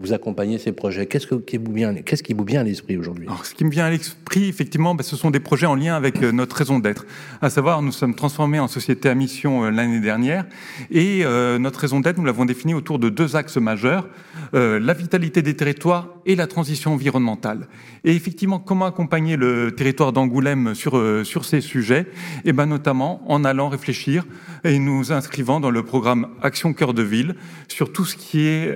[0.00, 1.06] vous accompagnez ces projets.
[1.06, 3.26] Qu'est-ce qui vous vient, qu'est-ce qui à l'esprit aujourd'hui?
[3.44, 6.22] Ce qui me vient à l'esprit, effectivement, ben, ce sont des projets en lien avec
[6.22, 7.04] euh, notre raison d'être.
[7.42, 10.46] À savoir, nous sommes transformés en société à mission euh, l'année dernière,
[10.90, 14.08] et euh, notre raison d'être, nous l'avons définie autour de deux axes majeurs
[14.52, 17.68] la vitalité des territoires et la transition environnementale.
[18.02, 22.00] Et effectivement, comment accompagner le territoire d'Angoulême sur ces sujets?
[22.44, 24.26] Et eh ben notamment en allant réfléchir
[24.64, 27.36] et nous inscrivant dans le programme Action cœur de ville
[27.68, 28.74] sur tout ce qui est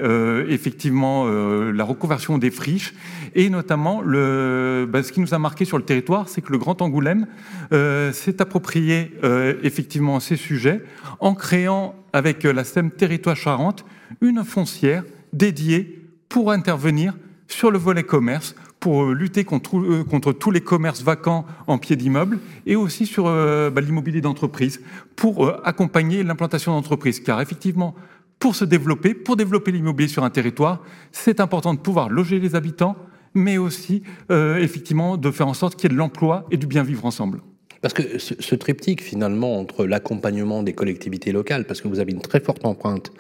[0.48, 2.94] effectivement euh, la reconversion des friches
[3.34, 6.58] et notamment le, bah, ce qui nous a marqué sur le territoire, c'est que le
[6.58, 7.26] Grand Angoulême
[7.72, 10.82] euh, s'est approprié euh, effectivement ces sujets
[11.20, 13.84] en créant avec la SEM Territoire Charente
[14.20, 17.14] une foncière dédiée pour intervenir
[17.48, 22.38] sur le volet commerce, pour lutter contre, contre tous les commerces vacants en pied d'immeuble
[22.66, 24.80] et aussi sur bah, l'immobilier d'entreprise
[25.16, 27.20] pour accompagner l'implantation d'entreprises.
[27.20, 27.94] Car effectivement,
[28.38, 30.82] pour se développer, pour développer l'immobilier sur un territoire,
[31.12, 32.96] c'est important de pouvoir loger les habitants,
[33.34, 36.66] mais aussi euh, effectivement de faire en sorte qu'il y ait de l'emploi et du
[36.66, 37.40] bien vivre ensemble.
[37.80, 42.22] Parce que ce, triptyque, finalement, entre l'accompagnement des collectivités locales, parce que vous avez une
[42.22, 43.12] très forte empreinte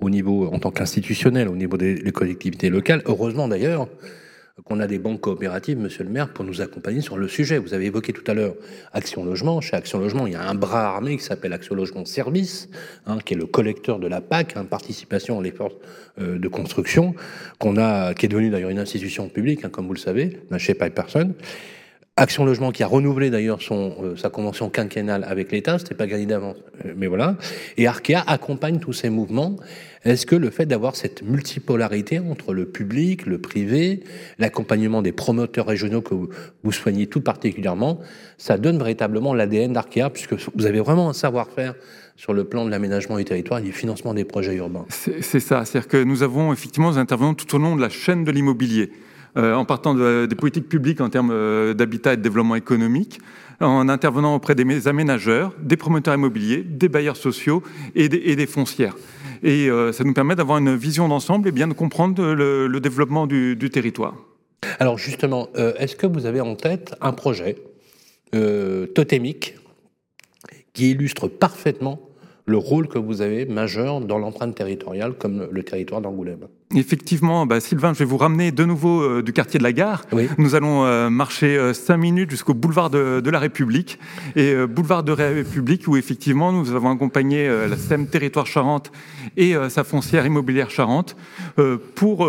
[0.00, 3.88] au niveau, en tant qu'institutionnel, au niveau des collectivités locales, heureusement d'ailleurs,
[4.64, 7.58] qu'on a des banques coopératives, monsieur le maire, pour nous accompagner sur le sujet.
[7.58, 8.54] Vous avez évoqué tout à l'heure
[8.94, 9.60] Action Logement.
[9.60, 12.70] Chez Action Logement, il y a un bras armé qui s'appelle Action Logement Service,
[13.06, 15.72] hein, qui est le collecteur de la PAC, hein, participation à l'effort
[16.18, 17.14] euh, de construction,
[17.58, 20.72] qu'on a, qui est devenu d'ailleurs une institution publique, hein, comme vous le savez, lâché
[20.72, 21.34] pas personne.
[22.18, 26.06] Action Logement qui a renouvelé d'ailleurs son euh, sa convention quinquennale avec l'État, c'était pas
[26.06, 26.56] gagné d'avance,
[26.86, 27.36] euh, mais voilà.
[27.76, 29.56] Et Arkea accompagne tous ces mouvements.
[30.02, 34.00] Est-ce que le fait d'avoir cette multipolarité entre le public, le privé,
[34.38, 38.00] l'accompagnement des promoteurs régionaux que vous, soignez tout particulièrement,
[38.38, 41.74] ça donne véritablement l'ADN d'Arkea puisque vous avez vraiment un savoir-faire
[42.16, 44.86] sur le plan de l'aménagement du territoire et du financement des projets urbains?
[44.88, 48.24] C'est ça, c'est-à-dire que nous avons effectivement des intervenants tout au long de la chaîne
[48.24, 48.90] de l'immobilier.
[49.36, 53.20] Euh, en partant des politiques publiques en termes euh, d'habitat et de développement économique,
[53.60, 57.62] en intervenant auprès des aménageurs, des promoteurs immobiliers, des bailleurs sociaux
[57.94, 58.96] et des, foncières.
[59.42, 63.26] Et euh, ça nous permet d'avoir une vision d'ensemble et bien de comprendre le, développement
[63.26, 64.14] du, territoire.
[64.78, 67.56] Alors justement, est-ce que vous avez en tête un projet
[68.94, 69.56] totémique
[70.72, 72.00] qui illustre parfaitement
[72.46, 76.48] le rôle que vous avez majeur dans l'empreinte territoriale comme le territoire d'Angoulême?
[76.74, 80.04] Effectivement, bah, Sylvain, je vais vous ramener de nouveau euh, du quartier de la gare.
[80.36, 84.00] Nous allons euh, marcher euh, cinq minutes jusqu'au boulevard de, la République.
[84.34, 88.90] Et boulevard de la République où effectivement nous avons accompagné la SEM Territoire Charente
[89.36, 91.16] et sa foncière immobilière Charente
[91.94, 92.28] pour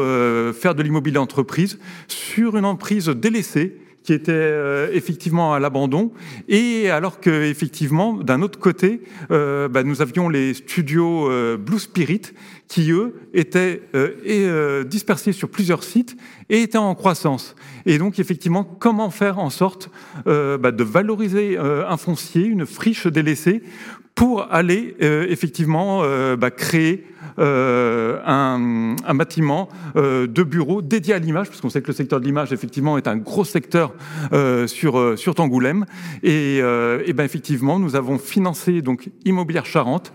[0.53, 3.77] faire de l'immobilier entreprise sur une emprise délaissée
[4.07, 6.13] qui était euh, effectivement à l'abandon,
[6.47, 9.01] et alors que effectivement, d'un autre côté,
[9.31, 12.21] euh, bah, nous avions les studios euh, Blue Spirit
[12.69, 13.81] qui eux étaient
[14.85, 16.17] dispersés sur plusieurs sites
[16.49, 17.55] et étaient en croissance.
[17.85, 19.89] Et donc effectivement, comment faire en sorte
[20.25, 23.63] bah, de valoriser un foncier, une friche délaissée,
[24.15, 26.03] pour aller effectivement
[26.35, 27.05] bah, créer
[27.39, 32.19] euh, un, bâtiment euh, de bureaux dédié à l'image, parce qu'on sait que le secteur
[32.19, 33.93] de l'image, effectivement, est un gros secteur
[34.33, 35.85] euh, sur, sur Tangoulême.
[36.23, 40.13] Et, et ben, effectivement, nous avons financé donc Immobilière Charente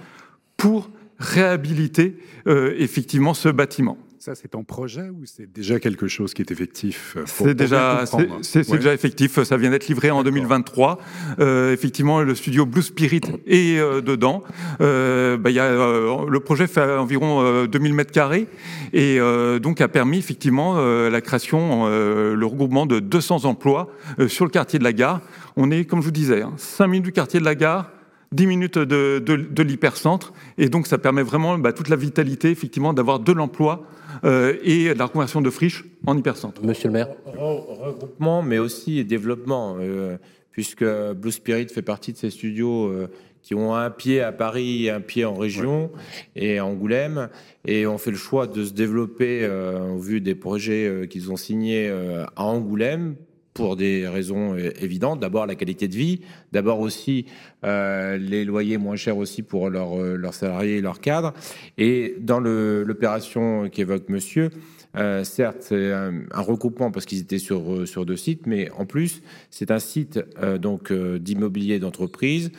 [0.57, 2.17] pour réhabiliter
[2.47, 3.97] effectivement ce bâtiment.
[4.25, 8.05] Ça, c'est en projet ou c'est déjà quelque chose qui est effectif C'est déjà,
[8.43, 9.43] c'est déjà effectif.
[9.43, 11.01] Ça vient d'être livré en 2023.
[11.41, 14.45] Euh, effectivement, le studio Blue Spirit est euh, dedans.
[14.81, 18.47] Euh, bah, y a, euh, le projet fait environ 2000 mètres carrés
[18.93, 19.19] et
[19.61, 23.89] donc a permis effectivement la création, le regroupement de 200 emplois
[24.29, 25.21] sur le quartier de la gare.
[25.57, 27.91] On est, comme je vous disais, hein, 5 minutes du quartier de la gare
[28.33, 32.51] 10 minutes de, de, de l'hypercentre, et donc ça permet vraiment bah, toute la vitalité,
[32.51, 33.87] effectivement, d'avoir de l'emploi
[34.25, 36.63] euh, et de la reconversion de friches en hypercentre.
[36.65, 37.09] Monsieur le maire.
[37.27, 40.17] Regroupement, mais aussi développement, euh,
[40.51, 43.09] puisque Blue Spirit fait partie de ces studios euh,
[43.43, 45.91] qui ont un pied à Paris et un pied en région
[46.37, 47.29] et à Angoulême,
[47.67, 51.91] et on fait le choix de se développer au vu des projets qu'ils ont signés
[52.37, 53.17] à Angoulême
[53.55, 55.21] pour des raisons évidentes.
[55.21, 56.21] D'abord la qualité de vie,
[56.53, 57.27] d'abord aussi
[57.65, 61.33] euh, les loyers moins chers aussi pour leurs euh, salariés et leurs cadres.
[61.79, 64.51] Et dans l'opération qu'évoque Monsieur,
[64.97, 69.23] euh, certes c'est un, recoupement parce qu'ils étaient sur sur deux sites, mais en plus
[69.51, 70.21] c'est un site
[70.61, 72.51] donc d'immobilier d'entreprise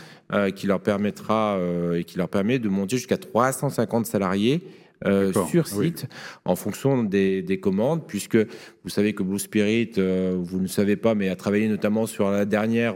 [0.55, 1.59] qui leur permettra
[1.95, 4.63] et qui leur permet de monter jusqu'à 350 salariés
[5.33, 6.07] sur site
[6.45, 11.15] en fonction des, des, commandes, puisque vous savez que Blue Spirit, vous ne savez pas,
[11.15, 12.95] mais a travaillé notamment sur la dernière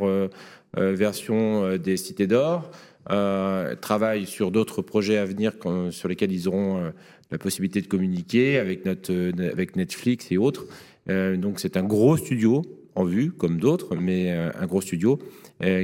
[0.75, 2.71] version des Cités d'Or.
[3.09, 5.53] Euh, travaillent sur d'autres projets à venir
[5.91, 6.89] sur lesquels ils auront euh,
[7.31, 10.65] la possibilité de communiquer avec, notre, euh, avec Netflix et autres.
[11.07, 12.63] donc c'est un gros studio
[12.95, 15.19] en vue, comme d'autres, mais un gros studio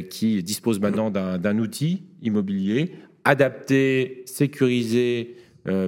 [0.10, 2.92] qui dispose maintenant d'un outil immobilier
[3.24, 5.38] adapté, sécurisé,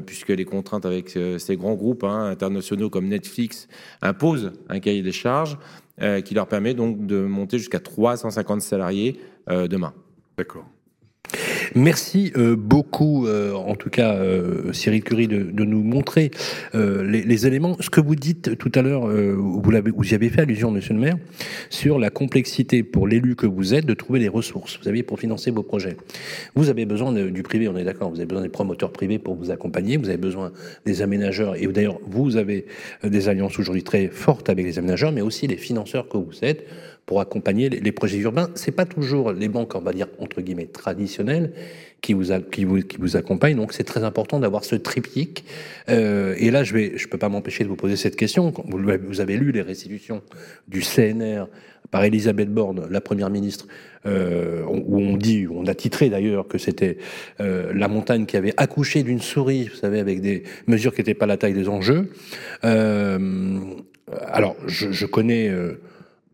[0.06, 3.68] puisque les contraintes avec ces grands groupes hein, internationaux comme Netflix
[4.02, 5.58] imposent un cahier des charges
[6.26, 9.94] qui leur permet donc de monter jusqu'à 350 salariés demain.
[10.38, 10.66] D'accord.
[11.76, 16.32] Merci euh, beaucoup, euh, en tout cas, euh, Cyril Curie, de, de nous montrer
[16.74, 17.76] les, les, éléments.
[17.80, 21.00] Ce que vous dites tout à l'heure, vous, vous y avez fait allusion, monsieur le
[21.00, 21.18] maire,
[21.70, 25.20] sur la complexité pour l'élu que vous êtes de trouver les ressources, vous avez pour
[25.20, 25.98] financer vos projets.
[26.56, 29.36] Vous avez besoin du privé, on est d'accord, vous avez besoin des promoteurs privés pour
[29.36, 30.52] vous accompagner, vous avez besoin
[30.86, 32.66] des aménageurs, et d'ailleurs, vous avez
[33.04, 36.66] des alliances aujourd'hui très fortes avec les aménageurs, mais aussi les financeurs que vous êtes
[37.06, 38.50] pour accompagner les, projets urbains.
[38.56, 41.54] C'est pas toujours les banques, on va dire entre guillemets traditionnelles,
[42.02, 43.58] qui vous, qui vous, qui vous accompagnent.
[43.58, 45.46] Donc c'est très important d'avoir ce triptyque.
[45.90, 48.52] Euh, et là, je vais, je peux pas m'empêcher de vous poser cette question.
[48.66, 50.22] Vous, vous avez lu les restitutions
[50.68, 51.46] du CNR
[51.92, 53.68] par Elisabeth Borne, la première ministre,
[54.06, 56.98] euh, où on dit, on a titré d'ailleurs que c'était
[57.40, 61.14] euh, la montagne qui avait accouché d'une souris, vous savez, avec des mesures qui n'étaient
[61.14, 62.12] pas la taille des enjeux.
[62.64, 63.60] Euh,
[64.28, 65.80] alors, je, je connais euh,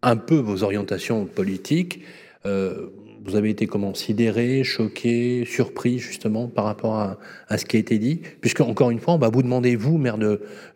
[0.02, 2.02] un peu vos orientations politiques.
[2.46, 2.88] Euh,
[3.24, 7.18] vous avez été comment sidéré, choqué, surpris justement par rapport à,
[7.50, 9.98] à, ce qui a été dit, puisque encore une fois, on va vous demander vous,
[9.98, 10.18] maire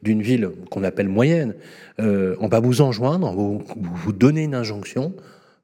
[0.04, 1.56] d'une ville qu'on appelle moyenne,
[2.00, 5.14] euh, on va vous enjoindre, vous, vous donner une injonction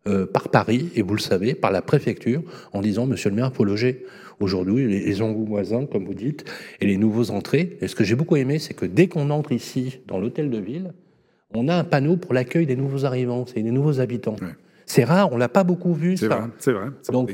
[0.08, 2.42] euh, par Paris et vous le savez, par la préfecture,
[2.74, 4.04] en disant Monsieur le maire, faut loger
[4.40, 6.46] aujourd'hui les, les voisins, comme vous dites,
[6.80, 7.78] et les nouveaux entrées.
[7.82, 10.58] Et ce que j'ai beaucoup aimé, c'est que dès qu'on entre ici dans l'hôtel de
[10.58, 10.94] ville,
[11.54, 14.36] on a un panneau pour l'accueil des nouveaux arrivants, c'est des nouveaux habitants.
[14.86, 16.18] C'est rare, on l'a pas beaucoup vu.
[16.18, 16.88] C'est vrai, c'est vrai.
[17.12, 17.34] Donc,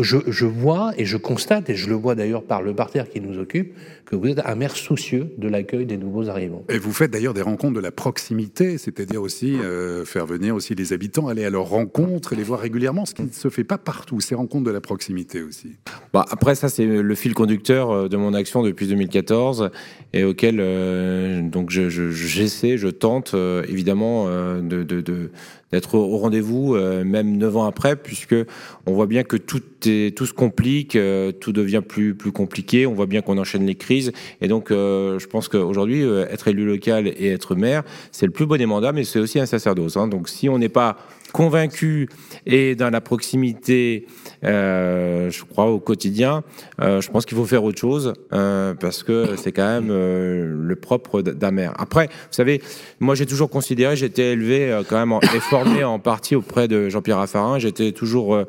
[0.00, 3.20] je, je, vois et je constate, et je le vois d'ailleurs par le parterre qui
[3.20, 6.64] nous occupe, que vous êtes un maire soucieux de l'accueil des nouveaux arrivants.
[6.68, 10.74] Et vous faites d'ailleurs des rencontres de la proximité, c'est-à-dire aussi euh, faire venir aussi
[10.74, 13.64] les habitants, aller à leurs rencontres et les voir régulièrement, ce qui ne se fait
[13.64, 15.76] pas partout, ces rencontres de la proximité aussi.
[16.12, 19.70] Bah, après, ça, c'est le fil conducteur euh, de mon action depuis 2014
[20.12, 23.34] et auquel euh, donc j'essaie, je, je, je, tente
[23.68, 25.30] évidemment de, de, de
[25.72, 28.36] d'être au rendez-vous, euh, même neuf ans après, puisque
[28.86, 32.86] on voit bien que tout, est, tout se complique, euh, tout devient plus, plus compliqué,
[32.86, 36.64] on voit bien qu'on enchaîne les crises, et donc euh, je pense qu'aujourd'hui, être élu
[36.64, 37.82] local et être maire,
[38.12, 39.96] c'est le plus beau des mandats, mais c'est aussi un sacerdoce.
[39.96, 40.08] Hein.
[40.08, 40.96] Donc si on n'est pas
[41.34, 42.08] convaincu
[42.46, 44.06] et dans la proximité,
[44.44, 46.42] je crois, au quotidien,
[46.80, 50.54] euh, je pense qu'il faut faire autre chose euh, parce que c'est quand même euh,
[50.56, 51.72] le propre d'un maire.
[51.78, 52.62] Après, vous savez,
[53.00, 56.88] moi j'ai toujours considéré, j'étais élevé euh, quand même et formé en partie auprès de
[56.88, 58.44] Jean-Pierre Raffarin, j'étais toujours euh,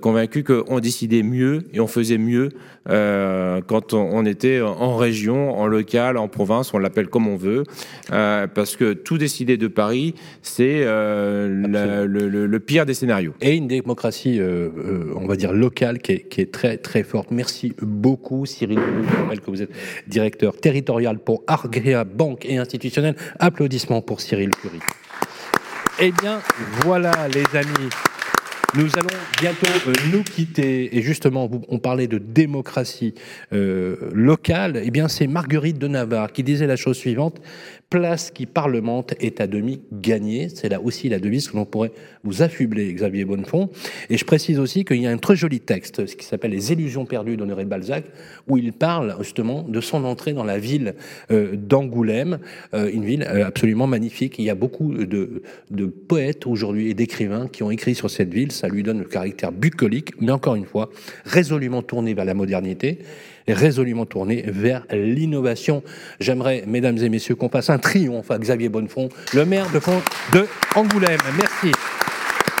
[0.00, 2.50] convaincu qu'on décidait mieux et on faisait mieux
[2.88, 7.64] quand on, on, était en région, en local, en province, on l'appelle comme on veut,
[8.08, 13.34] parce que tout décider de Paris, c'est le le, pire des scénarios.
[13.40, 17.30] Et une démocratie, euh, euh, on va dire, locale qui est, très, très forte.
[17.30, 18.78] Merci beaucoup, Cyril.
[18.78, 19.70] Je rappelle que vous êtes
[20.06, 23.16] directeur territorial pour Argrea Banque et Institutionnel.
[23.38, 24.80] Applaudissements pour Cyril Curie.
[26.00, 26.40] Eh bien,
[26.84, 27.90] voilà, les amis.
[28.74, 29.08] Nous allons
[29.40, 30.96] bientôt euh, nous quitter.
[30.96, 33.14] Et justement, on parlait de démocratie
[33.52, 34.82] locale.
[34.84, 37.40] Eh bien, c'est Marguerite de Navarre qui disait la chose suivante
[37.90, 40.48] place qui parlemente est à demi gagnée.
[40.48, 41.92] C'est là aussi la devise que l'on pourrait
[42.24, 43.70] vous affubler, Xavier Bonnefond.
[44.10, 46.72] Et je précise aussi qu'il y a un très joli texte, ce qui s'appelle Les
[46.72, 48.04] illusions perdues d'Honoré Balzac,
[48.48, 50.94] où il parle justement de son entrée dans la ville
[51.30, 52.38] euh, d'Angoulême,
[52.74, 54.38] euh, une ville euh, absolument magnifique.
[54.38, 58.32] Il y a beaucoup de, de poètes aujourd'hui et d'écrivains qui ont écrit sur cette
[58.32, 58.50] ville.
[58.50, 60.90] Ça lui donne le caractère bucolique, mais encore une fois,
[61.24, 62.98] résolument tourné vers la modernité
[63.52, 65.82] résolument tourné vers l'innovation.
[66.20, 70.02] J'aimerais, mesdames et messieurs, qu'on passe un triomphe à Xavier Bonnefond, le maire de, fond
[70.32, 71.20] de Angoulême.
[71.38, 71.72] Merci.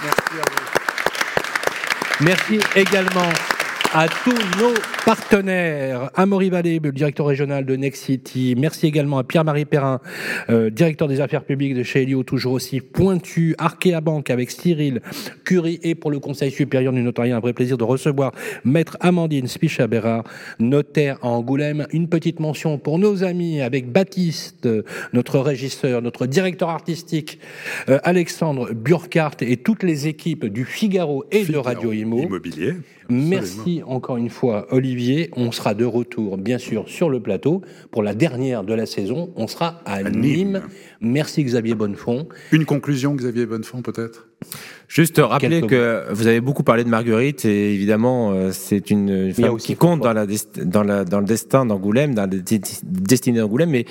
[0.02, 2.24] Merci à vous.
[2.24, 3.55] Merci également
[3.94, 6.10] à tous nos partenaires.
[6.14, 8.54] Amaury Vallée, le directeur régional de Next City.
[8.56, 10.00] Merci également à Pierre-Marie Perrin,
[10.48, 13.54] euh, directeur des affaires publiques de chez Elio, toujours aussi pointu.
[13.58, 15.00] Arkea Banque avec Cyril
[15.44, 18.32] Curie et pour le Conseil supérieur du notariat, un vrai plaisir de recevoir
[18.64, 20.24] Maître Amandine Spicha-Bérard,
[20.58, 21.86] notaire à Angoulême.
[21.92, 24.68] Une petite mention pour nos amis avec Baptiste,
[25.12, 27.38] notre régisseur, notre directeur artistique,
[27.88, 32.22] euh, Alexandre Burkhardt et toutes les équipes du Figaro et de Radio Imo.
[32.22, 32.74] Immobilier.
[33.08, 35.30] Merci encore une fois, Olivier.
[35.36, 37.62] On sera de retour, bien sûr, sur le plateau.
[37.90, 40.62] Pour la dernière de la saison, on sera à, Nîmes.
[41.00, 42.28] Merci Xavier Bonnefond.
[42.52, 44.26] Une conclusion, Xavier Bonnefond, peut-être?
[44.88, 49.56] Juste rappeler que vous avez beaucoup parlé de Marguerite et évidemment euh, c'est une femme
[49.56, 50.26] qui compte dans, la,
[50.64, 52.38] dans, la, dans le destin d'Angoulême, dans la
[52.84, 53.70] destinée d'Angoulême.
[53.70, 53.84] Mais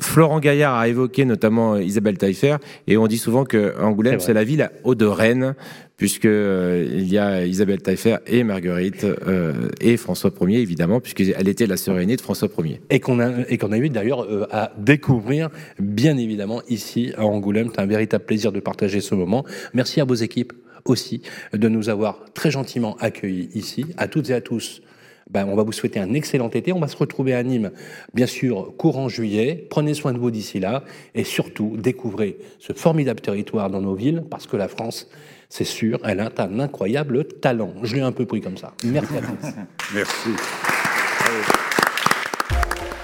[0.00, 2.56] Florent Gaillard a évoqué notamment Isabelle Taillefer
[2.88, 5.54] et on dit souvent que Angoulême c'est la ville haut de Rennes
[6.02, 11.46] puisque euh, il y a Isabelle Taillefer et Marguerite euh, et François Ier évidemment puisqu'elle
[11.46, 12.80] était la sœur aînée de François Ier.
[12.90, 15.48] Et qu'on a et d'ailleurs à découvrir
[15.78, 17.68] bien évidemment ici à Angoulême.
[17.72, 19.44] C'est un véritable plaisir de partager ce moment.
[19.74, 20.52] Merci à vos équipes
[20.86, 21.22] aussi
[21.52, 23.86] de nous avoir très gentiment accueillis ici.
[23.96, 24.82] À toutes et à tous,
[25.30, 26.72] ben, on va vous souhaiter un excellent été.
[26.72, 27.70] On va se retrouver à Nîmes,
[28.12, 29.66] bien sûr, courant juillet.
[29.70, 30.84] Prenez soin de vous d'ici là.
[31.14, 35.08] Et surtout, découvrez ce formidable territoire dans nos villes, parce que la France,
[35.52, 37.74] c'est sûr, elle a un incroyable talent.
[37.82, 38.72] Je l'ai un peu pris comme ça.
[38.84, 39.48] Merci à tous.
[39.94, 40.30] Merci.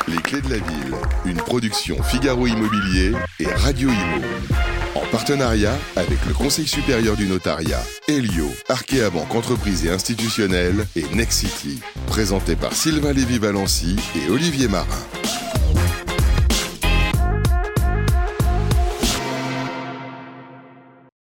[0.09, 0.95] Les clés de la ville,
[1.27, 4.25] une production Figaro Immobilier et Radio Imo
[4.95, 11.05] en partenariat avec le Conseil supérieur du notariat, Elio, Arkea Banque Entreprise et Institutionnelle et
[11.15, 14.87] Nexity, présenté par Sylvain Lévy-Valency et Olivier Marin.